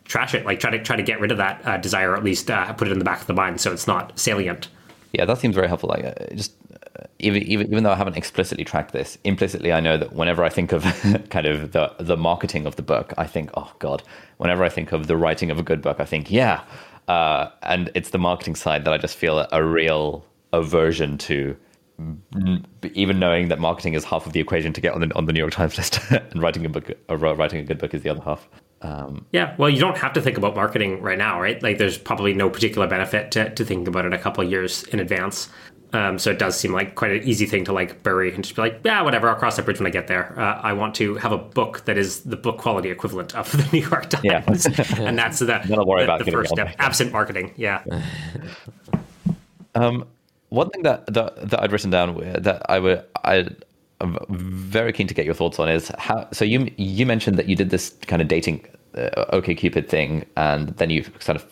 [0.04, 2.24] trash it, like try to try to get rid of that uh, desire, or at
[2.24, 4.68] least uh, put it in the back of the mind so it's not salient.
[5.12, 5.88] Yeah, that seems very helpful.
[5.88, 6.52] Like uh, just
[7.18, 10.48] even, even even though I haven't explicitly tracked this, implicitly I know that whenever I
[10.48, 10.82] think of
[11.30, 14.02] kind of the the marketing of the book, I think, oh god.
[14.38, 16.62] Whenever I think of the writing of a good book, I think, yeah.
[17.08, 21.56] Uh, and it's the marketing side that I just feel a, a real aversion to.
[22.92, 25.32] Even knowing that marketing is half of the equation to get on the on the
[25.32, 28.10] New York Times list, and writing a book, or writing a good book is the
[28.10, 28.46] other half.
[28.82, 31.62] Um, yeah, well, you don't have to think about marketing right now, right?
[31.62, 34.84] Like, there's probably no particular benefit to, to thinking about it a couple of years
[34.84, 35.48] in advance.
[35.96, 38.54] Um, so it does seem like quite an easy thing to like bury and just
[38.54, 39.30] be like, yeah, whatever.
[39.30, 40.38] I'll cross that bridge when I get there.
[40.38, 43.66] Uh, I want to have a book that is the book quality equivalent of the
[43.72, 44.44] New York Times, yeah.
[44.98, 46.76] and that's the, the, the first step.
[46.78, 47.82] Absent marketing, yeah.
[49.74, 50.06] um,
[50.50, 53.48] one thing that, that, that I'd written down that I would I
[54.02, 56.28] I'm very keen to get your thoughts on is how.
[56.30, 58.66] So you you mentioned that you did this kind of dating
[58.96, 61.44] uh, OkCupid thing, and then you've sort of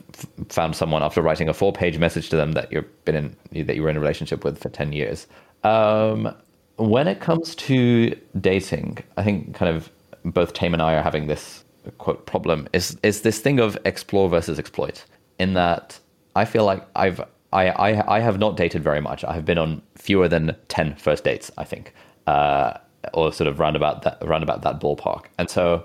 [0.49, 3.15] found someone after writing a four-page message to them that you've been
[3.53, 5.27] in that you were in a relationship with for ten years.
[5.63, 6.35] Um,
[6.77, 9.91] when it comes to dating, I think kind of
[10.25, 11.65] both Taimur and I are having this
[11.99, 12.69] quote problem.
[12.73, 15.05] Is is this thing of explore versus exploit?
[15.39, 15.99] In that
[16.37, 17.21] I feel like I've
[17.53, 19.25] I, I I have not dated very much.
[19.25, 21.95] I have been on fewer than 10 first dates, I think,
[22.27, 22.75] uh,
[23.13, 25.27] or sort of round about that round about that ballpark.
[25.39, 25.85] And so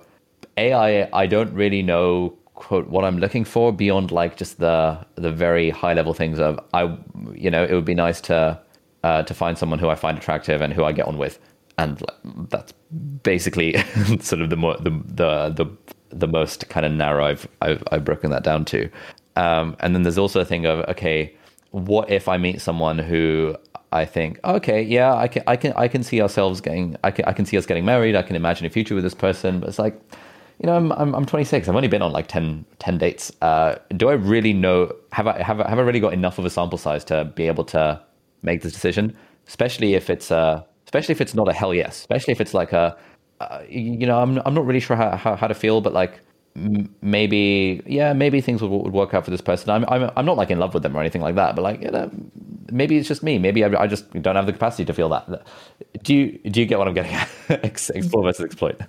[0.59, 5.31] AI, I don't really know quote what I'm looking for beyond like just the the
[5.31, 6.97] very high level things of I
[7.33, 8.59] you know it would be nice to
[9.03, 11.39] uh, to find someone who I find attractive and who I get on with
[11.77, 12.03] and
[12.49, 12.73] that's
[13.23, 13.77] basically
[14.19, 15.65] sort of the more the the the,
[16.09, 18.89] the most kind of narrow I've, I've I've broken that down to
[19.37, 21.33] um, and then there's also a thing of okay
[21.71, 23.55] what if I meet someone who
[23.91, 27.25] I think, okay, yeah, I can, I can, I can see ourselves getting, I can,
[27.25, 28.15] I can see us getting married.
[28.15, 29.59] I can imagine a future with this person.
[29.59, 29.99] But it's like,
[30.59, 31.67] you know, I'm, I'm, I'm 26.
[31.67, 33.31] I've only been on like 10, 10 dates.
[33.41, 34.93] Uh, do I really know?
[35.13, 37.47] Have I, have I, have I really got enough of a sample size to be
[37.47, 38.01] able to
[38.41, 39.15] make this decision?
[39.47, 41.99] Especially if it's, uh, especially if it's not a hell yes.
[41.99, 42.97] Especially if it's like a,
[43.39, 46.19] uh, you know, I'm, I'm not really sure how, how, how to feel, but like
[47.01, 50.35] maybe yeah maybe things would, would work out for this person I'm, I'm i'm not
[50.35, 52.09] like in love with them or anything like that but like you know
[52.71, 55.45] maybe it's just me maybe I, I just don't have the capacity to feel that
[56.03, 57.29] do you do you get what i'm getting at
[57.63, 58.81] explore versus exploit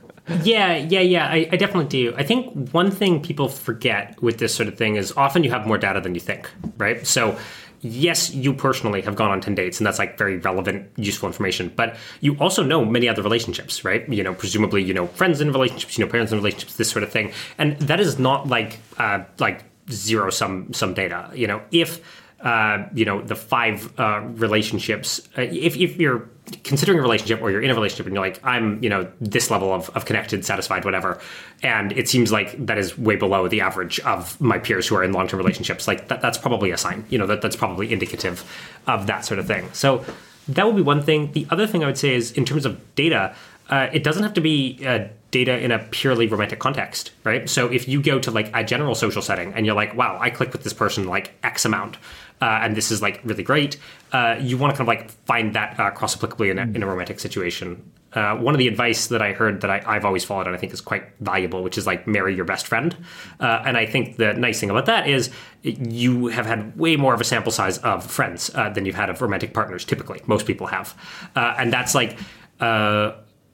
[0.43, 4.55] yeah yeah yeah I, I definitely do i think one thing people forget with this
[4.55, 7.37] sort of thing is often you have more data than you think right so
[7.83, 11.73] yes, you personally have gone on 10 dates, and that's like very relevant, useful information.
[11.75, 14.09] But you also know many other relationships, right?
[14.09, 17.03] You know, presumably, you know, friends in relationships, you know, parents in relationships, this sort
[17.03, 17.33] of thing.
[17.59, 21.31] And that is not like, uh, like zero sum, some data.
[21.35, 22.01] You know, if,
[22.43, 26.29] uh, you know, the five uh, relationships, uh, if, if you're
[26.65, 29.53] considering a relationship or you're in a relationship and you're like i'm you know this
[29.53, 31.21] level of, of connected satisfied whatever
[31.62, 35.05] and it seems like that is way below the average of my peers who are
[35.05, 38.45] in long-term relationships like that, that's probably a sign you know that, that's probably indicative
[38.89, 40.05] of that sort of thing so
[40.49, 42.95] that would be one thing the other thing i would say is in terms of
[42.97, 43.33] data
[43.69, 47.49] uh, it doesn't have to be uh, data in a purely romantic context, right?
[47.49, 50.31] So if you go to like a general social setting and you're like, wow, I
[50.31, 51.97] click with this person like X amount,
[52.41, 53.77] uh, and this is like really great,
[54.12, 56.83] uh, you want to kind of like find that uh, cross applicably in, a, in
[56.83, 57.93] a romantic situation.
[58.12, 60.59] Uh, one of the advice that I heard that I, have always followed and I
[60.59, 62.97] think is quite valuable, which is like marry your best friend.
[63.39, 65.31] Uh, and I think the nice thing about that is
[65.62, 69.11] you have had way more of a sample size of friends uh, than you've had
[69.11, 69.85] of romantic partners.
[69.85, 70.97] Typically, most people have,
[71.37, 72.19] and that's like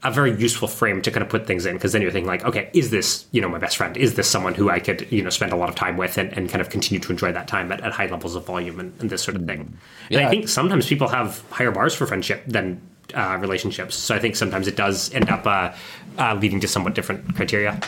[0.07, 2.45] a very useful frame to kind of put things in because then you're thinking like
[2.45, 3.97] okay is this you know my best friend?
[3.97, 6.33] Is this someone who i could you know spend a lot of time with and,
[6.37, 8.93] and kind of continue to enjoy that time at, at high levels of volume and,
[9.01, 9.77] and this sort of thing?
[10.09, 10.19] Yeah.
[10.19, 12.81] and i think sometimes people have higher bars for friendship than
[13.15, 13.95] uh, relationships.
[13.95, 15.73] So i think sometimes it does end up uh,
[16.19, 17.81] uh, leading to somewhat different criteria.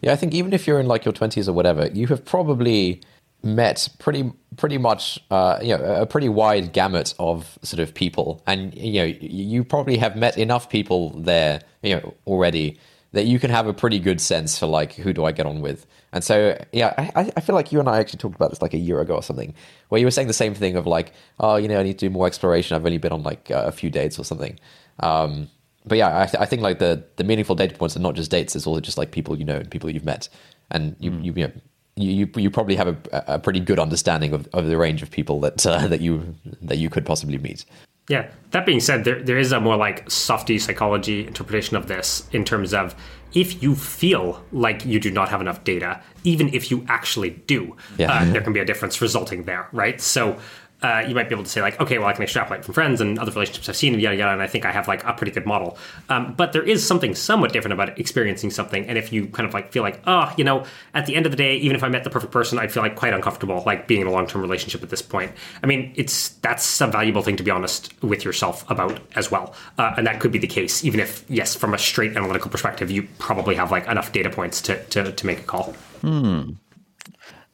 [0.00, 3.00] Yeah i think even if you're in like your 20s or whatever you have probably
[3.44, 8.42] met pretty pretty much uh, you know a pretty wide gamut of sort of people,
[8.46, 12.78] and you know you probably have met enough people there you know already
[13.12, 15.60] that you can have a pretty good sense for like who do I get on
[15.60, 15.86] with.
[16.12, 18.74] And so yeah, I, I feel like you and I actually talked about this like
[18.74, 19.54] a year ago or something,
[19.88, 22.06] where you were saying the same thing of like oh you know I need to
[22.06, 22.74] do more exploration.
[22.74, 24.58] I've only been on like a few dates or something.
[25.00, 25.48] Um,
[25.86, 28.30] but yeah, I, th- I, think like the the meaningful data points are not just
[28.30, 30.28] dates; it's also just like people you know and people you've met,
[30.70, 31.24] and you mm.
[31.24, 31.52] you, you know
[31.96, 35.40] you, you probably have a, a pretty good understanding of, of the range of people
[35.40, 37.64] that uh, that you that you could possibly meet.
[38.08, 38.30] Yeah.
[38.50, 42.44] That being said, there there is a more like softy psychology interpretation of this in
[42.44, 42.94] terms of
[43.34, 47.76] if you feel like you do not have enough data, even if you actually do,
[47.98, 48.12] yeah.
[48.12, 50.00] uh, there can be a difference resulting there, right?
[50.00, 50.38] So
[50.82, 53.00] uh, you might be able to say like, okay, well, I can extrapolate from friends
[53.00, 55.12] and other relationships I've seen, and yada yada, and I think I have like a
[55.12, 55.78] pretty good model.
[56.08, 59.54] Um, but there is something somewhat different about experiencing something, and if you kind of
[59.54, 61.88] like feel like, oh, you know, at the end of the day, even if I
[61.88, 64.42] met the perfect person, I'd feel like quite uncomfortable, like being in a long term
[64.42, 65.32] relationship at this point.
[65.62, 69.54] I mean, it's that's a valuable thing to be honest with yourself about as well,
[69.78, 72.90] uh, and that could be the case, even if yes, from a straight analytical perspective,
[72.90, 75.74] you probably have like enough data points to to, to make a call.
[76.02, 76.50] Hmm.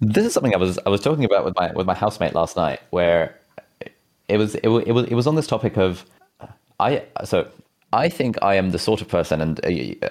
[0.00, 2.56] This is something I was I was talking about with my with my housemate last
[2.56, 3.38] night, where
[4.28, 6.04] it was it, it was it was on this topic of
[6.78, 7.48] I so
[7.92, 10.08] I think I am the sort of person, and uh,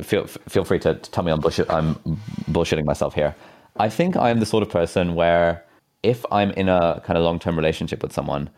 [0.00, 1.96] feel feel free to, to tell me I'm bullshit I'm
[2.50, 3.34] bullshitting myself here.
[3.78, 5.64] I think I am the sort of person where
[6.02, 8.48] if I'm in a kind of long term relationship with someone,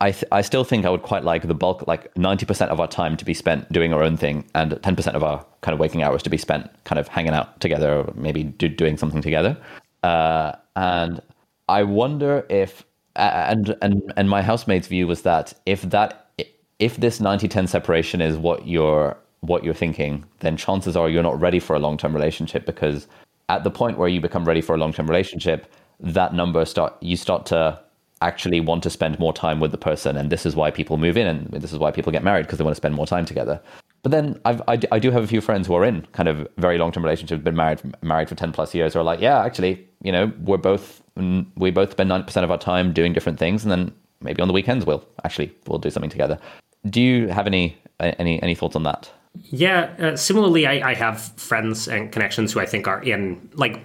[0.00, 2.78] I th- I still think I would quite like the bulk, like ninety percent of
[2.78, 5.72] our time to be spent doing our own thing, and ten percent of our kind
[5.72, 8.96] of waking hours to be spent kind of hanging out together, or maybe do, doing
[8.96, 9.56] something together.
[10.02, 11.20] Uh, and
[11.68, 12.84] I wonder if,
[13.16, 16.30] and and and my housemate's view was that if that
[16.78, 21.40] if this 90-10 separation is what you're what you're thinking, then chances are you're not
[21.40, 23.06] ready for a long term relationship because
[23.48, 26.94] at the point where you become ready for a long term relationship, that number start
[27.00, 27.80] you start to
[28.22, 31.16] actually want to spend more time with the person, and this is why people move
[31.16, 33.24] in, and this is why people get married because they want to spend more time
[33.24, 33.60] together.
[34.02, 36.46] But then I've, I, I do have a few friends who are in kind of
[36.58, 39.86] very long term relationships, been married married for ten plus years, are like, yeah, actually,
[40.02, 41.02] you know, we're both
[41.56, 44.48] we both spend ninety percent of our time doing different things, and then maybe on
[44.48, 46.38] the weekends we'll actually we'll do something together.
[46.88, 49.10] Do you have any any any thoughts on that?
[49.50, 53.80] Yeah, uh, similarly, I, I have friends and connections who I think are in like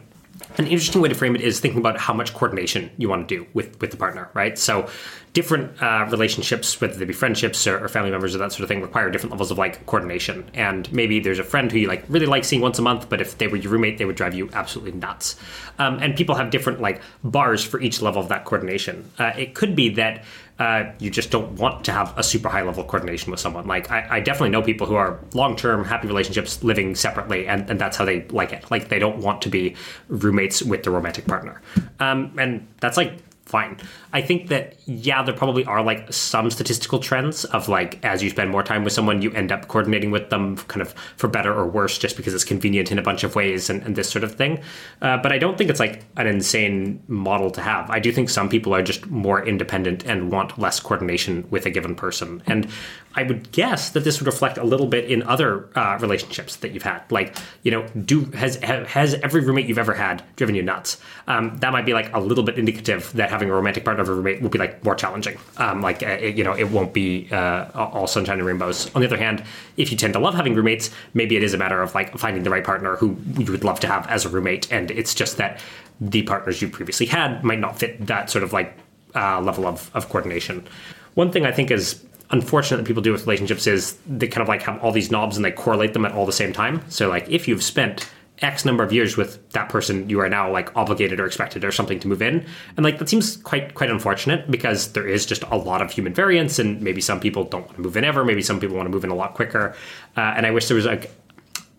[0.57, 3.37] an interesting way to frame it is thinking about how much coordination you want to
[3.37, 4.57] do with with the partner, right?
[4.57, 4.89] So
[5.33, 8.67] different uh, relationships, whether they be friendships or, or, family members or that sort of
[8.67, 10.49] thing, require different levels of like coordination.
[10.53, 13.21] And maybe there's a friend who you like really like seeing once a month, but
[13.21, 15.37] if they were your roommate, they would drive you absolutely nuts.
[15.79, 19.09] Um, and people have different like bars for each level of that coordination.
[19.17, 20.25] Uh, it could be that
[20.61, 23.65] uh, you just don't want to have a super high level coordination with someone.
[23.65, 27.67] Like I, I definitely know people who are long term happy relationships living separately, and,
[27.67, 28.69] and that's how they like it.
[28.69, 29.75] Like they don't want to be
[30.07, 31.63] roommates with their romantic partner,
[31.99, 33.17] um, and that's like
[33.51, 33.77] fine.
[34.13, 38.29] I think that yeah, there probably are like some statistical trends of like as you
[38.29, 41.53] spend more time with someone, you end up coordinating with them kind of for better
[41.53, 44.23] or worse, just because it's convenient in a bunch of ways and, and this sort
[44.23, 44.59] of thing.
[45.01, 47.89] Uh, but I don't think it's like an insane model to have.
[47.89, 51.69] I do think some people are just more independent and want less coordination with a
[51.69, 52.67] given person, and
[53.13, 56.71] I would guess that this would reflect a little bit in other uh, relationships that
[56.71, 57.03] you've had.
[57.11, 60.99] Like, you know, do has has every roommate you've ever had driven you nuts?
[61.27, 64.09] Um, that might be like a little bit indicative that having a romantic partner of
[64.09, 65.37] a roommate will be like more challenging.
[65.57, 68.93] Um, like, uh, it, you know, it won't be uh, all sunshine and rainbows.
[68.95, 69.43] On the other hand,
[69.77, 72.43] if you tend to love having roommates, maybe it is a matter of like finding
[72.43, 75.37] the right partner who you would love to have as a roommate, and it's just
[75.37, 75.59] that
[75.99, 78.75] the partners you previously had might not fit that sort of like
[79.15, 80.67] uh, level of, of coordination.
[81.13, 84.47] One thing I think is unfortunate that people do with relationships is they kind of
[84.47, 86.81] like have all these knobs and they correlate them at all the same time.
[86.89, 88.09] So like if you've spent
[88.41, 91.71] X number of years with that person, you are now like obligated or expected or
[91.71, 92.45] something to move in,
[92.75, 96.13] and like that seems quite quite unfortunate because there is just a lot of human
[96.13, 98.87] variance, and maybe some people don't want to move in ever, maybe some people want
[98.87, 99.75] to move in a lot quicker,
[100.17, 101.11] uh, and I wish there was like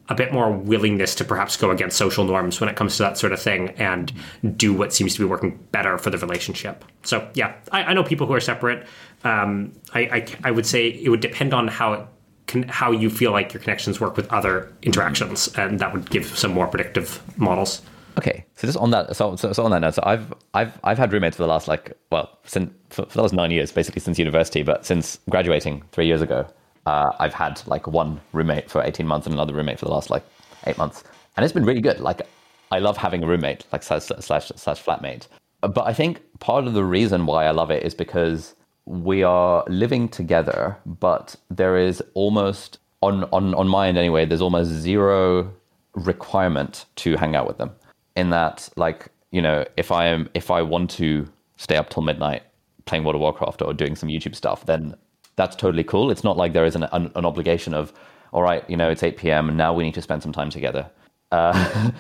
[0.09, 3.17] a bit more willingness to perhaps go against social norms when it comes to that
[3.17, 4.13] sort of thing and
[4.57, 6.85] do what seems to be working better for the relationship.
[7.03, 8.87] So yeah, I, I know people who are separate.
[9.25, 12.07] Um, I, I, I would say it would depend on how it
[12.53, 16.27] can, how you feel like your connections work with other interactions, and that would give
[16.39, 17.83] some more predictive models.
[18.19, 20.99] Okay, so just on that, so, so, so on that note, so I've I've I've
[20.99, 24.19] had roommates for the last like well, since for, for last nine years, basically since
[24.19, 26.47] university, but since graduating three years ago,
[26.87, 30.11] uh, I've had like one roommate for 18 months and another roommate for the last
[30.11, 30.25] like
[30.67, 31.05] eight months.
[31.37, 32.01] And it's been really good.
[32.01, 32.23] Like,
[32.71, 35.27] I love having a roommate, like slash, slash, slash flatmate.
[35.61, 38.55] But I think part of the reason why I love it is because
[38.87, 44.41] we are living together, but there is almost, on, on, on my end anyway, there's
[44.43, 45.53] almost zero
[45.95, 47.71] requirement to hang out with them.
[48.17, 52.03] In that, like, you know, if I am, if I want to stay up till
[52.03, 52.43] midnight
[52.85, 54.95] playing World of Warcraft or doing some YouTube stuff, then
[55.37, 56.11] that's totally cool.
[56.11, 57.93] It's not like there is an, an, an obligation of,
[58.33, 59.57] all right, you know, it's 8 p.m.
[59.57, 60.91] now we need to spend some time together.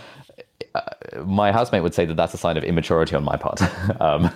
[0.74, 0.84] Uh,
[1.26, 3.60] my housemate would say that that's a sign of immaturity on my part.
[4.00, 4.30] um,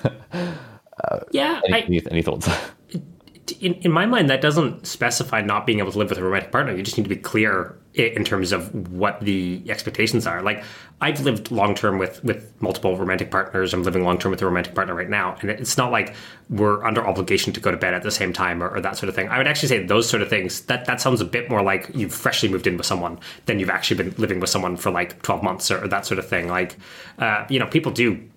[1.05, 1.61] uh, yeah.
[1.67, 2.49] Any, I, any thoughts?
[3.61, 6.53] in, in my mind, that doesn't specify not being able to live with a romantic
[6.53, 6.75] partner.
[6.75, 10.43] You just need to be clear in terms of what the expectations are.
[10.43, 10.63] Like
[11.01, 13.73] I've lived long term with with multiple romantic partners.
[13.73, 16.15] I'm living long term with a romantic partner right now, and it's not like
[16.51, 19.09] we're under obligation to go to bed at the same time or, or, that sort
[19.09, 19.29] of thing.
[19.29, 21.91] I would actually say those sort of things that that sounds a bit more like
[21.95, 25.23] you've freshly moved in with someone than you've actually been living with someone for like
[25.23, 26.49] 12 months or, or that sort of thing.
[26.49, 26.77] Like
[27.19, 28.29] uh, you know, people do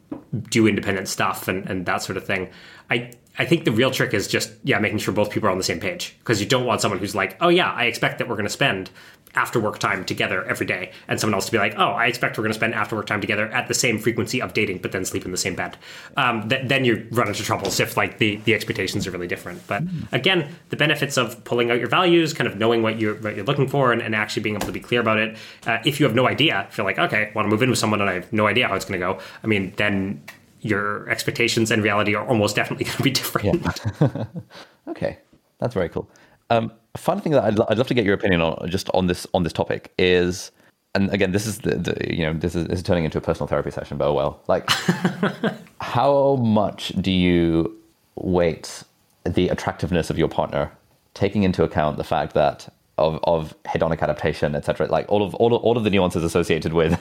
[0.49, 2.49] do independent stuff and, and that sort of thing.
[2.89, 5.57] I I think the real trick is just yeah making sure both people are on
[5.57, 8.27] the same page because you don't want someone who's like oh yeah I expect that
[8.27, 8.89] we're going to spend
[9.35, 12.37] after work time together every day and someone else to be like oh I expect
[12.37, 14.91] we're going to spend after work time together at the same frequency of dating but
[14.91, 15.77] then sleep in the same bed.
[16.17, 19.65] Um, th- then you run into troubles if like the the expectations are really different.
[19.67, 23.35] But again, the benefits of pulling out your values, kind of knowing what you're what
[23.35, 25.37] you're looking for, and, and actually being able to be clear about it.
[25.65, 27.79] Uh, if you have no idea, if you're like okay, want to move in with
[27.79, 30.23] someone and I have no idea how it's going to go, I mean then
[30.61, 33.61] your expectations and reality are almost definitely going to be different.
[34.01, 34.25] Yeah.
[34.87, 35.17] okay,
[35.59, 36.09] that's very cool.
[36.49, 39.07] Um, a fun thing that I'd, I'd love to get your opinion on, just on
[39.07, 40.51] this on this topic, is,
[40.95, 43.21] and again, this is the, the you know this is, this is turning into a
[43.21, 44.41] personal therapy session, but oh well.
[44.47, 44.69] Like,
[45.81, 47.75] how much do you
[48.15, 48.83] weight
[49.25, 50.71] the attractiveness of your partner,
[51.13, 54.87] taking into account the fact that of, of hedonic adaptation, etc.
[54.87, 56.99] Like all of all of, all of the nuances associated with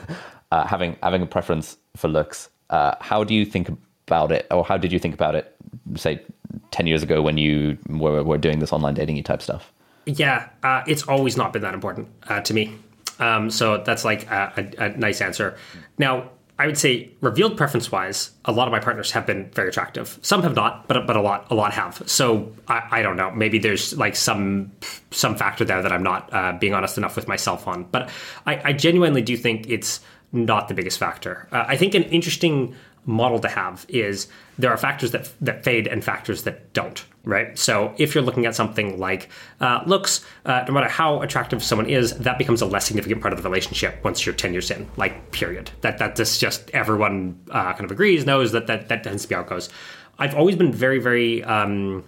[0.51, 3.69] uh, having having a preference for looks uh, how do you think
[4.07, 5.55] about it, or how did you think about it,
[5.95, 6.21] say,
[6.71, 9.71] 10 years ago when you were, were doing this online dating type stuff?
[10.05, 12.75] Yeah, uh, it's always not been that important uh, to me.
[13.19, 15.57] Um, so that's like a, a, a, nice answer.
[15.97, 19.69] Now, I would say revealed preference wise, a lot of my partners have been very
[19.69, 20.19] attractive.
[20.21, 22.03] Some have not, but but a lot a lot have.
[22.05, 23.31] So I, I don't know.
[23.31, 24.71] Maybe there's like some
[25.11, 27.83] some factor there that I'm not uh, being honest enough with myself on.
[27.83, 28.09] But
[28.45, 30.01] I, I genuinely do think it's
[30.31, 31.47] not the biggest factor.
[31.51, 34.27] Uh, I think an interesting model to have is
[34.57, 37.57] there are factors that that fade and factors that don't right?
[37.57, 41.87] So if you're looking at something like uh, looks uh, no matter how attractive someone
[41.87, 44.89] is that becomes a less significant part of the relationship once you're 10 years in
[44.97, 45.69] like period.
[45.81, 49.29] That that just just everyone uh, kind of agrees knows that, that that tends to
[49.29, 49.69] be how it goes.
[50.17, 52.03] I've always been very very um,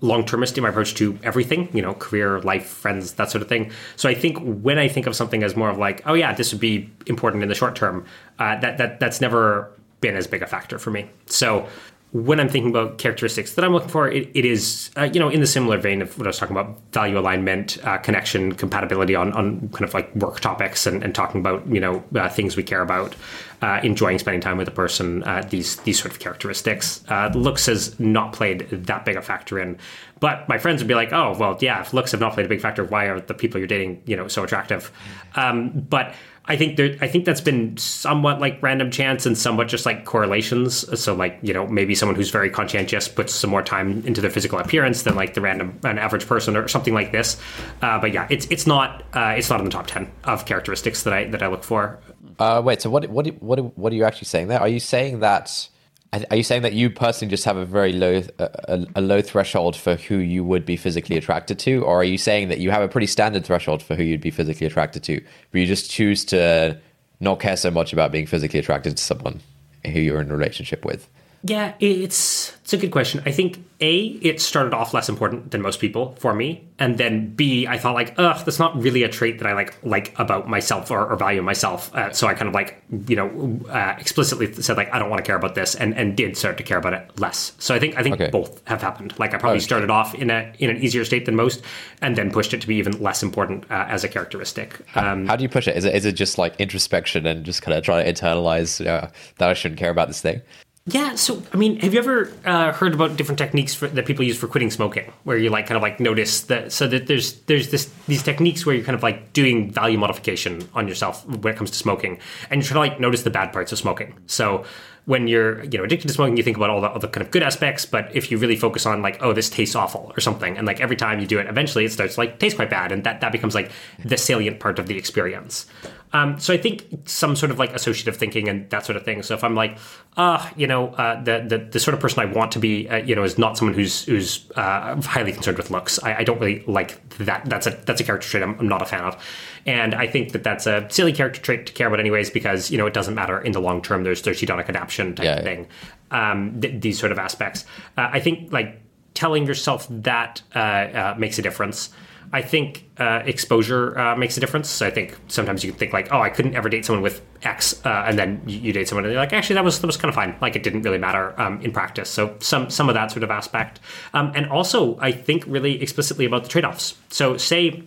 [0.00, 3.48] long termist in my approach to everything, you know, career, life, friends, that sort of
[3.48, 3.70] thing.
[3.96, 6.52] So I think when I think of something as more of like, oh yeah, this
[6.52, 8.04] would be important in the short term,
[8.38, 11.10] uh, that that that's never been as big a factor for me.
[11.26, 11.68] So
[12.12, 15.28] when I'm thinking about characteristics that I'm looking for, it, it is, uh, you know,
[15.28, 19.14] in the similar vein of what I was talking about value alignment, uh, connection, compatibility
[19.14, 22.56] on, on kind of like work topics and, and talking about, you know, uh, things
[22.56, 23.14] we care about,
[23.60, 27.04] uh, enjoying spending time with a person, uh, these, these sort of characteristics.
[27.08, 29.76] Uh, looks has not played that big a factor in.
[30.18, 32.48] But my friends would be like, oh, well, yeah, if looks have not played a
[32.48, 34.90] big factor, why are the people you're dating, you know, so attractive?
[35.36, 36.14] Um, but
[36.48, 40.06] I think there, I think that's been somewhat like random chance and somewhat just like
[40.06, 41.00] correlations.
[41.00, 44.30] So like you know maybe someone who's very conscientious puts some more time into their
[44.30, 47.36] physical appearance than like the random an average person or something like this.
[47.82, 51.02] Uh, but yeah, it's it's not uh, it's not in the top ten of characteristics
[51.02, 52.00] that I that I look for.
[52.38, 54.60] Uh, wait, so what what what what are you actually saying there?
[54.60, 55.68] Are you saying that
[56.12, 59.76] are you saying that you personally just have a very low a, a, low threshold
[59.76, 62.82] for who you would be physically attracted to, or are you saying that you have
[62.82, 65.20] a pretty standard threshold for who you'd be physically attracted to,
[65.50, 66.78] but you just choose to
[67.20, 69.40] not care so much about being physically attracted to someone
[69.84, 71.08] who you're in a relationship with?
[71.42, 73.22] Yeah, it's it's a good question.
[73.24, 77.32] I think a it started off less important than most people for me, and then
[77.34, 80.48] b I thought like, ugh, that's not really a trait that I like like about
[80.48, 81.94] myself or, or value myself.
[81.94, 85.24] Uh, so I kind of like you know uh, explicitly said like I don't want
[85.24, 87.52] to care about this, and and did start to care about it less.
[87.58, 88.30] So I think I think okay.
[88.30, 89.16] both have happened.
[89.18, 89.64] Like I probably okay.
[89.64, 91.62] started off in a in an easier state than most,
[92.02, 94.80] and then pushed it to be even less important uh, as a characteristic.
[94.96, 95.76] Um, how, how, do you push it?
[95.76, 99.48] Is it is it just like introspection and just kind of try to internalize that
[99.48, 100.42] I shouldn't care about this thing?
[100.90, 104.24] Yeah, so I mean, have you ever uh, heard about different techniques for, that people
[104.24, 107.34] use for quitting smoking, where you like kind of like notice that so that there's
[107.42, 111.52] there's this these techniques where you're kind of like doing value modification on yourself when
[111.52, 114.14] it comes to smoking, and you try to like notice the bad parts of smoking.
[114.26, 114.64] So
[115.04, 117.22] when you're you know addicted to smoking, you think about all the, all the kind
[117.22, 117.84] of good aspects.
[117.84, 120.80] But if you really focus on like, oh, this tastes awful or something, and like
[120.80, 123.20] every time you do it, eventually it starts to, like taste quite bad, and that
[123.20, 123.70] that becomes like
[124.02, 125.66] the salient part of the experience.
[126.12, 129.22] Um, so I think some sort of like associative thinking and that sort of thing.
[129.22, 129.78] So if I'm like,
[130.16, 132.88] ah, uh, you know, uh, the, the the sort of person I want to be,
[132.88, 136.02] uh, you know, is not someone who's who's uh, highly concerned with looks.
[136.02, 137.44] I, I, don't really like that.
[137.46, 139.22] That's a that's a character trait I'm, I'm not a fan of.
[139.66, 142.78] And I think that that's a silly character trait to care about, anyways, because you
[142.78, 144.04] know it doesn't matter in the long term.
[144.04, 145.66] There's there's hedonic adaptation type yeah, thing.
[146.10, 147.66] Um, th- these sort of aspects.
[147.96, 148.80] Uh, I think like
[149.14, 151.90] telling yourself that uh, uh, makes a difference.
[152.32, 154.68] I think uh, exposure uh, makes a difference.
[154.68, 157.22] So I think sometimes you can think like, oh, I couldn't ever date someone with
[157.42, 159.86] X, uh, and then you, you, date someone and you're like, actually, that was that
[159.86, 160.36] was kind of fine.
[160.40, 162.10] Like it didn't really matter um, in practice.
[162.10, 163.80] So some some of that sort of aspect,
[164.14, 166.96] um, and also I think really explicitly about the trade offs.
[167.10, 167.84] So say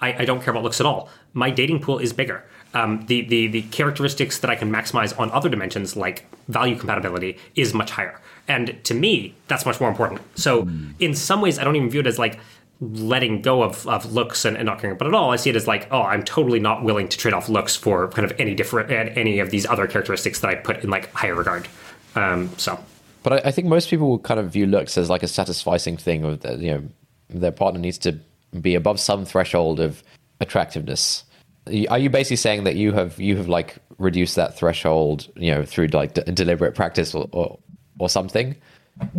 [0.00, 1.08] I, I don't care about looks at all.
[1.32, 2.44] My dating pool is bigger.
[2.74, 7.38] Um, the, the the characteristics that I can maximize on other dimensions, like value compatibility,
[7.54, 8.20] is much higher.
[8.46, 10.20] And to me, that's much more important.
[10.34, 10.94] So mm.
[10.98, 12.38] in some ways, I don't even view it as like
[12.80, 15.30] letting go of, of looks and, and, not caring about it at all.
[15.30, 18.08] I see it as like, oh, I'm totally not willing to trade off looks for
[18.08, 21.34] kind of any different any of these other characteristics that I put in like higher
[21.34, 21.66] regard.
[22.14, 22.78] Um, so,
[23.22, 25.98] but I, I, think most people will kind of view looks as like a satisficing
[25.98, 26.24] thing.
[26.24, 26.82] Of the, you know,
[27.30, 28.18] their partner needs to
[28.60, 30.02] be above some threshold of
[30.40, 31.24] attractiveness.
[31.90, 35.64] Are you basically saying that you have you have like reduced that threshold, you know,
[35.64, 37.58] through like deliberate practice or, or,
[37.98, 38.56] or something?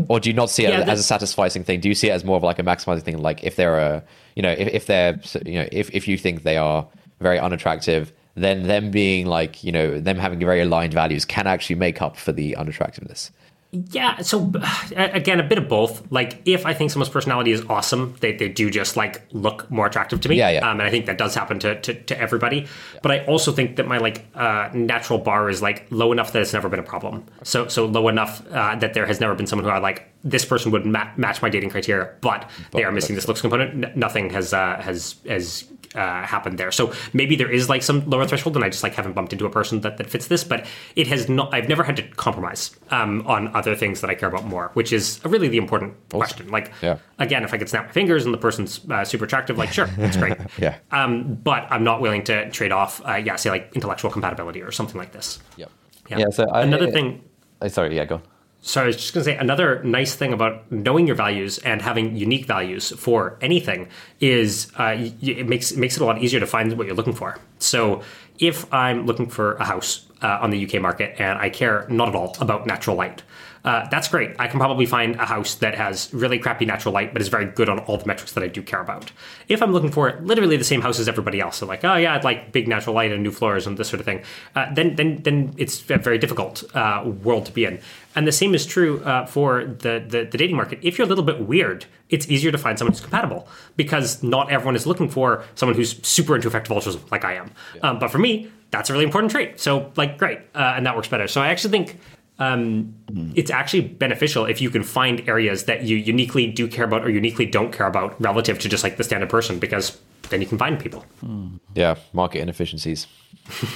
[0.08, 1.80] Or do you not see it yeah, as a satisficing thing?
[1.80, 3.18] Do you see it as more of like a maximizing thing?
[3.18, 4.04] Like if they're a,
[4.36, 6.88] you know, if, if they're, you know, if, if you think they are
[7.20, 11.76] very unattractive, then them being like, you know, them having very aligned values can actually
[11.76, 13.32] make up for the unattractiveness.
[13.72, 14.52] Yeah, so
[14.96, 16.12] again, a bit of both.
[16.12, 19.86] Like, if I think someone's personality is awesome, they, they do just like look more
[19.86, 20.38] attractive to me.
[20.38, 20.68] Yeah, yeah.
[20.68, 22.62] Um, and I think that does happen to, to, to everybody.
[22.62, 23.00] Yeah.
[23.04, 26.42] But I also think that my like uh, natural bar is like low enough that
[26.42, 27.26] it's never been a problem.
[27.44, 30.46] So so low enough uh, that there has never been someone who I like this
[30.46, 33.86] person would ma- match my dating criteria, but, but they are missing this looks component.
[33.86, 36.72] N- nothing has uh, has has uh, happened there.
[36.72, 39.46] So maybe there is like some lower threshold, and I just like haven't bumped into
[39.46, 40.44] a person that, that fits this.
[40.44, 41.54] But it has not.
[41.54, 44.94] I've never had to compromise um, on other things that I care about more, which
[44.94, 46.20] is really the important awesome.
[46.20, 46.48] question.
[46.50, 46.98] Like yeah.
[47.18, 49.88] again, if I could snap my fingers and the person's uh, super attractive, like sure,
[49.88, 50.38] that's great.
[50.58, 50.78] yeah.
[50.92, 54.72] Um, but I'm not willing to trade off, uh, yeah, say like intellectual compatibility or
[54.72, 55.40] something like this.
[55.58, 55.72] Yep.
[56.10, 56.18] Yeah.
[56.20, 56.30] Yeah.
[56.30, 57.24] So I, another thing.
[57.68, 57.96] sorry.
[57.96, 58.06] Yeah.
[58.06, 58.22] Go.
[58.62, 61.82] So I was just going to say another nice thing about knowing your values and
[61.82, 63.88] having unique values for anything
[64.20, 67.14] is uh, it makes it makes it a lot easier to find what you're looking
[67.14, 67.38] for.
[67.60, 68.02] So
[68.38, 72.10] if I'm looking for a house uh, on the UK market and I care not
[72.10, 73.24] at all about natural light,
[73.70, 74.32] uh, that's great.
[74.40, 77.46] I can probably find a house that has really crappy natural light, but is very
[77.46, 79.12] good on all the metrics that I do care about.
[79.48, 82.16] If I'm looking for literally the same house as everybody else, so like, oh yeah,
[82.16, 84.24] I'd like big natural light and new floors and this sort of thing,
[84.56, 87.80] uh, then then then it's a very difficult uh, world to be in.
[88.16, 90.80] And the same is true uh, for the, the the dating market.
[90.82, 94.52] If you're a little bit weird, it's easier to find someone who's compatible because not
[94.52, 97.52] everyone is looking for someone who's super into effective altruism like I am.
[97.76, 97.82] Yeah.
[97.82, 99.60] Um, but for me, that's a really important trait.
[99.60, 101.28] So like, great, uh, and that works better.
[101.28, 102.00] So I actually think
[102.40, 103.34] um, mm.
[103.36, 107.10] it's actually beneficial if you can find areas that you uniquely do care about or
[107.10, 110.00] uniquely don't care about relative to just like the standard person because
[110.30, 111.06] then you can find people.
[111.24, 111.60] Mm.
[111.76, 113.08] Yeah, market inefficiencies.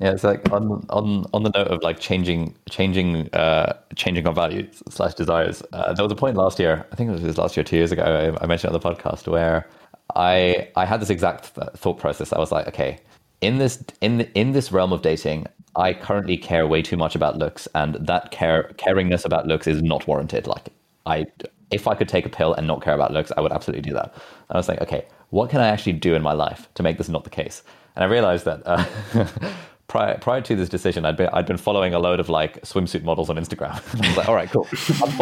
[0.00, 4.34] yeah, it's like on on on the note of like changing changing uh, changing our
[4.34, 5.62] values slash desires.
[5.72, 7.92] Uh, there was a point last year, I think it was last year, two years
[7.92, 8.02] ago.
[8.02, 9.68] I, I mentioned on the podcast where
[10.16, 11.46] I I had this exact
[11.76, 12.32] thought process.
[12.32, 13.00] I was like, okay,
[13.40, 15.46] in this in the, in this realm of dating,
[15.76, 19.82] I currently care way too much about looks, and that care caringness about looks is
[19.82, 20.46] not warranted.
[20.46, 20.68] Like
[21.06, 21.26] I,
[21.70, 23.94] if I could take a pill and not care about looks, I would absolutely do
[23.94, 24.12] that.
[24.14, 26.98] And I was like, okay, what can I actually do in my life to make
[26.98, 27.62] this not the case?
[27.96, 28.62] And I realized that.
[28.64, 29.26] Uh,
[29.86, 33.02] prior, prior to this decision, I'd been I'd been following a load of like swimsuit
[33.04, 33.72] models on Instagram.
[34.04, 34.66] I was like, all right, cool.
[35.02, 35.20] I'm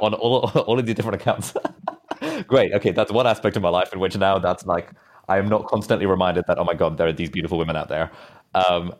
[0.00, 1.54] on all all of these different accounts.
[2.46, 2.72] Great.
[2.74, 4.90] Okay, that's one aspect of my life in which now that's like
[5.28, 7.88] I am not constantly reminded that oh my god, there are these beautiful women out
[7.88, 8.10] there.
[8.54, 8.94] Um,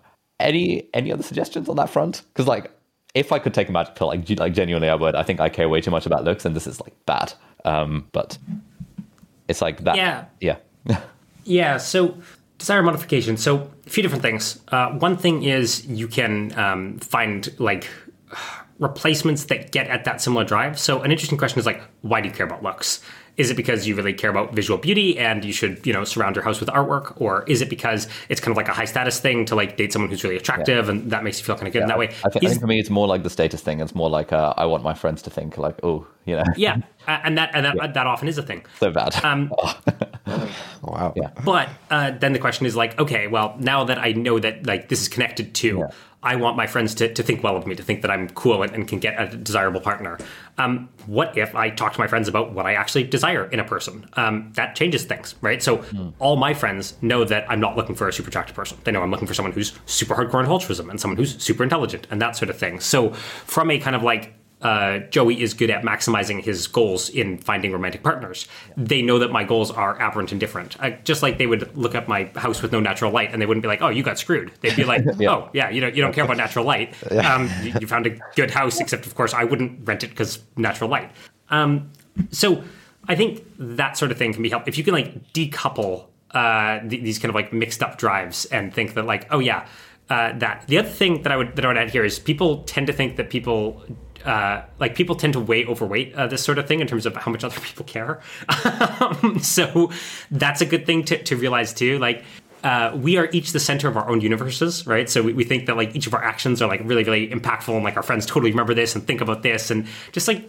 [0.44, 2.22] any any other suggestions on that front?
[2.28, 2.70] Because like,
[3.14, 5.14] if I could take a magic pill, like like genuinely, I would.
[5.14, 7.32] I think I care way too much about looks, and this is like bad.
[7.64, 8.38] Um, but
[9.48, 9.96] it's like that.
[9.96, 10.26] Yeah.
[10.40, 10.58] Yeah.
[11.44, 11.78] yeah.
[11.78, 12.16] So
[12.58, 13.36] desire modification.
[13.36, 14.60] So a few different things.
[14.68, 17.88] Uh, one thing is you can um, find like
[18.78, 20.78] replacements that get at that similar drive.
[20.78, 23.00] So an interesting question is like, why do you care about looks?
[23.36, 26.36] Is it because you really care about visual beauty and you should, you know, surround
[26.36, 29.18] your house with artwork, or is it because it's kind of like a high status
[29.18, 30.92] thing to like date someone who's really attractive yeah.
[30.92, 31.84] and that makes you feel kind of good yeah.
[31.84, 32.06] in that way?
[32.24, 33.80] I, th- I, think for me, it's more like the status thing.
[33.80, 36.44] It's more like uh, I want my friends to think like, oh, you know.
[36.56, 37.86] Yeah, and that and that, yeah.
[37.88, 38.64] that often is a thing.
[38.78, 39.22] So bad.
[39.24, 40.50] Um, oh.
[40.82, 41.12] wow.
[41.16, 41.30] Yeah.
[41.44, 44.88] But uh, then the question is like, okay, well, now that I know that like
[44.88, 45.86] this is connected to
[46.24, 48.62] I want my friends to, to think well of me, to think that I'm cool
[48.62, 50.18] and, and can get a desirable partner.
[50.58, 53.64] Um, what if I talk to my friends about what I actually desire in a
[53.64, 54.08] person?
[54.14, 55.62] Um, that changes things, right?
[55.62, 56.12] So mm.
[56.18, 58.78] all my friends know that I'm not looking for a super attractive person.
[58.84, 61.62] They know I'm looking for someone who's super hardcore in altruism and someone who's super
[61.62, 62.80] intelligent and that sort of thing.
[62.80, 64.34] So from a kind of like
[64.64, 68.48] uh, Joey is good at maximizing his goals in finding romantic partners.
[68.68, 68.74] Yeah.
[68.78, 70.82] They know that my goals are aberrant and different.
[70.82, 73.46] Uh, just like they would look at my house with no natural light, and they
[73.46, 75.30] wouldn't be like, "Oh, you got screwed." They'd be like, yeah.
[75.30, 76.94] "Oh, yeah, you don't you don't care about natural light.
[77.24, 80.40] Um, you, you, found a good house, except of course I wouldn't rent it because
[80.56, 81.10] natural light."
[81.48, 81.90] Um,
[82.30, 82.62] so
[83.08, 86.80] I think that sort of thing can be helped if you can like decouple uh,
[86.80, 89.66] th- these kind of like mixed up drives and think that like, oh yeah.
[90.10, 92.62] Uh, that the other thing that I would that I would add here is people
[92.64, 93.82] tend to think that people
[94.24, 97.14] uh, like people tend to way overweight uh, this sort of thing in terms of
[97.16, 98.20] how much other people care.
[99.00, 99.90] um, so
[100.30, 101.98] that's a good thing to, to realize too.
[101.98, 102.24] Like
[102.64, 105.10] uh, we are each the center of our own universes, right?
[105.10, 107.74] So we, we think that like each of our actions are like really, really impactful,
[107.74, 110.48] and like our friends totally remember this and think about this, and just like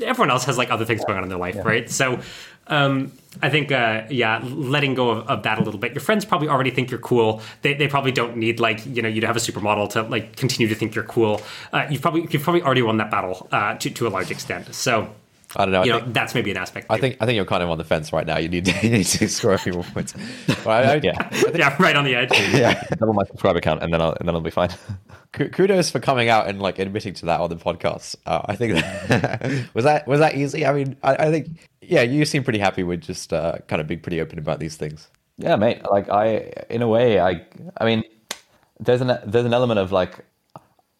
[0.00, 1.62] everyone else has like other things going on in their life, yeah.
[1.62, 1.90] right?
[1.90, 2.20] So
[2.68, 3.10] um,
[3.42, 5.92] I think, uh, yeah, letting go of, of, that a little bit.
[5.92, 7.40] Your friends probably already think you're cool.
[7.62, 10.34] They, they probably don't need like you know you to have a supermodel to like
[10.36, 11.40] continue to think you're cool.
[11.72, 14.74] Uh, you've probably you've probably already won that battle uh, to to a large extent.
[14.74, 15.14] So
[15.56, 15.84] I don't know.
[15.84, 16.86] You I know, think, that's maybe an aspect.
[16.90, 18.38] I think I think you're kind of on the fence right now.
[18.38, 20.14] You need to, you need to score a few more points.
[20.66, 22.30] I, I, yeah, think, yeah, right on the edge.
[22.52, 24.70] yeah, double my subscriber account, and then I'll and then I'll be fine.
[25.32, 28.16] Kudos for coming out and like admitting to that on the podcast.
[28.26, 30.66] Uh, I think that, was that was that easy.
[30.66, 33.86] I mean, I, I, think yeah, you seem pretty happy with just uh, kind of
[33.86, 35.08] being pretty open about these things.
[35.38, 35.82] Yeah, mate.
[35.90, 37.46] Like I, in a way, I,
[37.78, 38.04] I mean,
[38.78, 40.24] there's an there's an element of like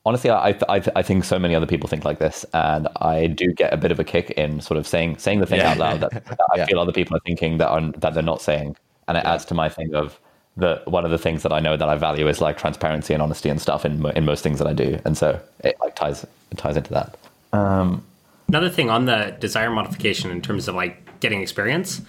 [0.07, 3.52] honestly, I, I, I think so many other people think like this, and I do
[3.52, 5.70] get a bit of a kick in sort of saying saying the thing yeah.
[5.70, 6.66] out loud that, that I yeah.
[6.66, 8.77] feel other people are thinking that are, that they're not saying,
[9.09, 9.35] and it yeah.
[9.35, 10.19] adds to my thing of
[10.57, 13.23] that one of the things that I know that I value is like transparency and
[13.23, 16.24] honesty and stuff in in most things that I do, and so it like ties
[16.51, 17.16] it ties into that.
[17.52, 18.05] Um,
[18.51, 22.02] Another thing on the desire modification in terms of like getting experience,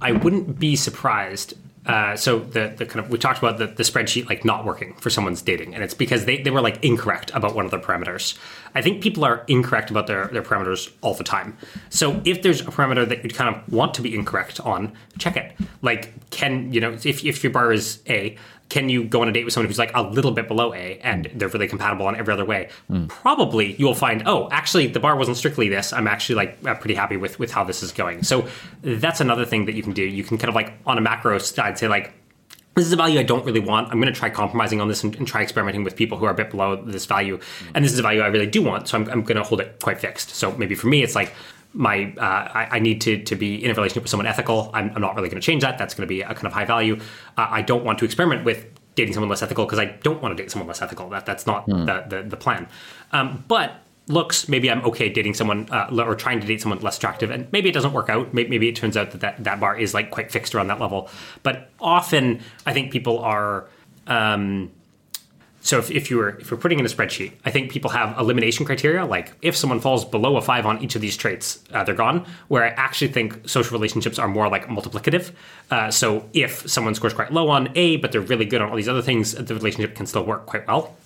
[0.00, 1.54] I wouldn't be surprised
[1.86, 4.94] uh, so the, the kind of we talked about the, the spreadsheet like not working
[4.94, 7.80] for someone's dating and it's because they, they were like incorrect about one of their
[7.80, 8.36] parameters.
[8.74, 11.56] I think people are incorrect about their, their parameters all the time.
[11.90, 15.36] So if there's a parameter that you kind of want to be incorrect on check
[15.36, 15.52] it.
[15.82, 18.36] Like can you know if, if your bar is a
[18.68, 20.98] can you go on a date with someone who's like a little bit below A
[21.02, 22.68] and they're really compatible on every other way?
[22.90, 23.08] Mm.
[23.08, 25.92] Probably you'll find, oh, actually the bar wasn't strictly this.
[25.92, 28.22] I'm actually like uh, pretty happy with with how this is going.
[28.22, 28.48] So
[28.82, 30.02] that's another thing that you can do.
[30.02, 32.12] You can kind of like on a macro side say like,
[32.74, 33.88] this is a value I don't really want.
[33.90, 36.30] I'm going to try compromising on this and, and, try experimenting with people who are
[36.30, 37.40] a bit below this value.
[37.74, 38.88] And this is a value I really do want.
[38.88, 40.30] So I'm, I'm going to hold it quite fixed.
[40.30, 41.32] So maybe for me, it's like
[41.72, 44.70] my uh, I, I, need to, to be in a relationship with someone ethical.
[44.72, 45.78] I'm, I'm not really going to change that.
[45.78, 46.98] That's going to be a kind of high value.
[47.36, 50.36] Uh, I don't want to experiment with dating someone less ethical because I don't want
[50.36, 51.08] to date someone less ethical.
[51.10, 51.86] That that's not mm.
[51.86, 52.66] the, the, the plan.
[53.12, 56.96] Um, but looks, maybe I'm okay dating someone uh, or trying to date someone less
[56.96, 58.32] attractive, and maybe it doesn't work out.
[58.32, 60.80] Maybe, maybe, it turns out that, that that bar is like quite fixed around that
[60.80, 61.08] level.
[61.42, 63.68] But often, I think people are.
[64.06, 64.70] Um,
[65.66, 68.16] so if, if you were if you're putting in a spreadsheet, I think people have
[68.18, 69.04] elimination criteria.
[69.04, 72.24] Like if someone falls below a five on each of these traits, uh, they're gone.
[72.46, 75.32] Where I actually think social relationships are more like multiplicative.
[75.68, 78.76] Uh, so if someone scores quite low on A, but they're really good on all
[78.76, 80.96] these other things, the relationship can still work quite well.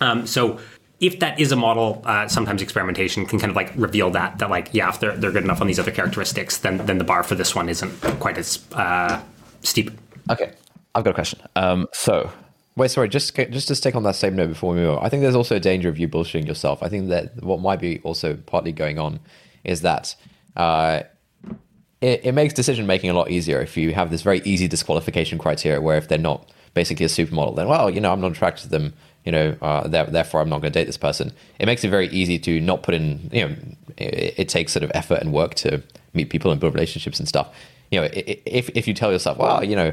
[0.00, 0.60] Um, so
[0.98, 4.48] if that is a model, uh, sometimes experimentation can kind of like reveal that that
[4.48, 7.22] like yeah, if they're they're good enough on these other characteristics, then then the bar
[7.22, 9.20] for this one isn't quite as uh,
[9.60, 9.90] steep.
[10.30, 10.54] Okay,
[10.94, 11.40] I've got a question.
[11.54, 12.30] Um, so.
[12.76, 13.08] Wait, sorry.
[13.08, 15.34] Just just to stick on that same note before we move on, I think there's
[15.34, 16.82] also a danger of you bullshitting yourself.
[16.82, 19.20] I think that what might be also partly going on
[19.64, 20.14] is that
[20.56, 21.02] uh,
[22.00, 25.38] it, it makes decision making a lot easier if you have this very easy disqualification
[25.38, 28.64] criteria where if they're not basically a supermodel, then well, you know, I'm not attracted
[28.64, 28.92] to them
[29.26, 31.32] you know, uh, therefore I'm not going to date this person.
[31.58, 33.56] It makes it very easy to not put in, you know,
[33.96, 35.82] it, it, takes sort of effort and work to
[36.14, 37.52] meet people and build relationships and stuff.
[37.90, 39.92] You know, if if you tell yourself, well, you know,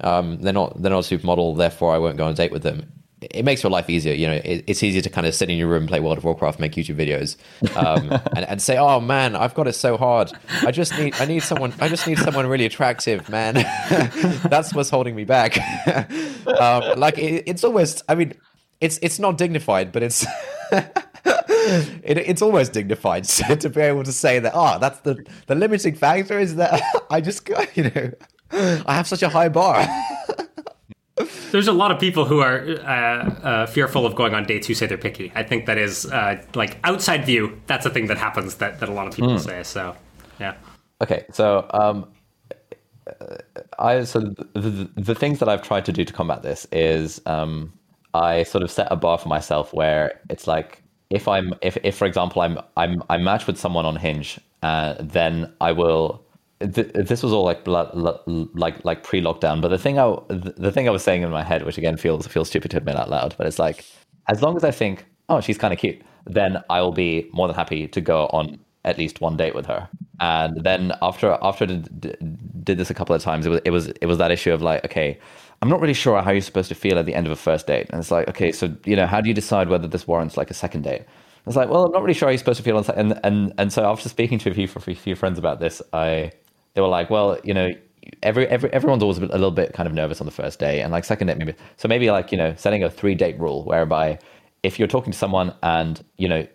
[0.00, 2.62] um, they're not they're not a supermodel, therefore I won't go on a date with
[2.62, 2.90] them.
[3.20, 4.12] It makes your life easier.
[4.12, 6.24] You know, it, it's easier to kind of sit in your room, play World of
[6.24, 7.36] Warcraft, make YouTube videos,
[7.76, 10.30] um, and, and say, "Oh man, I've got it so hard.
[10.62, 11.72] I just need I need someone.
[11.80, 13.54] I just need someone really attractive, man.
[14.48, 15.56] That's what's holding me back."
[16.46, 18.02] um, like it, it's almost.
[18.08, 18.34] I mean,
[18.80, 20.26] it's it's not dignified, but it's
[21.24, 24.52] it, it's almost dignified to be able to say that.
[24.54, 28.10] Oh, that's the the limiting factor is that I just you know
[28.86, 29.86] I have such a high bar.
[31.50, 34.74] There's a lot of people who are uh, uh, fearful of going on dates who
[34.74, 35.32] say they're picky.
[35.34, 37.60] I think that is uh, like outside view.
[37.66, 39.40] That's a thing that happens that, that a lot of people mm.
[39.40, 39.62] say.
[39.62, 39.96] So,
[40.40, 40.54] yeah.
[41.00, 42.06] Okay, so um,
[43.78, 47.72] I so the, the, things that I've tried to do to combat this is um,
[48.14, 51.96] I sort of set a bar for myself where it's like if I'm if, if
[51.96, 56.23] for example I'm I'm I match with someone on Hinge, uh, then I will.
[56.60, 60.88] Th- this was all like like like pre lockdown, but the thing I the thing
[60.88, 63.34] I was saying in my head, which again feels feels stupid to admit out loud,
[63.36, 63.84] but it's like
[64.28, 67.46] as long as I think, oh, she's kind of cute, then I will be more
[67.48, 69.88] than happy to go on at least one date with her.
[70.20, 73.88] And then after after did, did this a couple of times, it was it was
[73.88, 75.18] it was that issue of like, okay,
[75.60, 77.66] I'm not really sure how you're supposed to feel at the end of a first
[77.66, 77.88] date.
[77.90, 80.50] And it's like, okay, so you know, how do you decide whether this warrants like
[80.50, 81.02] a second date?
[81.46, 82.78] It's like, well, I'm not really sure how you're supposed to feel.
[82.78, 85.82] On, and and and so after speaking to a few, a few friends about this,
[85.92, 86.32] I
[86.74, 87.72] they were like, well, you know,
[88.22, 90.92] every, every everyone's always a little bit kind of nervous on the first day, and
[90.92, 91.54] like second date maybe.
[91.76, 94.18] So maybe like you know, setting a three date rule whereby
[94.62, 96.46] if you're talking to someone and you know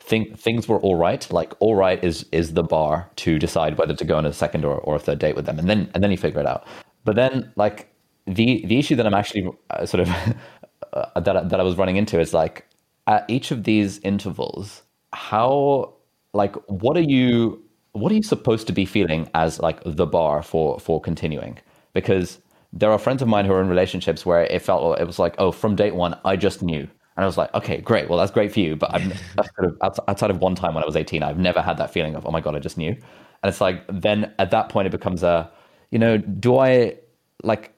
[0.00, 3.94] think things were all right like all right is is the bar to decide whether
[3.94, 6.02] to go on a second or, or a third date with them and then and
[6.02, 6.66] then you figure it out
[7.04, 7.92] but then like
[8.26, 10.08] the the issue that I'm actually uh, sort of
[10.92, 12.66] uh, that that I was running into is like
[13.06, 14.82] at each of these intervals,
[15.12, 15.94] how
[16.32, 17.61] like what are you
[17.92, 21.58] what are you supposed to be feeling as like the bar for for continuing?
[21.92, 22.38] Because
[22.72, 25.34] there are friends of mine who are in relationships where it felt it was like
[25.38, 26.88] oh from date one I just knew.
[27.16, 28.08] And I was like okay great.
[28.08, 29.02] Well that's great for you but I've
[29.56, 32.14] sort of outside of one time when I was 18 I've never had that feeling
[32.14, 32.90] of oh my god I just knew.
[32.90, 35.50] And it's like then at that point it becomes a
[35.90, 36.96] you know do I
[37.42, 37.72] like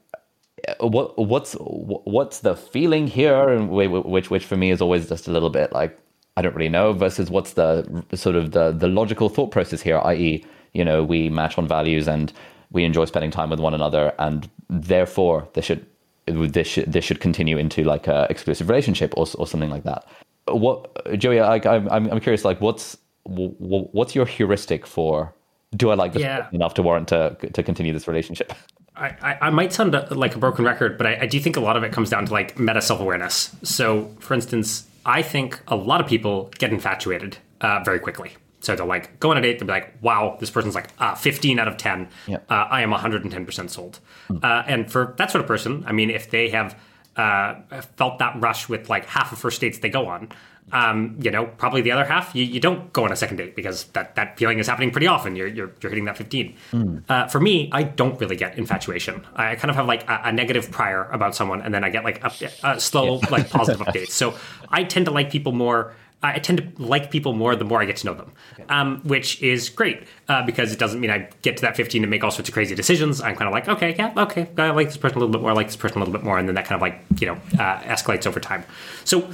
[0.68, 5.28] uh, what what's what's the feeling here, and which which for me is always just
[5.28, 5.98] a little bit like
[6.36, 6.92] I don't really know.
[6.92, 11.28] Versus what's the sort of the the logical thought process here, i.e., you know, we
[11.28, 12.32] match on values and
[12.72, 15.86] we enjoy spending time with one another, and therefore this should
[16.26, 20.06] this should this should continue into like a exclusive relationship or or something like that.
[20.48, 25.34] What Joey, I, I'm I'm curious, like what's what's your heuristic for
[25.76, 26.46] do I like this yeah.
[26.52, 28.52] enough to warrant to to continue this relationship?
[28.96, 31.76] I, I might sound like a broken record, but I, I do think a lot
[31.76, 33.50] of it comes down to like meta self awareness.
[33.64, 38.32] So, for instance, I think a lot of people get infatuated uh, very quickly.
[38.60, 41.14] So they'll like go on a date, they'll be like, wow, this person's like uh,
[41.14, 42.08] 15 out of 10.
[42.26, 42.50] Yep.
[42.50, 44.00] Uh, I am 110% sold.
[44.28, 44.64] Mm.
[44.66, 46.78] and for that sort of person, I mean, if they have
[47.16, 47.54] uh,
[47.96, 50.30] felt that rush with like half of first dates they go on,
[50.72, 53.54] um, you know, probably the other half, you, you don't go on a second date
[53.54, 55.36] because that, that feeling is happening pretty often.
[55.36, 56.56] You're, you're, you're hitting that 15.
[56.72, 57.04] Mm.
[57.08, 59.24] Uh, for me, I don't really get infatuation.
[59.36, 62.04] I kind of have like a, a negative prior about someone, and then I get
[62.04, 62.32] like a,
[62.62, 63.28] a slow, yeah.
[63.30, 64.10] like positive updates.
[64.10, 64.34] So
[64.68, 67.84] I tend to like people more I tend to like people more the more I
[67.84, 68.32] get to know them,
[68.70, 72.10] um, which is great uh, because it doesn't mean I get to that 15 and
[72.10, 73.20] make all sorts of crazy decisions.
[73.20, 75.50] I'm kind of like, okay, yeah, okay, I like this person a little bit more,
[75.50, 77.26] I like this person a little bit more, and then that kind of like, you
[77.26, 78.64] know, uh, escalates over time.
[79.04, 79.28] So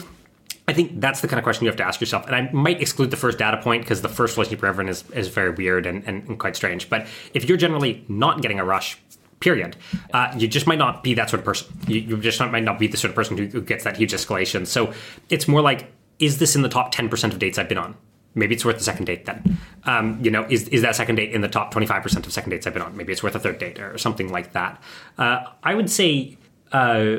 [0.70, 2.26] I think that's the kind of question you have to ask yourself.
[2.26, 5.26] And I might exclude the first data point because the first relationship reverend is, is
[5.26, 6.88] very weird and, and, and, quite strange.
[6.88, 8.96] But if you're generally not getting a rush,
[9.40, 9.74] period,
[10.12, 11.66] uh, you just might not be that sort of person.
[11.88, 14.12] You, you just might not be the sort of person who, who gets that huge
[14.12, 14.66] escalation.
[14.66, 14.92] So
[15.28, 15.90] it's more like,
[16.20, 17.96] is this in the top 10% of dates I've been on?
[18.34, 19.58] Maybe it's worth the second date then.
[19.84, 22.66] Um, you know, is, is that second date in the top 25% of second dates
[22.66, 22.96] I've been on?
[22.96, 24.80] Maybe it's worth a third date or something like that.
[25.18, 26.36] Uh, I would say,
[26.70, 27.16] uh,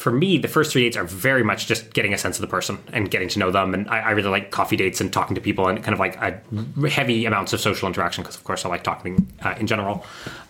[0.00, 2.46] for me, the first three dates are very much just getting a sense of the
[2.46, 3.74] person and getting to know them.
[3.74, 6.16] And I, I really like coffee dates and talking to people and kind of like
[6.90, 10.06] heavy amounts of social interaction because, of course, I like talking uh, in general.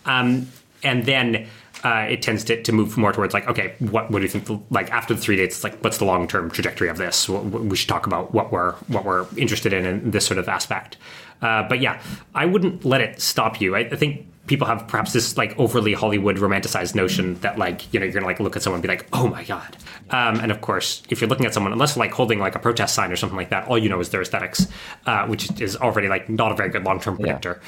[0.06, 0.46] Um,
[0.84, 1.48] and then
[1.82, 4.44] uh, it tends to, to move more towards like, okay, what, what do you think?
[4.44, 7.28] The, like after the three dates, like, what's the long term trajectory of this?
[7.28, 10.96] We should talk about what we're what we're interested in in this sort of aspect.
[11.42, 12.00] Uh, but yeah,
[12.36, 13.74] I wouldn't let it stop you.
[13.74, 18.00] I, I think people have perhaps this like overly Hollywood romanticized notion that like you
[18.00, 19.76] know you're gonna like look at someone and be like oh my god.
[20.10, 22.96] Um, and of course if you're looking at someone unless like holding like a protest
[22.96, 24.66] sign or something like that all you know is their aesthetics
[25.06, 27.60] uh, which is already like not a very good long-term predictor.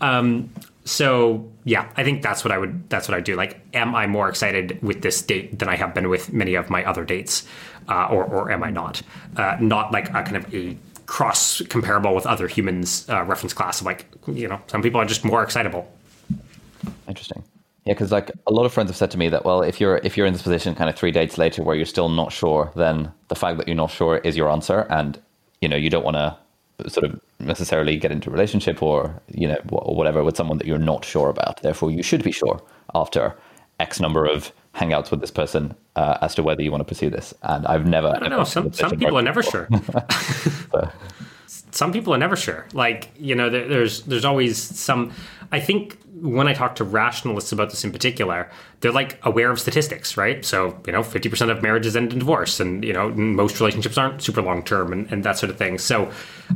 [0.00, 0.18] Yeah.
[0.18, 0.50] um,
[0.86, 3.36] so yeah I think that's what I would that's what I would do.
[3.36, 6.70] Like am I more excited with this date than I have been with many of
[6.70, 7.46] my other dates?
[7.86, 9.02] Uh, or or am I not?
[9.36, 13.80] Uh, not like a kind of a cross comparable with other humans uh, reference class
[13.80, 15.90] of like you know some people are just more excitable
[17.08, 17.42] Interesting.
[17.86, 19.98] Yeah, because like a lot of friends have said to me that well, if you're
[19.98, 22.70] if you're in this position kind of three dates later where you're still not sure,
[22.76, 25.18] then the fact that you're not sure is your answer, and
[25.60, 26.36] you know you don't want to
[26.90, 30.66] sort of necessarily get into a relationship or you know or whatever with someone that
[30.66, 31.62] you're not sure about.
[31.62, 32.62] Therefore, you should be sure
[32.94, 33.34] after
[33.78, 37.10] X number of hangouts with this person uh, as to whether you want to pursue
[37.10, 37.32] this.
[37.42, 38.08] And I've never.
[38.08, 38.44] I don't know.
[38.44, 39.68] Some some people are never sure.
[40.70, 40.90] so.
[41.72, 42.66] Some people are never sure.
[42.72, 45.12] Like you know, there, there's there's always some.
[45.52, 48.50] I think when I talk to rationalists about this in particular,
[48.80, 50.44] they're like aware of statistics, right?
[50.44, 54.22] So, you know, 50% of marriages end in divorce and, you know, most relationships aren't
[54.22, 55.78] super long term and, and, that sort of thing.
[55.78, 56.10] So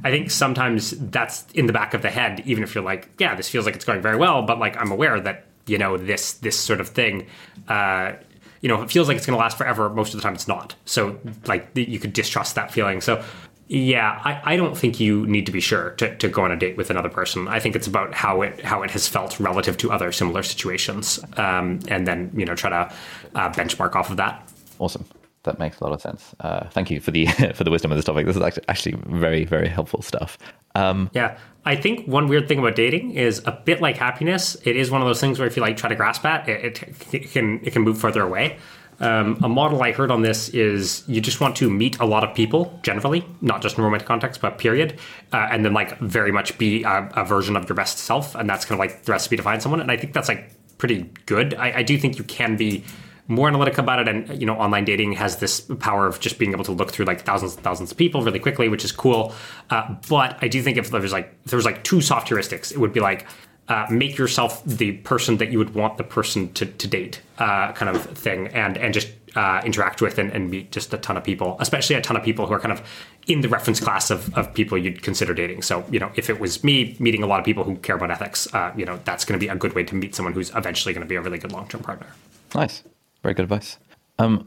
[0.04, 3.34] I think sometimes that's in the back of the head, even if you're like, yeah,
[3.34, 6.34] this feels like it's going very well, but like I'm aware that, you know, this
[6.34, 7.26] this sort of thing,
[7.68, 8.12] uh,
[8.60, 9.90] you know, it feels like it's going to last forever.
[9.90, 10.74] Most of the time, it's not.
[10.86, 13.02] So, like, you could distrust that feeling.
[13.02, 13.22] So,
[13.66, 16.56] yeah, I, I don't think you need to be sure to, to go on a
[16.56, 17.48] date with another person.
[17.48, 21.18] I think it's about how it how it has felt relative to other similar situations,
[21.38, 22.94] um, and then you know try to
[23.34, 24.46] uh, benchmark off of that.
[24.78, 25.06] Awesome,
[25.44, 26.34] that makes a lot of sense.
[26.40, 28.26] Uh, thank you for the for the wisdom of this topic.
[28.26, 30.36] This is actually actually very very helpful stuff.
[30.74, 34.56] Um, yeah, I think one weird thing about dating is a bit like happiness.
[34.64, 36.82] It is one of those things where if you like try to grasp at, it,
[36.82, 38.58] it, it can it can move further away.
[39.00, 42.24] Um, a model I heard on this is you just want to meet a lot
[42.24, 44.98] of people generally, not just in romantic context, but period,
[45.32, 48.48] uh, and then like very much be a, a, version of your best self, and
[48.48, 49.80] that's kind of like the recipe to find someone.
[49.80, 51.54] And I think that's like pretty good.
[51.54, 52.84] I, I do think you can be
[53.26, 56.52] more analytic about it, and you know, online dating has this power of just being
[56.52, 59.32] able to look through like thousands and thousands of people really quickly, which is cool.
[59.70, 62.28] Uh, but I do think if there was like if there was like two soft
[62.28, 63.26] heuristics, it would be like
[63.68, 67.72] uh, make yourself the person that you would want the person to, to date, uh,
[67.72, 71.16] kind of thing, and and just uh, interact with and, and, meet just a ton
[71.16, 72.86] of people, especially a ton of people who are kind of
[73.26, 75.62] in the reference class of, of people you'd consider dating.
[75.62, 78.10] So you know, if it was me meeting a lot of people who care about
[78.10, 80.50] ethics, uh, you know, that's going to be a good way to meet someone who's
[80.54, 82.06] eventually going to be a really good long term partner.
[82.54, 82.84] Nice,
[83.22, 83.78] very good advice.
[84.18, 84.40] Um,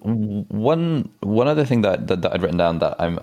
[0.47, 3.19] one one other thing that, that, that I'd written down that I'm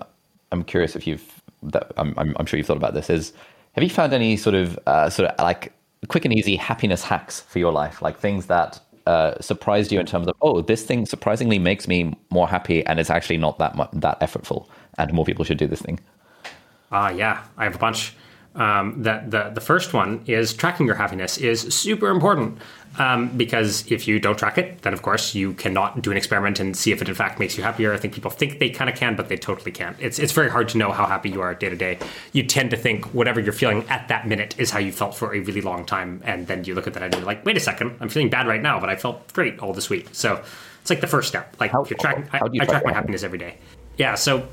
[0.51, 3.33] I'm curious if you've that I'm, I'm, I'm sure you've thought about this is
[3.71, 5.73] have you found any sort of uh, sort of like
[6.07, 10.05] quick and easy happiness hacks for your life, like things that uh, surprised you in
[10.05, 13.75] terms of, oh, this thing surprisingly makes me more happy, and it's actually not that
[13.75, 14.67] much, that effortful,
[14.97, 15.99] and more people should do this thing.
[16.91, 18.15] Ah, uh, yeah, I have a bunch.
[18.55, 22.57] Um, that the the first one is tracking your happiness is super important.
[22.97, 26.61] Um, because if you don't track it, then of course you cannot do an experiment
[26.61, 27.91] and see if it in fact makes you happier.
[27.93, 29.97] I think people think they kind of can, but they totally can't.
[29.99, 31.99] It's it's very hard to know how happy you are day to day.
[32.31, 35.35] You tend to think whatever you're feeling at that minute is how you felt for
[35.35, 37.59] a really long time, and then you look at that and you're like, wait a
[37.59, 40.07] second, I'm feeling bad right now, but I felt great all this week.
[40.13, 40.41] So
[40.79, 41.53] it's like the first step.
[41.59, 43.57] Like how, if you're tracking, I, you I track my happiness every day.
[43.97, 44.47] Yeah, so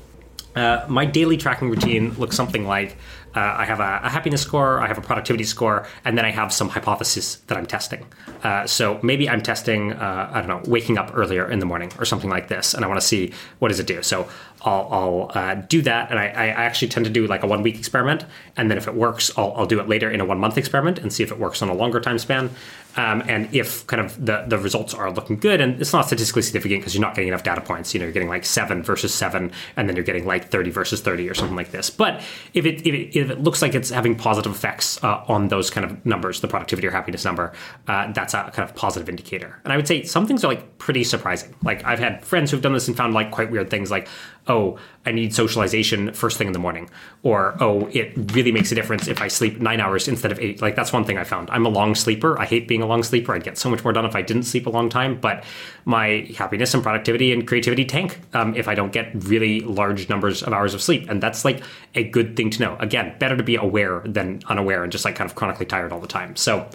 [0.55, 2.97] uh, my daily tracking routine looks something like
[3.35, 6.31] uh, I have a, a, happiness score, I have a productivity score, and then I
[6.31, 8.05] have some hypotheses that I'm testing.
[8.43, 11.91] Uh, so maybe I'm testing, uh, I don't know, waking up earlier in the morning
[11.97, 14.03] or something like this, and I want to see what does it do.
[14.03, 14.27] So
[14.61, 17.63] I'll, I'll uh, do that, and I, I, actually tend to do like a one
[17.63, 20.39] week experiment, and then if it works, I'll, I'll do it later in a one
[20.39, 22.49] month experiment and see if it works on a longer time span.
[22.95, 26.41] Um, and if kind of the, the results are looking good, and it's not statistically
[26.41, 29.13] significant because you're not getting enough data points, you know, you're getting like seven versus
[29.13, 31.89] seven, and then you're getting like 30 versus 30 or something like this.
[31.89, 32.21] But
[32.53, 35.69] if it, if it, if it looks like it's having positive effects uh, on those
[35.69, 37.53] kind of numbers, the productivity or happiness number,
[37.87, 39.59] uh, that's a kind of positive indicator.
[39.63, 41.55] And I would say some things are like pretty surprising.
[41.63, 44.07] Like I've had friends who've done this and found like quite weird things like,
[44.47, 46.89] oh, I need socialization first thing in the morning,
[47.23, 50.61] or oh, it really makes a difference if I sleep nine hours instead of eight.
[50.61, 51.49] Like that's one thing I found.
[51.49, 52.39] I'm a long sleeper.
[52.39, 53.33] I hate being a long sleeper.
[53.33, 55.19] I'd get so much more done if I didn't sleep a long time.
[55.19, 55.43] But
[55.85, 60.43] my happiness and productivity and creativity tank um, if I don't get really large numbers
[60.43, 61.63] of hours of sleep, and that's like
[61.95, 62.77] a good thing to know.
[62.79, 65.99] Again, better to be aware than unaware and just like kind of chronically tired all
[65.99, 66.35] the time.
[66.35, 66.67] So.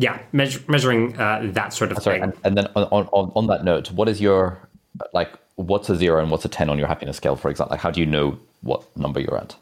[0.00, 2.22] Yeah, measure, measuring uh, that sort of Sorry, thing.
[2.22, 4.68] And, and then on, on, on that note, what is your
[5.12, 7.74] like what's a zero and what's a 10 on your happiness scale, for example?
[7.74, 9.56] Like, how do you know what number you're at?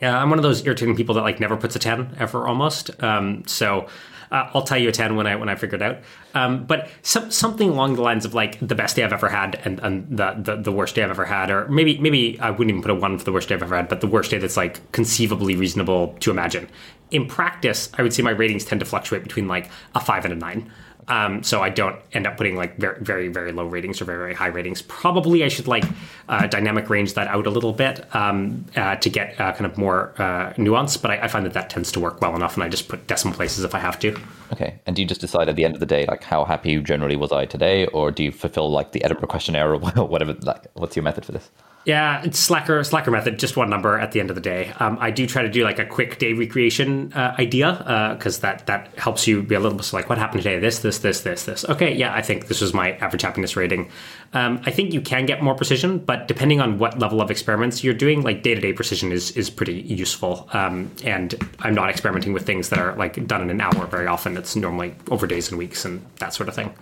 [0.00, 3.02] Yeah, I'm one of those irritating people that like never puts a 10 ever almost.
[3.02, 3.88] Um, so
[4.30, 5.98] uh, I'll tell you a 10 when I when I figure it out.
[6.34, 9.60] Um, but some, something along the lines of like the best day I've ever had
[9.64, 12.70] and, and the, the, the worst day I've ever had, or maybe maybe I wouldn't
[12.70, 14.38] even put a one for the worst day I've ever had, but the worst day
[14.38, 16.68] that's like conceivably reasonable to imagine.
[17.10, 20.32] In practice, I would say my ratings tend to fluctuate between like a five and
[20.32, 20.70] a nine.
[21.08, 24.18] Um, so I don't end up putting like very, very, very low ratings or very,
[24.18, 24.82] very high ratings.
[24.82, 25.84] Probably I should like
[26.28, 29.76] uh, dynamic range that out a little bit um, uh, to get uh, kind of
[29.76, 30.96] more uh, nuance.
[30.96, 33.06] But I, I, find that that tends to work well enough, and I just put
[33.06, 34.18] decimal places if I have to.
[34.52, 34.78] Okay.
[34.86, 37.16] And do you just decide at the end of the day, like how happy generally
[37.16, 40.32] was I today, or do you fulfill like the Edinburgh questionnaire or whatever?
[40.32, 41.50] Like, what's your method for this?
[41.84, 44.72] Yeah, it's Slacker Slacker method, just one number at the end of the day.
[44.80, 48.42] Um, I do try to do like a quick day recreation uh, idea because uh,
[48.42, 50.58] that that helps you be a little bit like what happened today.
[50.58, 51.64] This this this this this.
[51.66, 53.90] Okay, yeah, I think this was my average happiness rating.
[54.32, 57.84] Um, I think you can get more precision, but depending on what level of experiments
[57.84, 60.48] you're doing, like day to day precision is is pretty useful.
[60.54, 64.06] Um, and I'm not experimenting with things that are like done in an hour very
[64.06, 64.38] often.
[64.38, 66.74] It's normally over days and weeks and that sort of thing.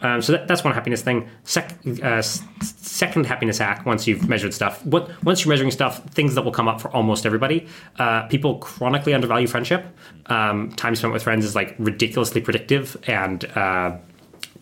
[0.00, 1.28] Um, so that, that's one happiness thing.
[1.44, 3.86] Sec, uh, second happiness hack.
[3.86, 6.90] Once you've measured stuff, what once you're measuring stuff, things that will come up for
[6.90, 7.66] almost everybody.
[7.98, 9.86] Uh, people chronically undervalue friendship.
[10.26, 13.96] Um, time spent with friends is like ridiculously predictive, and uh,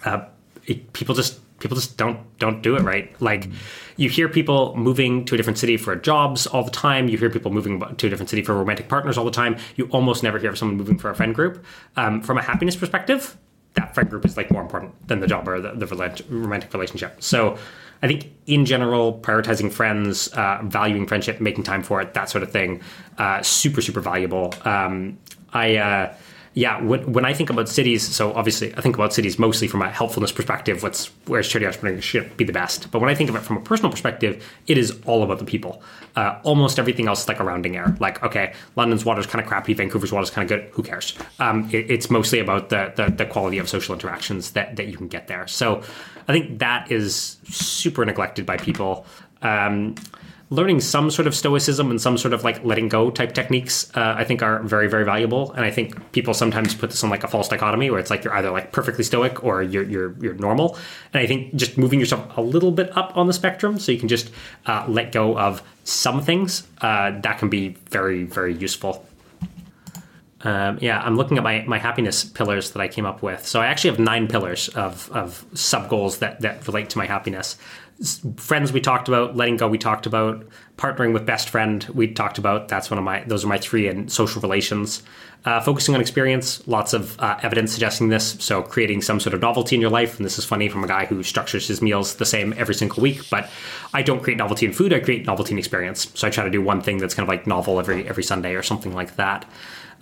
[0.05, 0.25] uh
[0.67, 3.21] it, people just people just don't don't do it right.
[3.21, 3.49] Like
[3.97, 7.09] you hear people moving to a different city for jobs all the time.
[7.09, 9.57] You hear people moving to a different city for romantic partners all the time.
[9.77, 11.65] You almost never hear of someone moving for a friend group.
[11.97, 13.37] Um, from a happiness perspective,
[13.75, 17.23] that friend group is like more important than the job or the, the romantic relationship.
[17.23, 17.59] So
[18.03, 22.43] I think in general, prioritizing friends, uh, valuing friendship, making time for it, that sort
[22.43, 22.81] of thing,
[23.19, 24.55] uh, super super valuable.
[24.65, 25.19] Um,
[25.53, 25.77] I.
[25.77, 26.15] Uh,
[26.55, 29.83] yeah, when, when I think about cities, so obviously I think about cities mostly from
[29.83, 30.85] a helpfulness perspective.
[30.85, 32.93] What's where charity entrepreneurship be the best?
[32.93, 35.45] But when I think of it from a personal perspective, it is all about the
[35.45, 35.83] people.
[36.15, 37.97] Uh, almost everything else is like a rounding error.
[37.99, 40.71] Like, okay, London's water is kind of crappy, Vancouver's water is kind of good.
[40.75, 41.15] Who cares?
[41.41, 44.97] Um, it, it's mostly about the, the, the quality of social interactions that that you
[44.97, 45.49] can get there.
[45.49, 45.83] So
[46.29, 49.07] I think that is super neglected by people.
[49.43, 49.97] Um,
[50.51, 54.15] learning some sort of stoicism and some sort of like letting go type techniques uh,
[54.17, 55.53] i think are very very valuable.
[55.53, 58.25] And i think people sometimes put this on like a false dichotomy where it's like
[58.25, 60.79] you're either like perfectly stoic or you're you're, you're normal.
[61.13, 63.99] And i think just moving yourself a little bit up on the spectrum so you
[63.99, 64.31] can just
[64.67, 69.07] uh, let go of some things uh, that can be very very useful.
[70.45, 73.47] Um, yeah, I'm looking at my, my happiness pillars that I came up with.
[73.47, 77.07] So I actually have nine pillars of, of sub goals that, that relate to my
[77.07, 77.57] happiness
[78.37, 80.45] friends we talked about letting go we talked about
[80.77, 82.69] partnering with best friend we talked about.
[82.69, 85.03] That's one of my those are my three and social relations.
[85.45, 88.37] Uh, focusing on experience lots of uh, evidence suggesting this.
[88.41, 90.89] So creating some sort of novelty in your life and this is funny from a
[90.89, 93.51] guy who structures his meals the same every single week but
[93.93, 96.11] i don't create novelty in food i create novelty in experience.
[96.15, 98.55] So i try to do one thing that's kind of like novel every every sunday
[98.55, 99.45] or something like that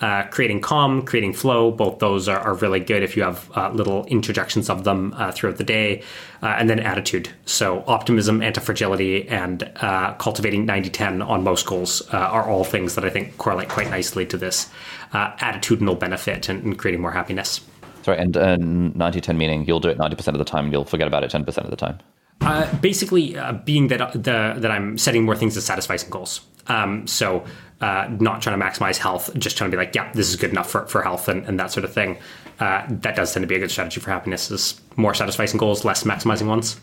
[0.02, 3.70] uh, creating calm, creating flow, both those are, are really good if you have uh,
[3.70, 6.02] little interjections of them uh, throughout the day.
[6.42, 7.30] Uh, and then attitude.
[7.46, 12.64] So, optimism, anti fragility, and uh, cultivating 90 10 on most goals uh, are all
[12.64, 14.68] things that I think correlate quite nicely to this
[15.12, 17.60] attitudinal benefit and, and, creating more happiness.
[18.02, 21.06] Sorry, and 90 10 meaning you'll do it 90% of the time and you'll forget
[21.06, 22.00] about it 10% of the time.
[22.40, 26.40] Uh, basically, uh, being that the that I'm setting more things to satisficing goals.
[26.66, 27.44] Um, so
[27.82, 30.50] uh, not trying to maximize health, just trying to be like, yeah, this is good
[30.50, 32.16] enough for, for health and, and that sort of thing.
[32.60, 35.84] Uh, that does tend to be a good strategy for happiness is more satisficing goals,
[35.84, 36.80] less maximizing ones.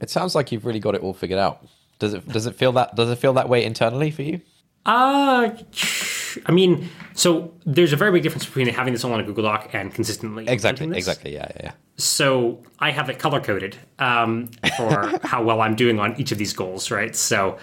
[0.00, 1.66] It sounds like you've really got it all figured out.
[1.98, 4.40] Does it does it feel that does it feel that way internally for you?
[4.86, 5.50] Uh,
[6.46, 9.44] I mean, so there's a very big difference between having this all on a Google
[9.44, 10.96] Doc and consistently Exactly, this.
[10.96, 11.34] exactly.
[11.34, 11.72] Yeah, yeah, yeah.
[11.98, 14.48] So I have it color coded um,
[14.78, 17.14] for how well I'm doing on each of these goals, right?
[17.14, 17.58] So,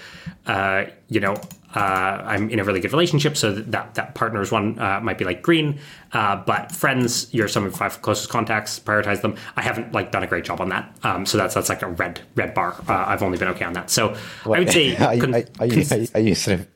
[0.45, 1.35] uh, you know,
[1.75, 5.25] uh, I'm in a really good relationship, so that that partner's one uh, might be
[5.25, 5.79] like green,
[6.13, 8.79] uh, but friends, you're some of my five closest contacts.
[8.79, 9.35] Prioritize them.
[9.55, 11.87] I haven't like done a great job on that, um, so that's that's like a
[11.87, 12.75] red red bar.
[12.87, 13.89] Uh, I've only been okay on that.
[13.89, 14.15] So
[14.45, 16.67] I would say are, you, con- are, you, are, you, are you sort of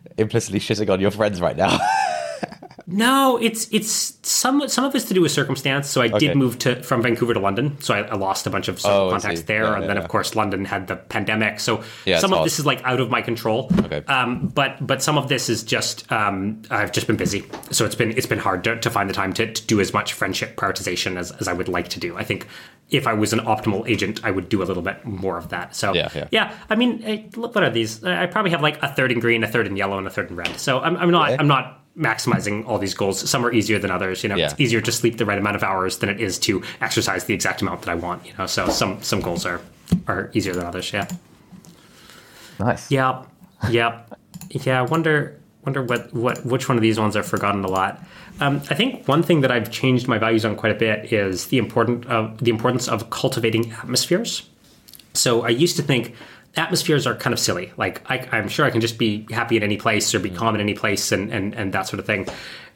[0.18, 1.78] implicitly shitting on your friends right now?
[2.92, 5.88] No, it's it's some some of it's to do with circumstance.
[5.88, 6.18] So I Okay.
[6.18, 9.06] did move to from Vancouver to London, so I, I lost a bunch of social
[9.08, 10.02] Oh, contacts there, Yeah, and yeah, then yeah.
[10.02, 11.60] of course London had the pandemic.
[11.60, 13.70] So Yeah, some of this is like out of my control.
[13.84, 14.02] Okay.
[14.06, 17.94] Um, but but some of this is just um, I've just been busy, so it's
[17.94, 20.56] been it's been hard to, to find the time to, to do as much friendship
[20.56, 22.16] prioritization as, as I would like to do.
[22.16, 22.46] I think
[22.90, 25.76] if I was an optimal agent, I would do a little bit more of that.
[25.76, 26.52] So Yeah, yeah.
[26.68, 28.02] I mean, look, what are these?
[28.02, 30.30] I probably have like a third in green, a third in yellow, and a third
[30.30, 30.58] in red.
[30.58, 31.36] So I'm, I'm not Okay.
[31.38, 33.28] I'm not maximizing all these goals.
[33.28, 34.22] Some are easier than others.
[34.22, 34.46] You know, Yeah.
[34.46, 37.34] it's easier to sleep the right amount of hours than it is to exercise the
[37.34, 38.26] exact amount that I want.
[38.26, 39.60] You know, so some some goals are
[40.08, 40.92] are easier than others.
[40.92, 41.06] Yeah.
[42.58, 42.90] Nice.
[42.90, 43.24] Yeah.
[43.70, 44.00] Yeah.
[44.50, 44.80] Yeah.
[44.80, 48.02] I wonder wonder what, what which one of these ones I've forgotten a lot.
[48.40, 51.46] Um, I think one thing that I've changed my values on quite a bit is
[51.48, 54.48] the important of the importance of cultivating atmospheres.
[55.12, 56.14] So I used to think
[56.56, 57.72] atmospheres are kind of silly.
[57.76, 60.54] Like I, I'm sure I can just be happy in any place or be calm
[60.54, 62.26] in any place and and, and that sort of thing.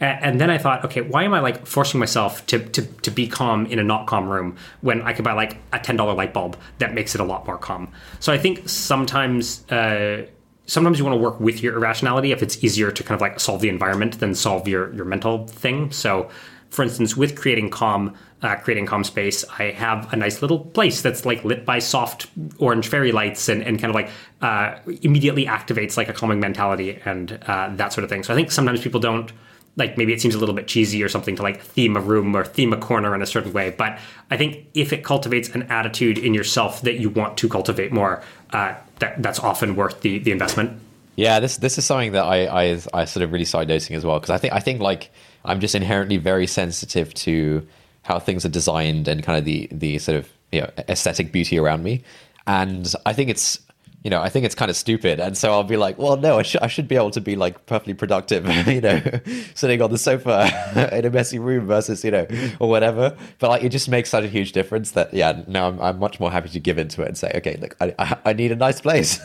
[0.00, 3.10] A- And then I thought, okay, why am I like forcing myself to to, to
[3.10, 6.14] be calm in a not calm room when I could buy like a ten dollar
[6.14, 7.88] light bulb that makes it a lot more calm?
[8.20, 9.68] So I think sometimes.
[9.70, 10.26] Uh,
[10.66, 13.38] sometimes you want to work with your irrationality if it's easier to kind of like
[13.38, 15.90] solve the environment than solve your your mental thing.
[15.90, 16.30] So,
[16.70, 18.14] for instance, with creating calm,
[18.44, 22.26] uh, creating calm space, I have a nice little place that's like lit by soft
[22.58, 24.10] orange fairy lights and, and kind of like
[24.42, 28.22] uh, immediately activates like a calming mentality and uh, that sort of thing.
[28.22, 29.32] So I think sometimes people don't
[29.76, 32.36] like maybe it seems a little bit cheesy or something to like theme a room
[32.36, 33.74] or theme a corner in a certain way.
[33.76, 33.98] But
[34.30, 38.22] I think if it cultivates an attitude in yourself that you want to cultivate more,
[38.52, 40.78] uh, that that's often worth the the investment.
[41.16, 44.04] Yeah, this this is something that I I, I sort of really started noticing as
[44.04, 45.10] well because I think I think like
[45.46, 47.66] I'm just inherently very sensitive to
[48.04, 51.58] how things are designed and kind of the the sort of you know aesthetic beauty
[51.58, 52.02] around me,
[52.46, 53.58] and I think it's
[54.04, 56.38] you know I think it's kind of stupid, and so I'll be like, well, no,
[56.38, 59.00] I should I should be able to be like perfectly productive, you know,
[59.54, 62.26] sitting on the sofa in a messy room versus you know
[62.60, 65.80] or whatever, but like it just makes such a huge difference that yeah, now I'm
[65.80, 68.32] I'm much more happy to give into it and say, okay, look, I I, I
[68.34, 69.20] need a nice place.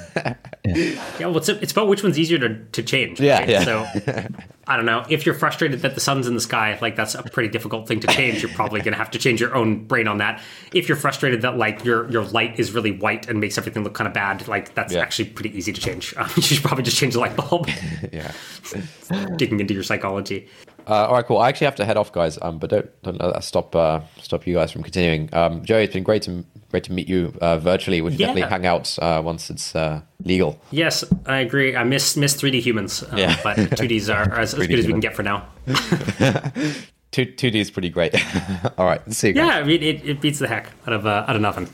[0.65, 3.19] Yeah, well, it's, it's about which one's easier to, to change.
[3.19, 3.49] Yeah, right?
[3.49, 3.63] yeah.
[3.63, 3.87] So,
[4.67, 5.03] I don't know.
[5.09, 7.99] If you're frustrated that the sun's in the sky, like that's a pretty difficult thing
[8.01, 8.43] to change.
[8.43, 10.41] You're probably going to have to change your own brain on that.
[10.73, 13.95] If you're frustrated that like your your light is really white and makes everything look
[13.95, 15.01] kind of bad, like that's Yeah.
[15.01, 16.13] actually pretty easy to change.
[16.17, 17.67] Um, you should probably just change the light bulb.
[18.13, 18.31] yeah.
[19.37, 20.47] Digging into your psychology.
[20.87, 21.37] Uh, all right, cool.
[21.37, 22.39] I actually have to head off, guys.
[22.41, 25.29] Um, but don't don't let that stop uh, stop you guys from continuing.
[25.33, 28.01] Um, Joey, it's been great to great to meet you uh, virtually.
[28.01, 28.27] We should Yeah.
[28.27, 30.59] definitely hang out uh, once it's uh, legal.
[30.71, 31.75] Yes, I agree.
[31.75, 33.37] I miss miss 3D humans, uh, Yeah.
[33.43, 35.45] but 2Ds are, are as, as 3D good as we can get for now.
[37.11, 38.15] Two two D is pretty great.
[38.77, 39.47] all right, see you guys.
[39.47, 41.67] Yeah, I mean, it, it beats the heck out of uh, out of nothing.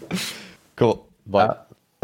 [0.77, 1.07] Cool.
[1.27, 1.55] Bye.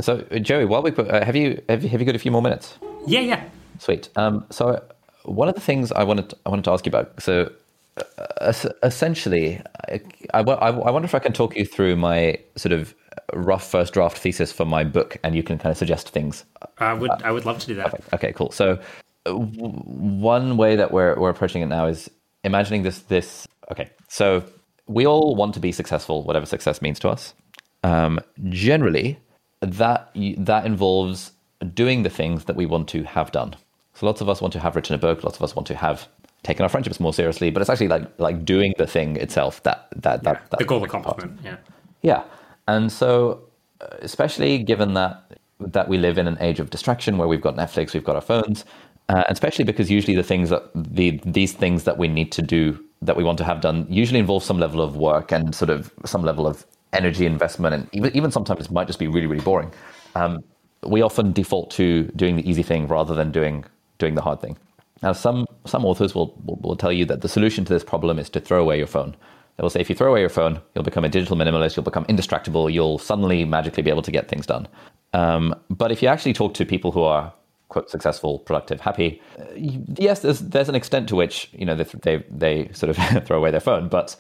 [0.02, 2.16] Uh, so, uh, Joey, while we put, uh, have you have you, have you got
[2.16, 2.78] a few more minutes?
[3.06, 3.44] Yeah, yeah.
[3.78, 4.10] Sweet.
[4.16, 4.82] Um, so,
[5.24, 7.22] one of the things I wanted I wanted to ask you about.
[7.22, 7.52] So,
[7.98, 8.54] uh,
[8.84, 10.02] essentially, I,
[10.34, 12.96] I, I wonder if I can talk you through my sort of
[13.34, 16.46] rough first draft thesis for my book, and you can kind of suggest things.
[16.80, 18.02] I would I would love to do that.
[18.14, 18.52] Okay, cool.
[18.52, 18.80] So,
[19.26, 22.10] uh, w- one way that we're we're approaching it now is
[22.44, 23.48] imagining this this.
[23.72, 24.44] Okay, so
[24.88, 27.36] we all want to be successful, whatever success means to us.
[27.84, 28.20] Um,
[28.50, 29.18] generally,
[29.62, 31.32] that that involves
[31.74, 33.56] doing the things that we want to have done.
[33.94, 35.24] So, lots of us want to have written a book.
[35.24, 36.08] Lots of us want to have
[36.44, 37.52] taken our friendships more seriously.
[37.52, 40.84] But it's actually like like doing the thing itself that that that, that The goal
[40.84, 41.40] accomplishment.
[41.44, 41.58] Yeah.
[42.02, 42.24] yeah,
[42.68, 43.42] and so
[43.80, 47.56] uh, especially given that that we live in an age of distraction where we've got
[47.56, 48.66] Netflix, we've got our phones,
[49.10, 52.42] uh, and especially because usually the things that the these things that we need to
[52.42, 55.70] do that we want to have done usually involve some level of work and sort
[55.70, 59.28] of some level of energy investment, and even even sometimes it might just be really
[59.28, 59.72] really boring.
[60.16, 60.44] Um,
[60.84, 63.66] we often default to doing the easy thing rather than doing
[63.98, 64.58] doing the hard thing.
[65.02, 68.20] Now, some some authors will, will will tell you that the solution to this problem
[68.20, 69.16] is to throw away your phone.
[69.58, 71.84] They will say if you throw away your phone, you'll become a digital minimalist, you'll
[71.84, 74.68] become indestructible, you'll suddenly magically be able to get things done.
[75.14, 77.34] Um, but if you actually talk to people who are
[77.68, 81.84] quote successful, productive, happy, uh, yes, there's there's an extent to which you know they
[81.84, 84.16] they, they sort of throw away their phone, but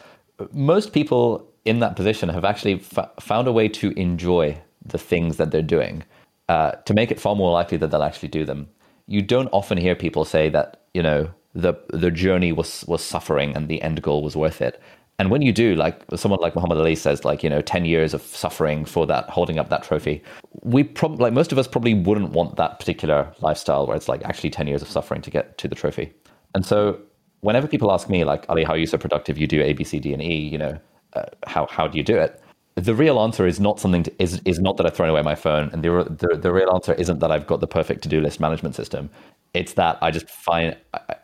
[0.51, 5.37] most people in that position have actually f- found a way to enjoy the things
[5.37, 6.03] that they're doing
[6.49, 8.67] uh, to make it far more likely that they'll actually do them.
[9.07, 13.55] you don't often hear people say that you know the the journey was was suffering
[13.55, 14.81] and the end goal was worth it.
[15.19, 18.13] And when you do, like someone like Muhammad Ali says, like you know, ten years
[18.13, 20.23] of suffering for that, holding up that trophy,
[20.63, 24.49] we like most of us probably wouldn't want that particular lifestyle where it's like actually
[24.49, 26.11] ten years of suffering to get to the trophy.
[26.55, 26.99] And so,
[27.41, 29.37] whenever people ask me, like Ali, how are you so productive?
[29.37, 30.33] You do A, B, C, D, and E.
[30.33, 30.79] You know,
[31.13, 32.41] uh, how how do you do it?
[32.75, 35.35] the real answer is not something to, is is not that I've thrown away my
[35.35, 38.21] phone, and the, the the real answer isn't that I've got the perfect to do
[38.21, 39.09] list management system.
[39.53, 40.77] It's that I just find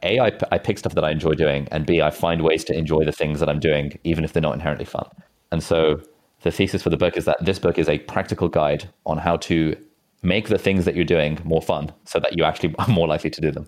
[0.04, 2.78] a I, I pick stuff that I enjoy doing, and b I find ways to
[2.78, 5.08] enjoy the things that I'm doing, even if they're not inherently fun.
[5.52, 6.02] And so
[6.42, 9.38] the thesis for the book is that this book is a practical guide on how
[9.38, 9.76] to
[10.24, 13.30] make the things that you're doing more fun, so that you actually are more likely
[13.30, 13.68] to do them.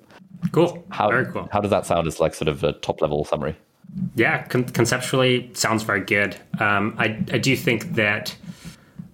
[0.52, 0.86] Cool.
[0.90, 1.48] How, Very cool.
[1.52, 3.56] How does that sound as like sort of a top level summary?
[4.16, 6.36] Yeah, con- conceptually sounds very good.
[6.60, 8.36] Um, I I do think that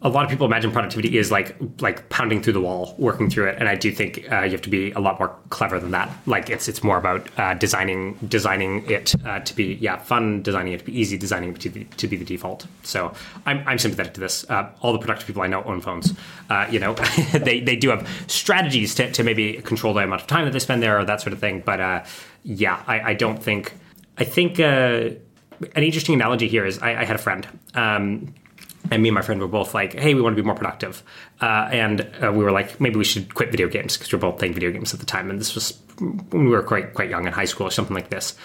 [0.01, 3.47] a lot of people imagine productivity is like like pounding through the wall, working through
[3.47, 5.91] it, and I do think uh, you have to be a lot more clever than
[5.91, 6.11] that.
[6.27, 10.73] Like it's it's more about uh, designing designing it uh, to be yeah fun, designing
[10.73, 12.67] it to be easy, designing it to be to be the default.
[12.83, 13.13] So
[13.47, 14.47] I'm I'm sympathetic to this.
[14.47, 16.13] Uh, all the productive people I know own phones.
[16.51, 16.93] Uh, you know,
[17.33, 20.59] they they do have strategies to to maybe control the amount of time that they
[20.59, 21.63] spend there or that sort of thing.
[21.65, 22.03] But uh,
[22.43, 23.73] yeah, I, I don't think
[24.17, 25.09] I think uh,
[25.75, 27.47] an interesting analogy here is I, I had a friend.
[27.73, 28.33] Um,
[28.91, 31.03] and me and my friend were both like, "Hey, we want to be more productive,"
[31.41, 34.19] uh, and uh, we were like, "Maybe we should quit video games because we are
[34.19, 37.09] both playing video games at the time." And this was when we were quite quite
[37.09, 38.35] young in high school or something like this.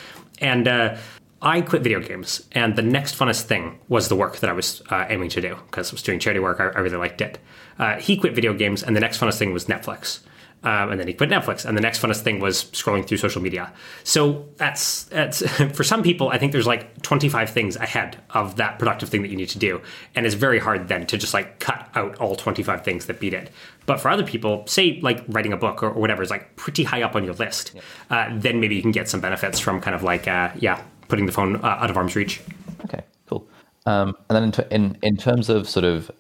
[0.41, 0.97] And uh,
[1.43, 4.83] I quit video games, and the next funnest thing was the work that I was
[4.91, 6.61] uh, aiming to do because I was doing charity work.
[6.61, 7.39] I, I really liked it.
[7.79, 10.21] Uh, he quit video games, and the next funnest thing was Netflix.
[10.63, 11.65] Um, and then he quit Netflix.
[11.65, 13.73] And the next funnest thing was scrolling through social media.
[14.05, 16.29] So that's that's for some people.
[16.29, 19.59] I think there's like 25 things ahead of that productive thing that you need to
[19.59, 19.81] do,
[20.15, 23.33] and it's very hard then to just like cut out all 25 things that beat
[23.33, 23.51] it.
[23.87, 26.85] But for other people, say like writing a book or, or whatever is like pretty
[26.85, 27.81] high up on your list, yeah.
[28.11, 31.25] uh, then maybe you can get some benefits from kind of like uh, yeah, putting
[31.25, 32.43] the phone uh, out of arm's reach.
[32.85, 33.49] Okay, cool.
[33.87, 36.11] Um, and then in, t- in in terms of sort of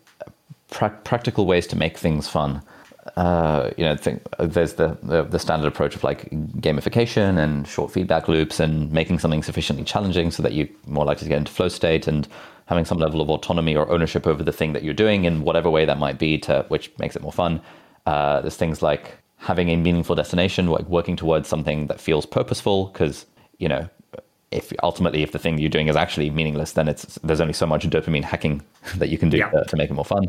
[0.70, 2.62] pra- practical ways to make things fun
[3.16, 7.90] uh, you know, think there's the, the, the standard approach of like gamification and short
[7.90, 11.52] feedback loops and making something sufficiently challenging so that you're more likely to get into
[11.52, 12.28] flow state and
[12.66, 15.70] having some level of autonomy or ownership over the thing that you're doing in whatever
[15.70, 17.60] way that might be, to which makes it more fun.
[18.06, 22.86] Uh, there's things like having a meaningful destination, like working towards something that feels purposeful,
[22.86, 23.26] because
[23.58, 23.88] you know
[24.50, 27.66] if ultimately if the thing you're doing is actually meaningless, then it's there's only so
[27.66, 28.62] much dopamine hacking
[28.96, 29.50] that you can do yeah.
[29.50, 30.26] to, to, make it more fun.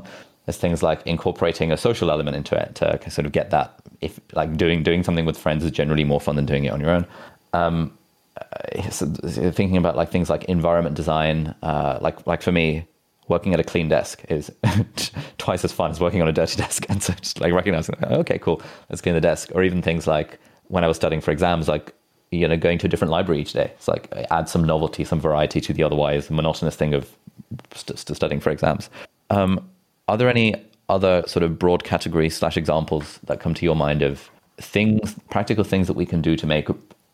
[0.57, 3.79] Things like incorporating a social element into it to sort of get that.
[4.01, 6.79] If like doing doing something with friends is generally more fun than doing it on
[6.79, 7.05] your own.
[7.53, 7.97] Um,
[8.37, 9.05] uh, so
[9.51, 12.85] thinking about like things like environment design, uh, like like for me,
[13.27, 14.51] working at a clean desk is
[15.37, 16.85] twice as fun as working on a dirty desk.
[16.89, 19.51] And so just like recognizing, okay, cool, let's clean the desk.
[19.53, 21.93] Or even things like when I was studying for exams, like
[22.31, 23.71] you know, going to a different library each day.
[23.75, 27.13] It's like add some novelty, some variety to the otherwise monotonous thing of
[27.73, 28.89] st- studying for exams.
[29.29, 29.69] Um,
[30.11, 30.53] are there any
[30.89, 35.63] other sort of broad categories slash examples that come to your mind of things, practical
[35.63, 36.67] things that we can do to make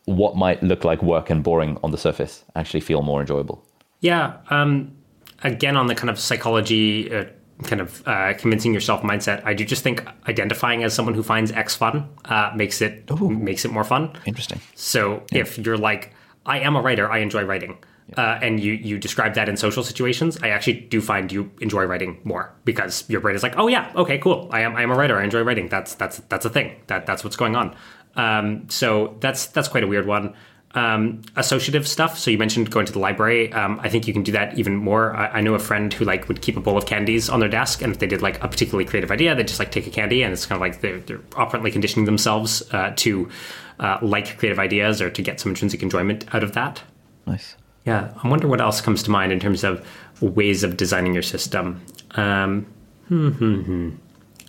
[0.06, 3.64] what might look like work and boring on the surface actually feel more enjoyable?
[4.00, 4.38] Yeah.
[4.50, 4.96] Um,
[5.44, 7.26] again, on the kind of psychology uh,
[7.64, 9.46] kind of uh, convincing yourself mindset.
[9.46, 13.30] I do just think identifying as someone who finds X fun uh, makes it Ooh.
[13.30, 14.12] makes it more fun.
[14.26, 14.60] Interesting.
[14.74, 15.42] So yeah.
[15.42, 16.16] if you're like,
[16.48, 17.78] I am a writer, I enjoy writing.
[18.16, 21.84] Uh, and you you describe that in social situations, I actually do find you enjoy
[21.84, 24.48] writing more because your brain is like, oh yeah, okay, cool.
[24.52, 25.20] I am I am a writer.
[25.20, 25.68] I enjoy writing.
[25.68, 26.80] That's that's that's a thing.
[26.88, 27.76] That that's what's going on.
[28.16, 30.36] Um, so that's that's quite a weird one
[30.78, 32.18] um, associative stuff.
[32.18, 33.52] So you mentioned going to the library.
[33.54, 35.16] Um, I think you can do that even more.
[35.16, 37.50] I, I, know a friend who like would keep a bowl of candies on their
[37.50, 39.90] desk, and if they did like a particularly creative idea, they just like take a
[39.90, 43.30] candy, and it's kind of like they're, they're operantly conditioning themselves uh, to
[43.80, 46.82] uh, like creative ideas or to get some intrinsic enjoyment out of that.
[47.26, 47.56] Nice.
[47.88, 49.88] Yeah, I wonder what else comes to mind in terms of
[50.20, 51.82] ways of designing your system.
[52.12, 52.66] Um,
[53.08, 53.90] hmm, hmm, hmm.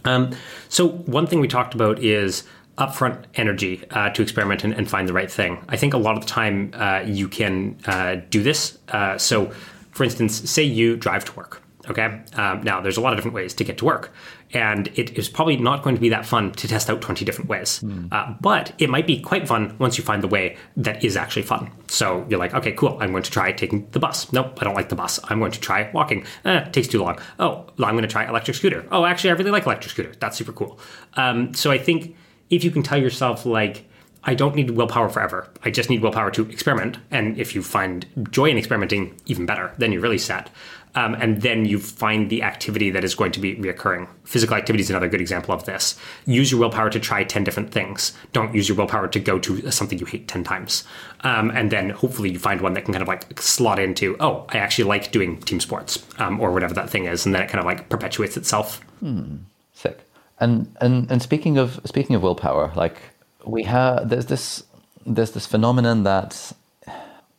[0.04, 0.32] Um,
[0.68, 2.42] so one thing we talked about is
[2.78, 5.64] upfront energy uh, to experiment and, and, find the right thing.
[5.68, 8.78] I think a lot of the time uh, you can uh, do this.
[8.88, 9.52] Uh, so,
[9.92, 11.62] for instance, say you drive to work.
[11.88, 12.22] Okay.
[12.34, 14.12] Um, now, there's a lot of different ways to get to work,
[14.52, 17.48] and it is probably not going to be that fun to test out 20 different
[17.48, 17.80] ways.
[17.80, 18.40] Mm.
[18.40, 21.70] but it might be quite fun once you find the way that is actually fun.
[21.88, 22.96] So you're like, okay, cool.
[23.00, 24.32] I'm going to try taking the bus.
[24.32, 25.20] Nope, I don't like the bus.
[25.24, 26.24] I'm going to try walking.
[26.44, 27.18] Eh, it takes too long.
[27.38, 28.86] Oh, I'm going to try electric scooter.
[28.90, 30.12] Oh, actually, I really like electric scooter.
[30.20, 30.78] That's super cool.
[31.14, 32.16] Um, so I think
[32.50, 33.84] if you can tell yourself like
[34.24, 35.48] I don't need willpower forever.
[35.64, 36.98] I just need willpower to experiment.
[37.10, 39.72] And if you find joy in experimenting, even better.
[39.78, 40.50] Then you're really set.
[40.98, 44.08] Um, and then you find the activity that is going to be reoccurring.
[44.24, 45.96] Physical activity is another good example of this.
[46.26, 48.14] Use your willpower to try 10 different things.
[48.32, 50.82] Don't use your willpower to go to something you hate 10 times.
[51.20, 54.44] Um, and then hopefully you find one that can kind of like slot into, oh,
[54.48, 57.24] I actually like doing team sports um, or whatever that thing is.
[57.24, 58.80] And then it kind of like perpetuates itself.
[58.98, 59.36] Hmm.
[59.74, 60.00] Sick.
[60.40, 62.96] And, and, and speaking of, speaking of willpower, like
[63.44, 64.64] we have, there's this,
[65.06, 66.52] there's this phenomenon that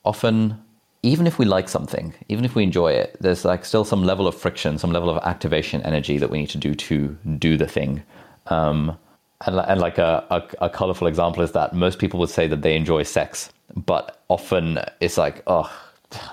[0.06, 0.64] often
[1.02, 4.28] even if we like something, even if we enjoy it, there's like still some level
[4.28, 7.68] of friction, some level of activation energy that we need to do to do the
[7.68, 8.04] thing.
[8.48, 8.98] Um,
[9.46, 12.62] and, and, like a, a, a, colorful example is that most people would say that
[12.62, 15.72] they enjoy sex, but often it's like, oh,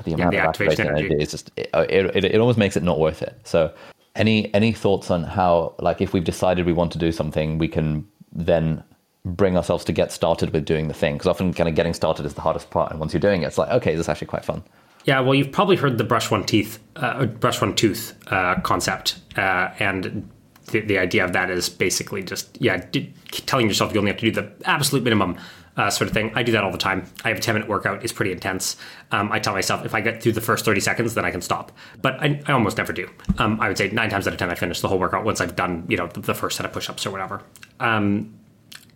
[0.05, 1.07] the amount yeah, the of activation, energy.
[1.07, 3.39] energy is just it, it, it almost makes it not worth it.
[3.45, 3.73] So,
[4.17, 7.69] any any thoughts on how like if we've decided we want to do something, we
[7.69, 8.83] can then
[9.27, 12.25] bring ourselves to get started with doing the thing because often kind of getting started
[12.25, 14.29] is the hardest part and once you're doing it it's like okay this is actually
[14.29, 14.63] quite fun.
[15.05, 19.19] Yeah well you've probably heard the brush one teeth uh, brush one tooth uh, concept
[19.37, 20.31] uh, and
[20.67, 24.21] the, the, idea of that is basically just yeah d- telling yourself you only have
[24.21, 25.37] to do the absolute minimum
[25.77, 26.33] uh, sort of thing.
[26.35, 27.05] I do that all the time.
[27.23, 28.77] I have a 10 minute workout it's pretty intense.
[29.11, 31.41] Um, i tell myself if i get through the first 30 seconds then i can
[31.41, 31.73] stop.
[32.01, 33.11] But i, I almost never do.
[33.39, 35.41] Um, i would say nine times out of ten i finish the whole workout once
[35.41, 37.43] i've done you know the, the first set of push-ups or whatever.
[37.81, 38.39] Um,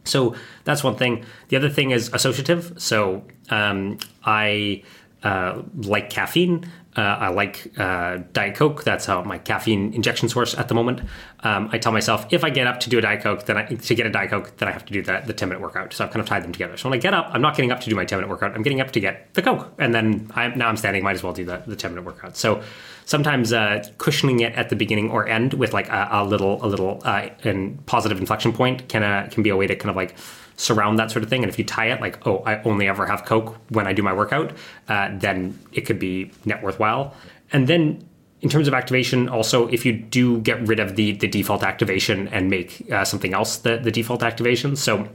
[0.05, 1.24] so that's one thing.
[1.48, 2.74] The other thing is associative.
[2.78, 4.82] So um, I
[5.22, 6.70] uh, like caffeine.
[6.97, 8.82] Uh, I like uh, Diet Coke.
[8.82, 11.02] That's how my caffeine injection source at the moment.
[11.40, 13.66] Um, I tell myself if I get up to do a Diet Coke, then I,
[13.66, 15.93] to get a Diet Coke, then I have to do the, the 10 minute workout.
[15.93, 16.77] So I've kind of tied them together.
[16.77, 18.55] So when I get up, I'm not getting up to do my 10 minute workout.
[18.55, 19.72] I'm getting up to get the Coke.
[19.78, 22.36] And then I'm, now I'm standing, might as well do the, the 10 minute workout.
[22.36, 22.62] So
[23.10, 26.68] sometimes uh, cushioning it at the beginning or end with like a, a little, a
[26.68, 27.28] little uh,
[27.86, 30.14] positive inflection point can, uh, can be a way to kind of like
[30.56, 31.42] surround that sort of thing.
[31.42, 34.04] And if you tie it like, oh, I only ever have Coke when I do
[34.04, 34.52] my workout,
[34.86, 37.12] uh, then it could be net worthwhile.
[37.52, 38.08] And then
[38.42, 42.28] in terms of activation, also, if you do get rid of the, the default activation
[42.28, 44.76] and make uh, something else the, the default activation.
[44.76, 45.08] So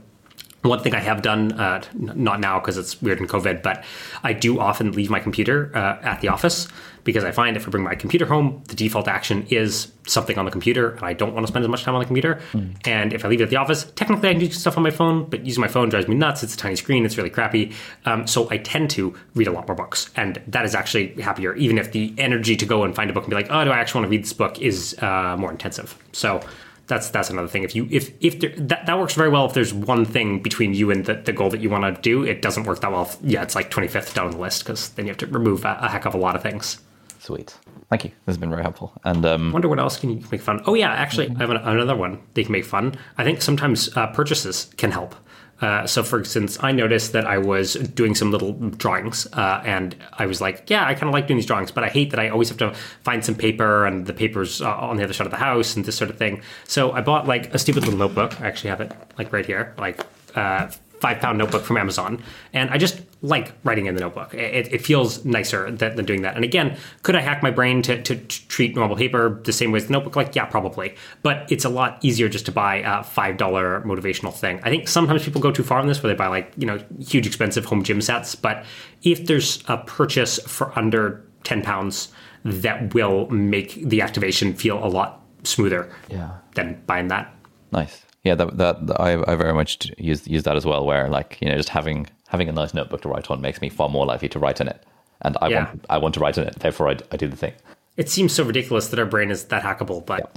[0.60, 3.84] one thing I have done, uh, not now because it's weird in COVID, but
[4.22, 6.68] I do often leave my computer uh, at the office
[7.06, 10.44] because I find if I bring my computer home, the default action is something on
[10.44, 12.40] the computer, and I don't want to spend as much time on the computer.
[12.52, 12.76] Mm.
[12.84, 14.90] And if I leave it at the office, technically I can do stuff on my
[14.90, 16.42] phone, but using my phone drives me nuts.
[16.42, 17.72] It's a tiny screen, it's really crappy.
[18.04, 21.54] Um, so I tend to read a lot more books, and that is actually happier,
[21.54, 23.70] even if the energy to go and find a book and be like, oh, do
[23.70, 25.96] I actually want to read this book is uh, more intensive.
[26.12, 26.42] So
[26.86, 27.64] that's that's another thing.
[27.64, 30.74] If you if if there, that that works very well if there's one thing between
[30.74, 33.02] you and the, the goal that you want to do, it doesn't work that well.
[33.02, 35.78] If, yeah, it's like 25th down the list because then you have to remove a,
[35.80, 36.78] a, heck of a lot of things.
[37.26, 37.58] Sweet,
[37.90, 38.10] thank you.
[38.10, 38.92] This has been very helpful.
[39.02, 40.62] And um, wonder what else can you make fun?
[40.64, 42.94] Oh yeah, actually, I have an, another one they can make fun.
[43.18, 45.16] I think sometimes uh, purchases can help.
[45.60, 49.96] Uh, so, for instance, I noticed that I was doing some little drawings, uh, and
[50.12, 52.20] I was like, "Yeah, I kind of like doing these drawings, but I hate that
[52.20, 52.72] I always have to
[53.02, 55.84] find some paper, and the paper's uh, on the other side of the house, and
[55.84, 58.40] this sort of thing." So, I bought like a stupid little notebook.
[58.40, 60.68] I actually have it like right here, like uh,
[61.00, 62.22] five pound notebook from Amazon,
[62.52, 64.34] and I just like writing in the notebook.
[64.34, 66.36] It, it feels nicer than, than, doing that.
[66.36, 69.78] And again, could I hack my brain to, to, treat normal paper the same way
[69.78, 70.16] as the notebook?
[70.16, 70.94] Like, yeah, probably.
[71.22, 74.60] But it's a lot easier just to buy a five dollar motivational thing.
[74.62, 76.82] I think sometimes people go too far on this, where they buy like you know
[77.00, 78.34] huge expensive home gym sets.
[78.34, 78.64] But
[79.02, 82.12] if there's a purchase for under ten pounds,
[82.44, 85.90] that will make the activation feel a lot smoother.
[86.08, 86.32] Yeah.
[86.54, 87.34] Than buying that.
[87.72, 90.84] Nice yeah, that, that I, I very much use use that as well.
[90.84, 93.68] Where like you know, just having having a nice notebook to write on makes me
[93.68, 94.82] far more likely to write in it,
[95.22, 95.64] and I yeah.
[95.64, 96.58] want I want to write in it.
[96.58, 97.52] Therefore, I, I do the thing.
[97.96, 100.30] It seems so ridiculous that our brain is that hackable, but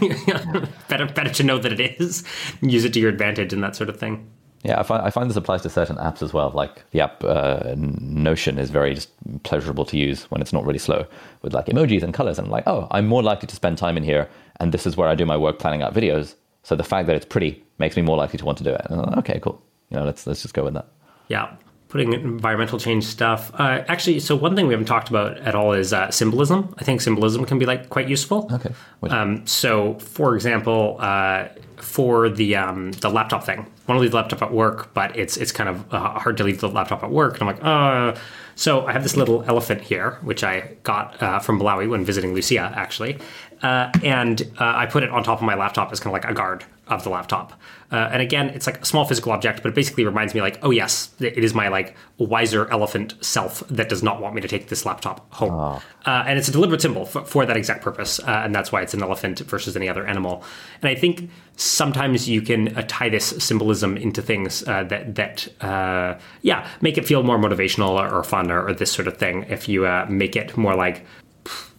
[0.00, 0.66] yeah.
[0.88, 2.24] better better to know that it is.
[2.60, 4.28] Use it to your advantage and that sort of thing.
[4.62, 6.50] Yeah, I find I find this applies to certain apps as well.
[6.50, 9.10] Like the app uh, Notion is very just
[9.42, 11.06] pleasurable to use when it's not really slow
[11.42, 12.38] with like emojis and colors.
[12.38, 14.28] And I'm like, oh, I'm more likely to spend time in here,
[14.58, 17.16] and this is where I do my work planning out videos so the fact that
[17.16, 18.90] it's pretty makes me more likely to want to do it.
[18.90, 19.62] Like, okay, cool.
[19.90, 20.88] You know, let's let's just go with that.
[21.28, 21.54] Yeah,
[21.88, 23.50] putting environmental change stuff.
[23.54, 26.74] Uh, actually, so one thing we haven't talked about at all is uh, symbolism.
[26.78, 28.48] I think symbolism can be like quite useful.
[28.52, 28.72] Okay.
[29.10, 34.12] Um, so, for example, uh, for the um, the laptop thing, I want to leave
[34.12, 37.02] the laptop at work, but it's it's kind of uh, hard to leave the laptop
[37.02, 38.18] at work, and I'm like, uh.
[38.56, 42.34] So I have this little elephant here, which I got uh, from Malawi when visiting
[42.34, 43.16] Lucia, actually,
[43.62, 46.30] uh, and uh, I put it on top of my laptop as kind of like
[46.30, 47.52] a guard of the laptop.
[47.92, 50.58] Uh, and again, it's like a small physical object, but it basically reminds me like,
[50.62, 54.48] oh yes, it is my like wiser elephant self that does not want me to
[54.48, 55.52] take this laptop home.
[55.52, 55.82] Oh.
[56.06, 58.94] and it's a deliberate symbol for, for that exact purpose, uh, and that's why it's
[58.94, 60.42] an elephant versus any other animal.
[60.82, 61.30] And I think
[61.60, 66.96] sometimes you can uh, tie this symbolism into things uh, that that uh, yeah make
[66.96, 69.44] it feel more motivational or, or fun or, or, this sort of thing.
[69.48, 71.04] If you uh, make it more like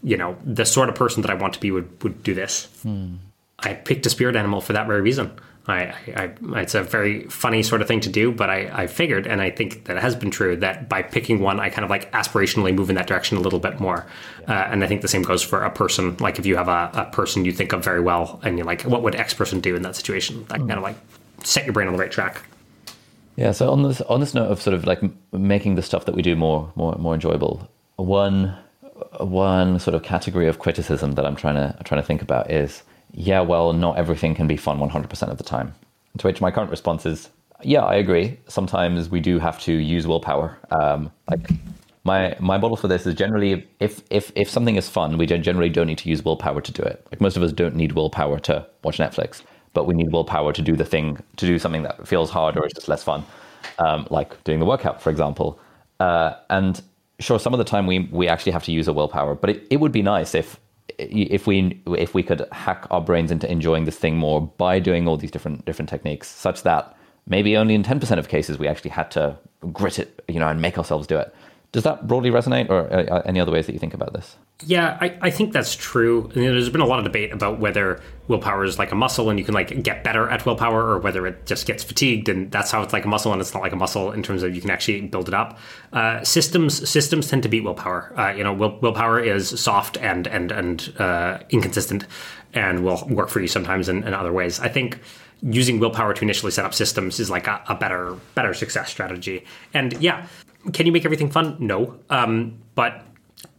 [0.03, 2.68] you know the sort of person that I want to be would would do this.
[2.84, 3.15] Hmm.
[3.60, 5.32] I picked a spirit animal for that very reason.
[5.68, 8.88] I, I, I, it's a very funny sort of thing to do, but I, I
[8.88, 11.84] figured, and I think that it has been true, that by picking one, I kind
[11.84, 14.07] of like aspirationally move in that direction a little bit more.
[14.48, 16.18] Uh, and I think the same goes for a person.
[16.18, 18.82] Like if you have a, a, person you think of very well, and you're like,
[18.84, 20.45] what would X person do in that situation?
[20.49, 20.68] That mm.
[20.68, 20.95] kind of like
[21.44, 22.44] set your brain on the right track.
[23.36, 23.52] Yeah.
[23.52, 25.02] So on this on this note of sort of like
[25.32, 28.57] making the stuff that we do more more more enjoyable, one
[29.19, 32.84] one sort of category of criticism that I'm trying to trying to think about is
[33.14, 35.73] yeah, well, not everything can be fun 100% of the time.
[36.18, 37.30] To which my current response is,
[37.61, 38.40] yeah, I agree.
[38.48, 40.57] Sometimes we do have to use willpower.
[40.72, 41.49] Um, like
[42.03, 45.69] my my model for this is generally if if if something is fun, we generally
[45.69, 47.06] don't need to use willpower to do it.
[47.11, 50.61] Like most of us don't need willpower to watch Netflix, but we need willpower to
[50.61, 53.23] do the thing to do something that feels hard or is just less fun,
[53.80, 55.60] um, like doing the workout, for example.
[55.99, 56.82] Uh, and
[57.23, 59.68] sure, some of the time we we actually have to use a willpower, but it,
[59.69, 60.60] it would be nice if
[60.98, 65.07] if we if we could hack our brains into enjoying this thing more by doing
[65.07, 66.95] all these different different techniques, such that
[67.27, 69.38] maybe only in ten percent of cases we actually had to
[69.72, 71.34] grit it, you know, and make ourselves do it.
[71.72, 74.35] Does that broadly resonate, or uh, any other ways that you think about this?
[74.65, 76.30] Yeah, I, I think that's true.
[76.35, 79.39] You there's been a lot of debate about whether willpower is like a muscle and
[79.39, 82.72] you can like get better at willpower, or whether it just gets fatigued and that's
[82.72, 84.60] how it's like a muscle and it's not like a muscle in terms of you
[84.60, 85.57] can actually build it up.
[85.93, 88.14] Uh, systems systems tend to beat willpower.
[88.19, 92.06] Uh, you know, will, willpower is soft and and and uh, inconsistent,
[92.53, 94.60] and will work for you sometimes in, in other ways.
[94.60, 94.99] I think
[95.41, 99.43] using willpower to initially set up systems is like a, a, better better success strategy.
[99.73, 100.27] And yeah,
[100.74, 101.58] can you make everything fun?
[101.60, 102.00] No.
[102.10, 103.06] Um, but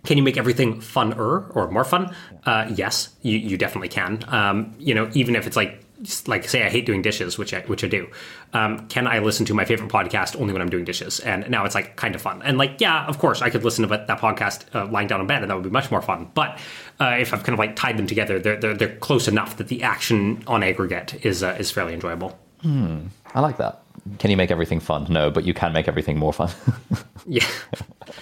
[0.05, 2.15] can you make everything funner or more fun?
[2.45, 4.25] Uh, yes, you, you definitely can.
[4.29, 5.85] Um, you know, even if it's like
[6.27, 8.09] like say I hate doing dishes, which I which I do.
[8.53, 11.21] Um, can I listen to my favorite podcast only when I'm doing dishes?
[11.21, 12.43] And now it's like kind of fun.
[12.43, 15.27] And like yeah, of course I could listen to that podcast uh, lying down in
[15.27, 16.31] bed, and that would be much more fun.
[16.35, 16.59] But
[17.01, 19.69] uh, if I've kind of like tied them together, they're, they're they're close enough that
[19.69, 22.39] the action on aggregate is uh, is fairly enjoyable.
[22.63, 23.07] Hmm.
[23.35, 23.82] I like that.
[24.19, 25.07] Can you make everything fun?
[25.09, 26.51] No, but you can make everything more fun.
[27.27, 27.47] yeah,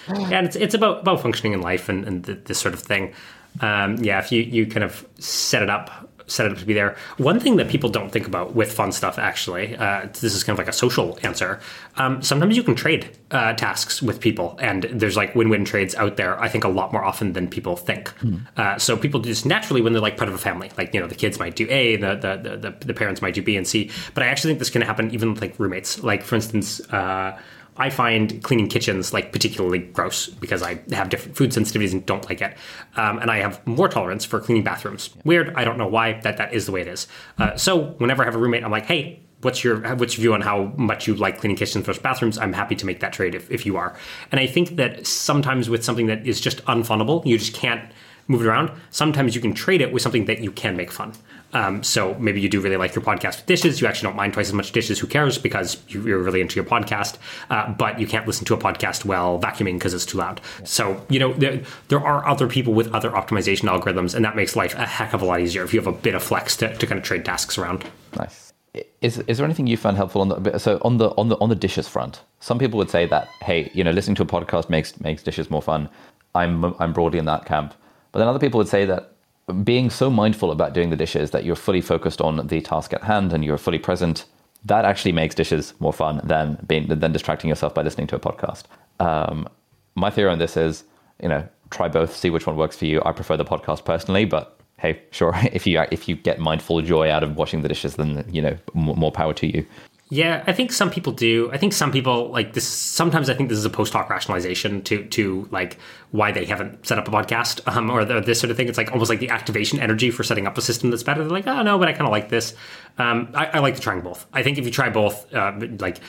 [0.08, 3.14] and it's it's about about functioning in life and, and this sort of thing.
[3.60, 6.74] Um, yeah, if you you kind of set it up set it up to be
[6.74, 6.96] there.
[7.18, 10.54] One thing that people don't think about with fun stuff, actually, uh, this is kind
[10.54, 11.60] of like a social answer.
[11.96, 16.16] Um, sometimes you can trade uh, tasks with people, and there's like win-win trades out
[16.16, 16.40] there.
[16.40, 18.08] I think a lot more often than people think.
[18.08, 18.36] Hmm.
[18.56, 20.70] Uh, so people do this naturally when they're like part of a family.
[20.78, 23.42] Like you know, the kids might do A, the the the, the parents might do
[23.42, 23.90] B and C.
[24.14, 26.02] But I actually think this can happen even with like roommates.
[26.02, 27.38] Like for instance uh,
[27.80, 32.24] I find cleaning kitchens like particularly gross because I have different food sensitivities and don't
[32.28, 32.56] like it,
[32.96, 35.10] um, and I have more tolerance for cleaning bathrooms.
[35.24, 35.54] Weird.
[35.56, 37.08] I don't know why that that is the way it is.
[37.38, 39.20] Uh, so whenever I have a roommate, I'm like, hey.
[39.42, 42.36] What's your what's your view on how much you like cleaning kitchens versus bathrooms?
[42.36, 43.96] I'm happy to make that trade if, if you are.
[44.30, 47.90] And I think that sometimes with something that is just unfunnable, you just can't
[48.28, 48.70] move it around.
[48.90, 51.14] Sometimes you can trade it with something that you can make fun.
[51.52, 53.80] Um, so maybe you do really like your podcast with dishes.
[53.80, 54.98] You actually don't mind twice as much dishes.
[54.98, 55.38] Who cares?
[55.38, 57.18] Because you, are really into your podcast.
[57.48, 60.40] Uh, but you can't listen to a podcast while vacuuming because it's too loud.
[60.64, 64.56] So you know there, there are other people with other optimization algorithms, and that makes
[64.56, 66.76] life a heck of a lot easier if you have a bit of flex to,
[66.76, 67.84] to kind of trade tasks around.
[68.16, 68.52] Nice.
[69.00, 71.48] Is, is there anything you found helpful on the so on the on the on
[71.48, 72.22] the dishes front?
[72.38, 75.50] Some people would say that hey, you know, listening to a podcast makes makes dishes
[75.50, 75.88] more fun.
[76.34, 77.74] I'm I'm broadly in that camp.
[78.12, 79.12] But then other people would say that
[79.52, 83.02] being so mindful about doing the dishes that you're fully focused on the task at
[83.02, 84.24] hand and you're fully present,
[84.64, 88.20] that actually makes dishes more fun than being than distracting yourself by listening to a
[88.20, 88.64] podcast.
[88.98, 89.48] Um,
[89.94, 90.84] my theory on this is,
[91.22, 93.02] you know, try both, see which one works for you.
[93.04, 97.10] I prefer the podcast personally, but hey, sure, if you if you get mindful joy
[97.10, 99.66] out of washing the dishes, then you know more power to you.
[100.12, 101.48] Yeah, I think some people do.
[101.52, 102.66] I think some people like this.
[102.66, 105.78] Sometimes I think this is a post hoc rationalization to to like
[106.10, 108.68] why they haven't set up a podcast um, or the, this sort of thing.
[108.68, 111.22] It's like almost like the activation energy for setting up a system that's better.
[111.22, 112.54] They're like, oh no, but I kind of like this.
[112.98, 114.26] Um, I, I, like to try both.
[114.32, 116.00] I think if you try both, uh, like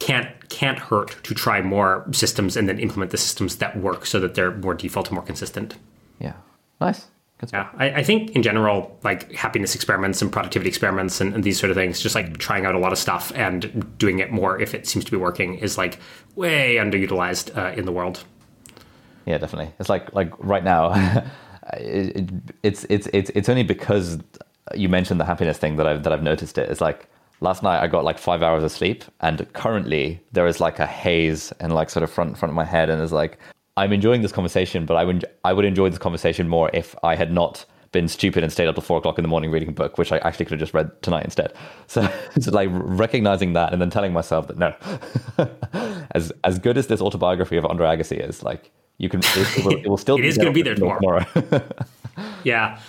[0.00, 4.18] can't can't hurt to try more systems and then implement the systems that work so
[4.18, 5.76] that they're more default and more consistent.
[6.18, 6.34] Yeah,
[6.80, 7.06] nice.
[7.52, 11.58] Yeah, I, I, think in general, like happiness experiments and productivity experiments and, and, these
[11.58, 14.60] sort of things, just like trying out a lot of stuff and doing it more
[14.60, 15.98] if it seems to be working is like
[16.36, 18.24] way underutilized uh, in the world.
[19.26, 19.72] Yeah, definitely.
[19.78, 20.92] It's like like right now,
[21.74, 22.30] it, it,
[22.62, 24.18] it's it's it's it's only because
[24.74, 26.70] you mentioned the happiness thing that I've that I've noticed it.
[26.70, 27.08] It's like
[27.40, 30.86] last night I got like five hours of sleep, and currently there is like a
[30.86, 33.38] haze and like sort of front front of my head, and it's like
[33.76, 37.16] I'm enjoying this conversation, but I would I would enjoy this conversation more if I
[37.16, 37.64] had not
[37.94, 40.12] been stupid and stayed up till four o'clock in the morning reading a book, which
[40.12, 41.52] I actually could have just read tonight instead.
[41.86, 44.74] So it's like recognizing that and then telling myself that no,
[46.12, 49.76] as as good as this autobiography of Andre Agassi is, like you can, it, will,
[49.76, 51.24] it will still it is going to be there tomorrow.
[51.24, 51.62] tomorrow.
[52.44, 52.80] yeah.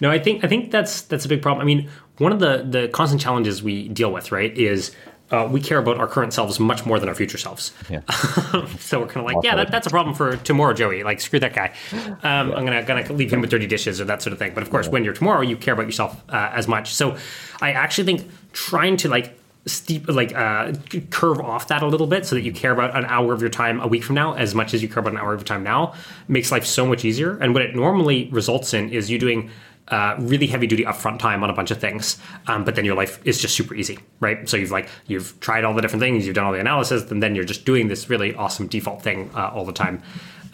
[0.00, 1.62] No, I think I think that's that's a big problem.
[1.62, 1.88] I mean,
[2.18, 4.92] one of the the constant challenges we deal with, right, is
[5.30, 7.72] uh, we care about our current selves much more than our future selves.
[7.88, 8.00] Yeah.
[8.78, 11.02] so we're kind of like, yeah, that, that's a problem for tomorrow, Joey.
[11.02, 11.74] Like, screw that guy.
[11.92, 12.54] Um, yeah.
[12.56, 14.54] I'm gonna gonna leave him with dirty dishes or that sort of thing.
[14.54, 14.92] But of course, yeah.
[14.92, 16.94] when you're tomorrow, you care about yourself uh, as much.
[16.94, 17.16] So
[17.60, 20.72] I actually think trying to like steep like uh,
[21.10, 23.50] curve off that a little bit so that you care about an hour of your
[23.50, 25.46] time a week from now as much as you care about an hour of your
[25.46, 25.94] time now
[26.26, 29.50] makes life so much easier and what it normally results in is you doing
[29.88, 32.94] uh, really heavy duty upfront time on a bunch of things, um, but then your
[32.94, 34.48] life is just super easy, right?
[34.48, 37.22] So you've like you've tried all the different things, you've done all the analysis, and
[37.22, 40.02] then you're just doing this really awesome default thing uh, all the time.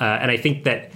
[0.00, 0.90] Uh, and I think that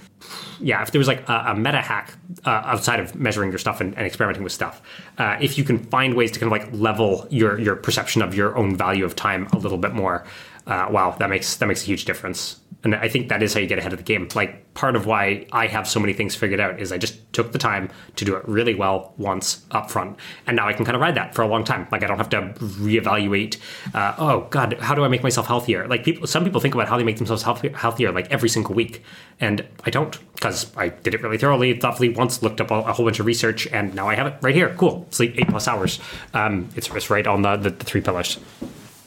[0.61, 3.81] yeah, if there was like a, a meta hack uh, outside of measuring your stuff
[3.81, 4.83] and, and experimenting with stuff,
[5.19, 8.35] uh, if you can find ways to kind of like level your your perception of
[8.35, 10.25] your own value of time a little bit more,
[10.67, 13.61] uh, wow, that makes that makes a huge difference and I think that is how
[13.61, 14.29] you get ahead of the game.
[14.35, 17.51] Like part of why I have so many things figured out is I just took
[17.53, 20.95] the time to do it really well once up front, and now I can kind
[20.95, 21.89] of ride that for a long time.
[21.91, 23.59] Like I don't have to reevaluate.
[23.95, 25.89] Uh, oh God, how do I make myself healthier?
[25.89, 28.75] Like people, some people think about how they make themselves healthier, healthier like every single
[28.75, 29.03] week,
[29.41, 32.93] and I don't because I did it really thoroughly, thoughtfully once, looked up a, a,
[32.93, 34.73] whole bunch of research, and now I have it right here.
[34.77, 35.99] Cool, sleep eight plus hours.
[36.33, 38.39] Um, it's, it's right on the, the, the three pillars.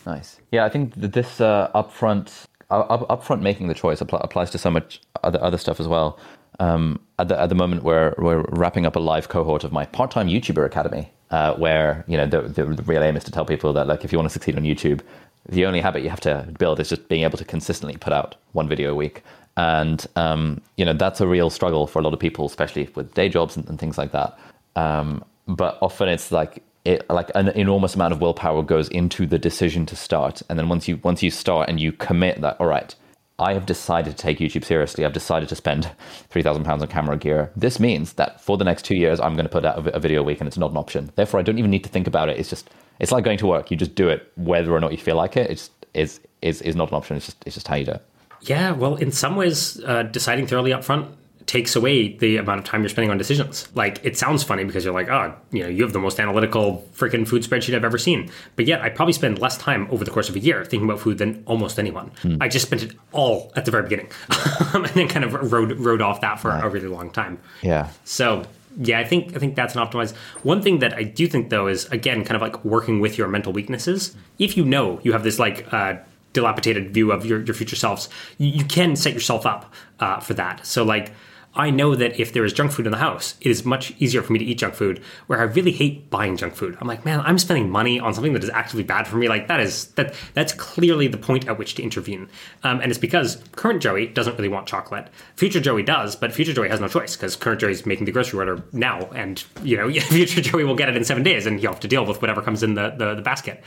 [0.05, 0.39] Nice.
[0.51, 5.01] Yeah, I think this uh, upfront up, upfront making the choice applies to so much
[5.23, 6.19] other other stuff as well.
[6.59, 9.85] Um, at the at the moment, we're we're wrapping up a live cohort of my
[9.85, 13.31] part time YouTuber academy, uh, where you know the, the, the real aim is to
[13.31, 15.01] tell people that like if you want to succeed on YouTube,
[15.49, 18.35] the only habit you have to build is just being able to consistently put out
[18.53, 19.23] one video a week.
[19.57, 23.13] And um, you know that's a real struggle for a lot of people, especially with
[23.13, 24.37] day jobs and, and things like that.
[24.75, 29.37] Um, but often it's like it, like an enormous amount of willpower goes into the
[29.37, 30.41] decision to start.
[30.49, 32.95] And then once you once you start and you commit that all right
[33.41, 35.03] i have decided to take youtube seriously.
[35.03, 35.89] I've decided to spend
[36.29, 37.51] 3000 pounds on camera gear.
[37.55, 40.21] This means that for the next two years i'm going to put out a, video
[40.21, 41.11] a week and it's not an option.
[41.15, 42.39] Therefore i don't even need to think about it.
[42.39, 43.71] It's just it's like going to work.
[43.71, 45.49] You just do it whether or not you feel like it.
[45.49, 47.17] It's is is is not an option.
[47.17, 48.05] It's just it's just how you do it.
[48.41, 51.07] Yeah well in some ways uh, deciding thoroughly upfront
[51.51, 53.67] takes away the amount of time you're spending on decisions.
[53.75, 56.87] Like it sounds funny because you're like, oh, you know, you have the most analytical
[56.95, 58.31] freaking food spreadsheet I've ever seen.
[58.55, 61.01] But yet I probably spend less time over the course of a year thinking about
[61.01, 62.09] food than almost anyone.
[62.21, 62.37] Mm.
[62.39, 64.09] I just spent it all at the very beginning
[64.73, 66.63] and then kind of rode rode off that for right.
[66.63, 67.37] a really long time.
[67.61, 67.89] Yeah.
[68.05, 68.45] So
[68.77, 70.15] yeah, I think I think that's an optimized.
[70.43, 73.27] One thing that I do think though is again kind of like working with your
[73.27, 74.15] mental weaknesses.
[74.39, 75.95] If you know you have this like uh,
[76.31, 78.07] dilapidated view of your, your future selves,
[78.37, 80.65] you, you can set yourself up uh, for that.
[80.65, 81.11] So like
[81.53, 84.21] I know that if there is junk food in the house, it is much easier
[84.21, 85.01] for me to eat junk food.
[85.27, 86.77] Where I really hate buying junk food.
[86.79, 89.27] I'm like, man, I'm spending money on something that is actively bad for me.
[89.27, 92.29] Like that is that that's clearly the point at which to intervene.
[92.63, 95.09] Um, and it's because current Joey doesn't really want chocolate.
[95.35, 98.39] Future Joey does, but future Joey has no choice because current Joey's making the grocery
[98.39, 101.71] order now, and you know, future Joey will get it in seven days, and he'll
[101.71, 103.61] have to deal with whatever comes in the the, the basket.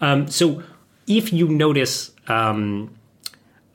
[0.00, 0.62] Um, so
[1.06, 2.12] if you notice.
[2.28, 2.97] Um,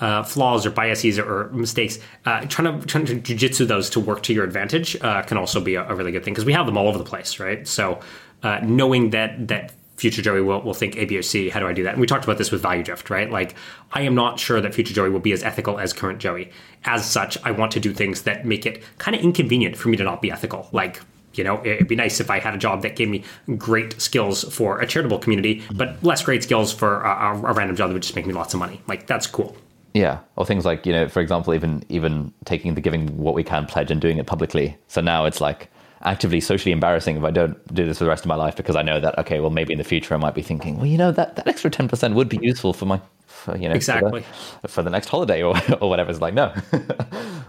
[0.03, 4.21] uh, flaws or biases or, mistakes, uh, trying to trying to jujitsu those to work
[4.23, 6.65] to your advantage uh, can also be a, a, really good thing because we have
[6.65, 7.65] them all over the place, right?
[7.65, 8.01] So
[8.43, 11.67] uh, knowing that that future Joey will, will think A, B, or C, how do
[11.67, 11.91] I do that?
[11.91, 13.31] And we talked about this with value drift, right?
[13.31, 13.55] Like
[13.93, 16.51] I am not sure that future Joey will be as ethical as current Joey.
[16.83, 19.95] As such, I want to do things that make it kind of inconvenient for me
[19.95, 20.99] to not be ethical, like
[21.33, 23.23] you know it'd be nice if i had a job that gave me
[23.57, 27.89] great skills for a charitable community but less great skills for a, a, random job
[27.89, 29.57] that would just make me lots of money like that's cool
[29.93, 33.43] yeah, or things like you know, for example, even even taking the giving what we
[33.43, 34.75] can pledge and doing it publicly.
[34.87, 35.69] So now it's like
[36.01, 38.75] actively socially embarrassing if I don't do this for the rest of my life because
[38.75, 40.97] I know that okay, well maybe in the future I might be thinking, well, you
[40.97, 44.21] know, that that extra ten percent would be useful for my, for, you know, exactly
[44.21, 46.09] for the, for the, next holiday or or whatever.
[46.09, 46.53] It's like no,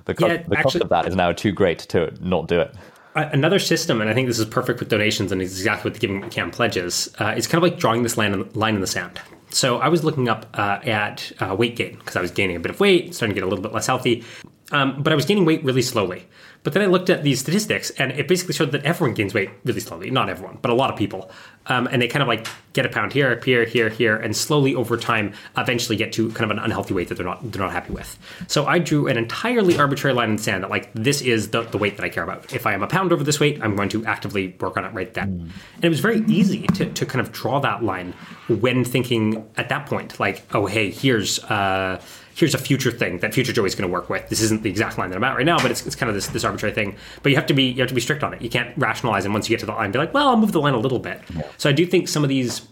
[0.04, 2.74] the, cost, yeah, the cost of that is now too great to not do it
[3.14, 6.28] another system, and I think this is perfect with donations and exactly what the Giving
[6.30, 9.20] Can pledges, uh, is kind of like drawing this line in, line in the sand.
[9.54, 12.60] So I was looking up uh, at uh, weight gain because I was gaining a
[12.60, 14.24] bit of weight, starting to get a little bit less healthy.
[14.72, 16.26] Um, but I was gaining weight really slowly.
[16.64, 19.50] But then I looked at these statistics, and it basically showed that everyone gains weight
[19.64, 20.10] really slowly.
[20.10, 21.30] Not everyone, but a lot of people.
[21.66, 24.74] Um, and they kind of like get a pound here, here, here, here, and slowly
[24.74, 27.72] over time, eventually get to kind of an unhealthy weight that they're not they're not
[27.72, 28.18] happy with.
[28.48, 31.62] So I drew an entirely arbitrary line in the sand that like this is the,
[31.62, 32.52] the weight that I care about.
[32.52, 34.92] If I am a pound over this weight, I'm going to actively work on it
[34.94, 35.28] right then.
[35.28, 35.50] Mm.
[35.76, 38.14] And it was very easy to, to kind of draw that line
[38.48, 42.00] when thinking at that point, like, oh hey, here's uh,
[42.34, 44.28] here's a future thing that future Joey is going to work with.
[44.28, 46.14] This isn't the exact line that I'm at right now, but it's, it's kind of
[46.14, 46.96] this, this arbitrary thing.
[47.22, 48.42] But you have to be you have to be strict on it.
[48.42, 50.52] You can't rationalize, and once you get to the line, be like, well, I'll move
[50.52, 51.20] the line a little bit.
[51.58, 52.66] So I do think some of these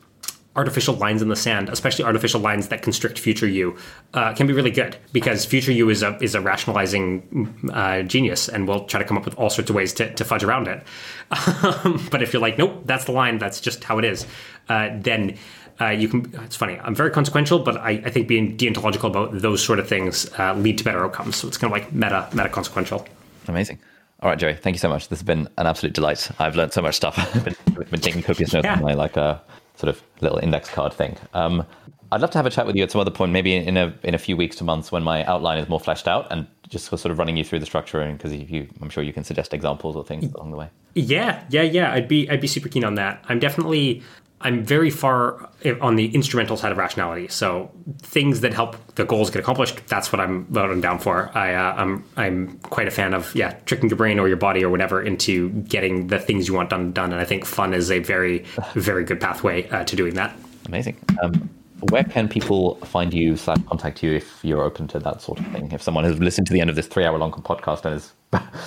[0.55, 3.76] artificial lines in the sand, especially artificial lines that constrict future you,
[4.12, 8.48] uh, can be really good because future you is a is a rationalizing uh, genius
[8.48, 10.68] and will try to come up with all sorts of ways to, to fudge around
[10.68, 10.82] it.
[11.62, 14.26] Um, but if you're like, nope, that's the line, that's just how it is,
[14.68, 15.39] uh, then.
[15.82, 16.30] Uh, you can.
[16.44, 16.78] It's funny.
[16.82, 20.54] I'm very consequential, but I, I think being deontological about those sort of things uh,
[20.54, 21.36] lead to better outcomes.
[21.36, 23.06] So it's kind of like meta, meta consequential.
[23.48, 23.78] Amazing.
[24.20, 24.54] All right, Joey.
[24.54, 25.09] thank you so much.
[25.09, 26.30] This has been an absolute delight.
[26.38, 27.18] I've learned so much stuff.
[27.34, 27.56] I've been,
[27.90, 28.74] been taking copious notes Yeah.
[28.76, 29.38] on my like uh,
[29.76, 31.16] sort of little index card thing.
[31.34, 31.66] Um,
[32.12, 33.92] I'd love to have a chat with you at some other point, maybe in a
[34.02, 36.84] in a few weeks to months when my outline is more fleshed out, and just
[36.86, 38.00] sort of running you through the structure.
[38.02, 40.68] And because you, I'm sure you can suggest examples or things along the way.
[40.94, 41.90] Yeah, yeah, yeah.
[41.92, 43.24] I'd be I'd be super keen on that.
[43.30, 44.02] I'm definitely
[44.43, 45.48] I'm very far
[45.81, 47.28] on the instrumental side of rationality.
[47.28, 47.70] So
[48.02, 49.86] things that help the goals get accomplished.
[49.86, 51.31] That's what I'm I'm down for.
[51.36, 54.64] I uh, I'm I'm quite a fan of yeah tricking your brain or your body
[54.64, 57.12] or whatever into getting the things you want done done.
[57.12, 58.44] And I think fun is a very
[58.74, 60.36] very good pathway uh, to doing that.
[60.66, 60.97] Amazing.
[61.23, 61.48] Um,
[61.90, 65.47] where can people find you slash contact you if you're open to that sort of
[65.48, 65.73] thing?
[65.73, 68.12] If someone has listened to the end of this three hour long podcast and is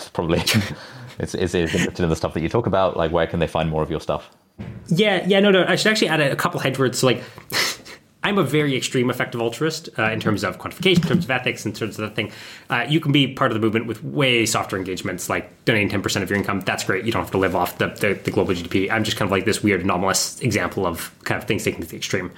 [0.14, 0.40] probably
[1.20, 3.84] is interested in the stuff that you talk about, like where can they find more
[3.84, 4.30] of your stuff?
[4.88, 5.65] Yeah, yeah, no, no.
[5.68, 6.99] I should actually add a, a couple head words.
[6.99, 7.23] So, like,
[8.26, 11.64] I'm a very extreme effective altruist uh, in terms of quantification, in terms of ethics,
[11.64, 12.32] in terms of that thing.
[12.72, 16.23] Uh, you can be part of the movement with way softer engagements, like donating 10%
[16.23, 16.61] of your income.
[16.61, 17.06] That's great.
[17.06, 18.90] You don't have to live off the, the, the global GDP.
[18.90, 21.88] I'm just kind of like this weird anomalous example of kind of things taken to
[21.88, 22.32] the extreme.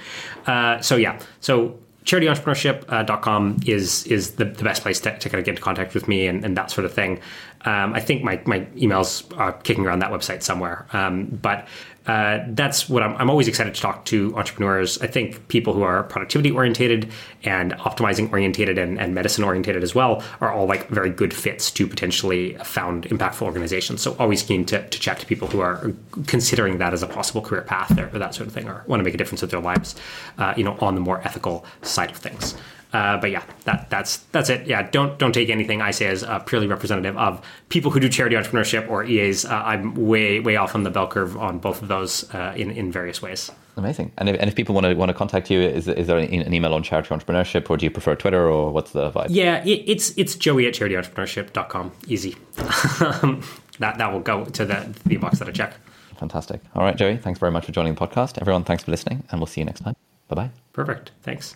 [0.46, 1.22] Uh, so, yeah.
[1.40, 5.94] So, charityentrepreneurship.com is is the, the best place to, to kind of get into contact
[5.94, 7.20] with me and, and that sort of thing.
[7.62, 10.88] Um, I think my, my emails are kicking around that website somewhere.
[10.94, 11.68] Um, but
[12.08, 15.00] uh, that's what I'm, I'm always excited to talk to entrepreneurs.
[15.02, 17.12] I think people who are productivity orientated
[17.44, 21.70] and optimizing orientated and, and medicine orientated as well are all like very good fits
[21.72, 24.02] to potentially found impactful organizations.
[24.02, 25.92] So always keen to, to chat to people who are
[26.28, 29.02] considering that as a possible career path or, or that sort of thing, or want
[29.02, 29.96] to make a difference with their lives,
[30.38, 32.56] uh, you know, on the more ethical side of things.
[32.94, 34.66] Uh, but yeah, that that's that's it.
[34.66, 38.08] Yeah, don't don't take anything I say as uh, purely representative of people who do
[38.08, 39.46] charity entrepreneurship or EAs.
[39.46, 42.72] Uh, I'm way way off on the bell curve on both of those uh, in
[42.72, 43.52] in various ways.
[43.76, 44.12] Amazing.
[44.18, 46.54] And if, and if people want to want to contact you, is, is there an,
[46.54, 49.28] email on charity entrepreneurship, or do you prefer Twitter, or what's the vibe?
[49.30, 51.92] Yeah, it, it's it's Joey at charityentrepreneurship.com.
[52.08, 52.36] Easy.
[52.56, 55.76] that that will go to the the box that I check.
[56.18, 56.62] Fantastic.
[56.74, 57.18] All right, Joey.
[57.18, 58.40] Thanks very much for joining the podcast.
[58.40, 59.96] Everyone, thanks for listening, and we'll see you next time.
[60.28, 60.50] Bye bye.
[60.74, 61.12] Perfect.
[61.22, 61.56] Thanks.